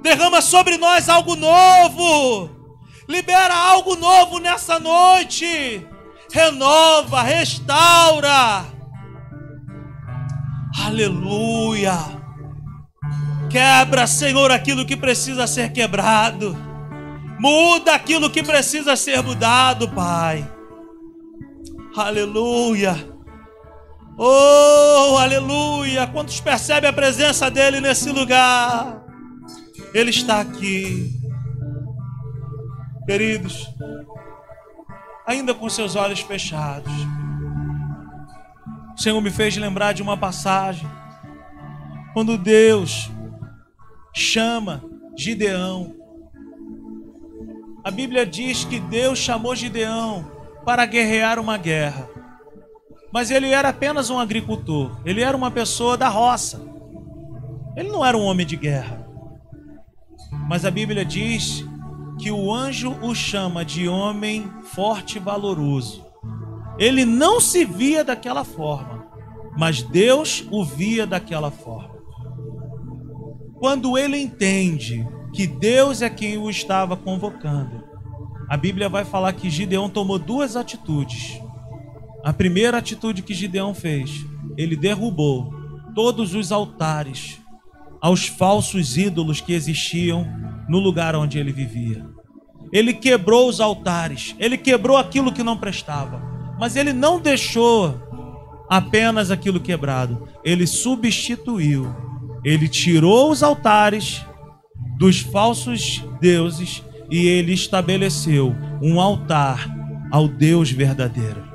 derrama 0.01 0.41
sobre 0.41 0.77
nós 0.77 1.07
algo 1.07 1.35
novo 1.35 2.59
Libera 3.09 3.55
algo 3.55 3.95
novo 3.95 4.37
nessa 4.37 4.79
noite. 4.79 5.83
Renova, 6.31 7.23
restaura. 7.23 8.63
Aleluia. 10.78 11.93
Quebra, 13.49 14.05
Senhor, 14.05 14.51
aquilo 14.51 14.86
que 14.86 14.95
precisa 14.95 15.47
ser 15.47 15.72
quebrado. 15.72 16.55
Muda 17.39 17.95
aquilo 17.95 18.30
que 18.30 18.43
precisa 18.43 18.95
ser 18.95 19.24
mudado, 19.24 19.89
Pai. 19.89 20.47
Aleluia. 21.95 22.95
Oh, 24.17 25.17
aleluia. 25.17 26.05
Quantos 26.07 26.39
percebem 26.39 26.89
a 26.89 26.93
presença 26.93 27.49
dele 27.49 27.80
nesse 27.80 28.11
lugar? 28.11 29.03
Ele 29.93 30.09
está 30.09 30.41
aqui. 30.41 31.17
Queridos, 33.05 33.67
ainda 35.26 35.53
com 35.55 35.67
seus 35.67 35.95
olhos 35.95 36.20
fechados, 36.20 36.93
o 38.99 39.01
Senhor 39.01 39.21
me 39.21 39.31
fez 39.31 39.55
lembrar 39.55 39.93
de 39.93 40.01
uma 40.01 40.17
passagem, 40.17 40.85
quando 42.13 42.37
Deus 42.37 43.09
chama 44.13 44.83
Gideão. 45.17 45.95
A 47.81 47.89
Bíblia 47.89 48.25
diz 48.25 48.65
que 48.65 48.77
Deus 48.77 49.17
chamou 49.17 49.55
Gideão 49.55 50.29
para 50.65 50.85
guerrear 50.85 51.39
uma 51.39 51.57
guerra. 51.57 52.09
Mas 53.09 53.31
ele 53.31 53.51
era 53.51 53.69
apenas 53.69 54.09
um 54.09 54.19
agricultor, 54.19 54.99
ele 55.05 55.21
era 55.21 55.37
uma 55.37 55.49
pessoa 55.49 55.95
da 55.95 56.09
roça. 56.09 56.61
Ele 57.77 57.87
não 57.87 58.05
era 58.05 58.17
um 58.17 58.23
homem 58.23 58.45
de 58.45 58.57
guerra. 58.57 59.07
Mas 60.45 60.65
a 60.65 60.71
Bíblia 60.71 61.05
diz 61.05 61.63
que 62.17 62.31
o 62.31 62.53
anjo 62.53 62.97
o 63.01 63.15
chama 63.15 63.63
de 63.63 63.87
homem 63.87 64.51
forte 64.61 65.15
e 65.15 65.21
valoroso. 65.21 66.09
Ele 66.80 67.03
não 67.03 67.41
se 67.41 67.65
via 67.65 68.03
daquela 68.03 68.45
forma, 68.45 69.05
mas 69.57 69.84
Deus 69.84 70.45
o 70.49 70.63
via 70.63 71.05
daquela 71.05 71.51
forma. 71.51 71.99
Quando 73.55 73.97
ele 73.97 74.17
entende 74.17 75.05
que 75.34 75.45
Deus 75.45 76.01
é 76.01 76.09
quem 76.09 76.38
o 76.38 76.49
estava 76.49 76.95
convocando, 76.95 77.84
a 78.47 78.55
Bíblia 78.55 78.88
vai 78.88 79.03
falar 79.03 79.34
que 79.34 79.49
Gideão 79.49 79.89
tomou 79.89 80.17
duas 80.17 80.55
atitudes. 80.55 81.39
A 82.23 82.32
primeira 82.32 82.77
atitude 82.77 83.21
que 83.21 83.34
Gideão 83.34 83.73
fez, 83.73 84.25
ele 84.57 84.77
derrubou 84.77 85.53
todos 85.93 86.34
os 86.34 86.51
altares 86.51 87.39
aos 88.01 88.27
falsos 88.27 88.97
ídolos 88.97 89.41
que 89.41 89.53
existiam 89.53 90.25
no 90.69 90.80
lugar 90.80 91.15
onde 91.15 91.38
ele 91.38 91.51
vivia. 91.51 92.05
Ele 92.71 92.93
quebrou 92.93 93.49
os 93.49 93.59
altares, 93.59 94.36
ele 94.39 94.57
quebrou 94.57 94.95
aquilo 94.95 95.34
que 95.34 95.43
não 95.43 95.57
prestava, 95.57 96.21
mas 96.60 96.76
ele 96.76 96.93
não 96.93 97.20
deixou 97.20 97.95
apenas 98.70 99.32
aquilo 99.32 99.60
quebrado, 99.60 100.28
ele 100.43 100.68
substituiu, 100.68 101.88
ele 102.43 102.68
tirou 102.68 103.32
os 103.32 103.41
altares 103.41 104.26
dos 104.97 105.20
falsos 105.20 106.03
deuses 106.20 106.84
e 107.10 107.28
ele 107.28 107.53
estabeleceu 107.53 108.55
um 108.82 108.99
altar 108.99 109.68
ao 110.12 110.28
Deus 110.28 110.70
verdadeiro. 110.70 111.47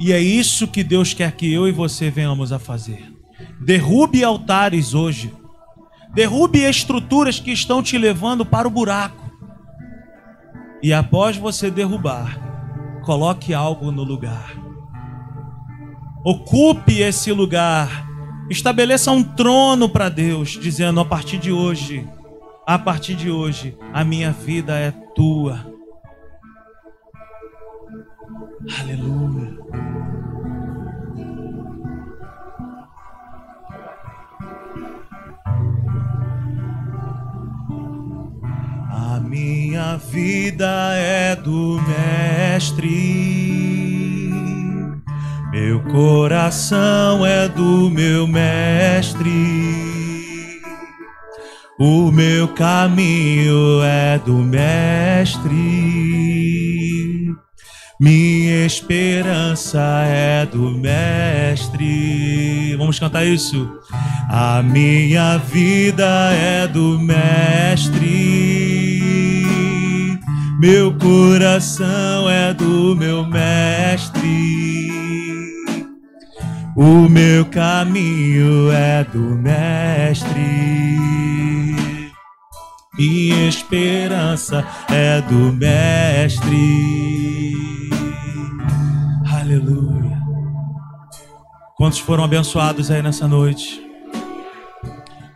E 0.00 0.12
é 0.12 0.20
isso 0.20 0.68
que 0.68 0.84
Deus 0.84 1.12
quer 1.12 1.32
que 1.32 1.52
eu 1.52 1.66
e 1.66 1.72
você 1.72 2.08
venhamos 2.08 2.52
a 2.52 2.58
fazer. 2.58 3.12
Derrube 3.60 4.22
altares 4.22 4.94
hoje 4.94 5.32
Derrube 6.12 6.64
estruturas 6.64 7.38
que 7.38 7.52
estão 7.52 7.82
te 7.82 7.98
levando 7.98 8.44
para 8.44 8.66
o 8.66 8.70
buraco. 8.70 9.28
E 10.82 10.92
após 10.92 11.36
você 11.36 11.70
derrubar, 11.70 12.57
coloque 13.08 13.54
algo 13.54 13.90
no 13.90 14.04
lugar. 14.04 14.52
Ocupe 16.22 17.00
esse 17.00 17.32
lugar. 17.32 18.06
Estabeleça 18.50 19.10
um 19.10 19.24
trono 19.24 19.88
para 19.88 20.10
Deus, 20.10 20.58
dizendo: 20.60 21.00
a 21.00 21.06
partir 21.06 21.38
de 21.38 21.50
hoje, 21.50 22.06
a 22.66 22.78
partir 22.78 23.14
de 23.14 23.30
hoje, 23.30 23.78
a 23.94 24.04
minha 24.04 24.30
vida 24.30 24.78
é 24.78 24.90
tua. 24.90 25.72
Aleluia. 28.78 30.07
Minha 39.28 39.98
vida 39.98 40.94
é 40.94 41.36
do 41.36 41.78
Mestre, 41.86 42.88
Meu 45.52 45.80
coração 45.80 47.26
é 47.26 47.46
do 47.48 47.90
meu 47.90 48.26
mestre. 48.26 49.30
O 51.78 52.10
meu 52.10 52.48
caminho 52.48 53.82
é 53.82 54.18
do 54.18 54.36
mestre. 54.36 55.54
Minha 58.00 58.66
esperança 58.66 59.80
é 60.06 60.46
do 60.46 60.70
mestre. 60.70 61.76
Vamos 62.76 62.98
cantar 62.98 63.26
isso? 63.26 63.68
A 64.28 64.62
minha 64.62 65.38
vida 65.38 66.32
é 66.32 66.66
do 66.66 66.98
mestre. 66.98 68.77
Meu 70.58 70.92
coração 70.98 72.28
é 72.28 72.52
do 72.52 72.96
meu 72.96 73.24
mestre. 73.24 74.48
O 76.76 77.08
meu 77.08 77.46
caminho 77.46 78.70
é 78.70 79.04
do 79.04 79.18
mestre. 79.18 80.78
Minha 82.98 83.48
esperança 83.48 84.66
é 84.90 85.22
do 85.22 85.52
Mestre. 85.52 87.52
Aleluia. 89.32 90.20
Quantos 91.76 92.00
foram 92.00 92.24
abençoados 92.24 92.90
aí 92.90 93.00
nessa 93.00 93.28
noite? 93.28 93.80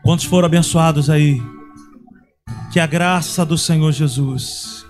Quantos 0.03 0.25
foram 0.25 0.47
abençoados 0.47 1.09
aí? 1.09 1.41
Que 2.73 2.81
a 2.81 2.87
graça 2.87 3.47
do 3.47 3.57
Senhor 3.57 3.93
Jesus, 3.93 4.82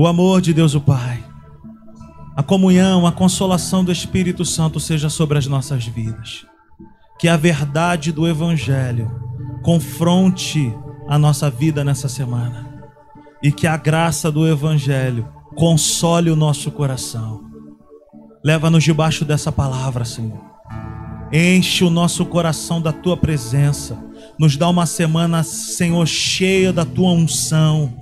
o 0.00 0.06
amor 0.06 0.40
de 0.40 0.54
Deus 0.54 0.74
o 0.74 0.80
Pai, 0.80 1.22
a 2.34 2.42
comunhão, 2.42 3.06
a 3.06 3.12
consolação 3.12 3.84
do 3.84 3.92
Espírito 3.92 4.46
Santo 4.46 4.80
seja 4.80 5.10
sobre 5.10 5.36
as 5.36 5.46
nossas 5.46 5.84
vidas. 5.84 6.46
Que 7.18 7.28
a 7.28 7.36
verdade 7.36 8.10
do 8.10 8.26
Evangelho 8.26 9.10
confronte 9.62 10.74
a 11.06 11.18
nossa 11.18 11.50
vida 11.50 11.84
nessa 11.84 12.08
semana. 12.08 12.80
E 13.42 13.52
que 13.52 13.66
a 13.66 13.76
graça 13.76 14.32
do 14.32 14.48
Evangelho 14.48 15.28
console 15.54 16.30
o 16.30 16.36
nosso 16.36 16.70
coração. 16.70 17.44
Leva-nos 18.42 18.82
debaixo 18.82 19.22
dessa 19.22 19.52
palavra, 19.52 20.06
Senhor. 20.06 20.40
Enche 21.30 21.84
o 21.84 21.90
nosso 21.90 22.24
coração 22.24 22.80
da 22.80 22.90
tua 22.90 23.18
presença. 23.18 24.02
Nos 24.38 24.56
dá 24.56 24.66
uma 24.66 24.86
semana, 24.86 25.42
Senhor, 25.42 26.06
cheia 26.06 26.72
da 26.72 26.86
tua 26.86 27.10
unção. 27.10 27.92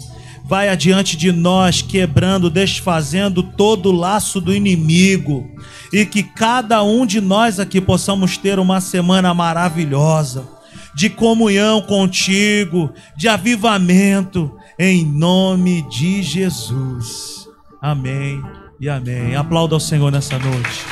Vai 0.49 0.71
adiante 0.71 1.15
de 1.15 1.31
nós, 1.31 1.83
quebrando, 1.83 2.49
desfazendo 2.49 3.43
todo 3.43 3.91
o 3.91 3.93
laço 3.93 4.41
do 4.41 4.55
inimigo. 4.55 5.47
E 5.93 6.07
que 6.07 6.23
cada 6.23 6.83
um 6.83 7.05
de 7.05 7.21
nós 7.21 7.61
aqui 7.61 7.81
possamos 7.81 8.39
ter 8.39 8.59
uma 8.59 8.81
semana 8.81 9.35
maravilhosa 9.35 10.49
de 10.95 11.09
comunhão 11.09 11.81
contigo, 11.83 12.93
de 13.17 13.29
avivamento, 13.29 14.51
em 14.79 15.05
nome 15.05 15.83
de 15.83 16.23
Jesus. 16.23 17.47
Amém 17.81 18.43
e 18.81 18.89
amém. 18.89 19.37
Aplauda 19.37 19.77
ao 19.77 19.81
Senhor 19.81 20.11
nessa 20.11 20.39
noite. 20.39 20.85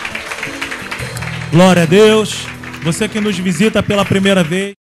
Glória 1.50 1.82
a 1.82 1.86
Deus. 1.86 2.46
Você 2.84 3.08
que 3.08 3.20
nos 3.20 3.36
visita 3.38 3.82
pela 3.82 4.04
primeira 4.04 4.44
vez. 4.44 4.74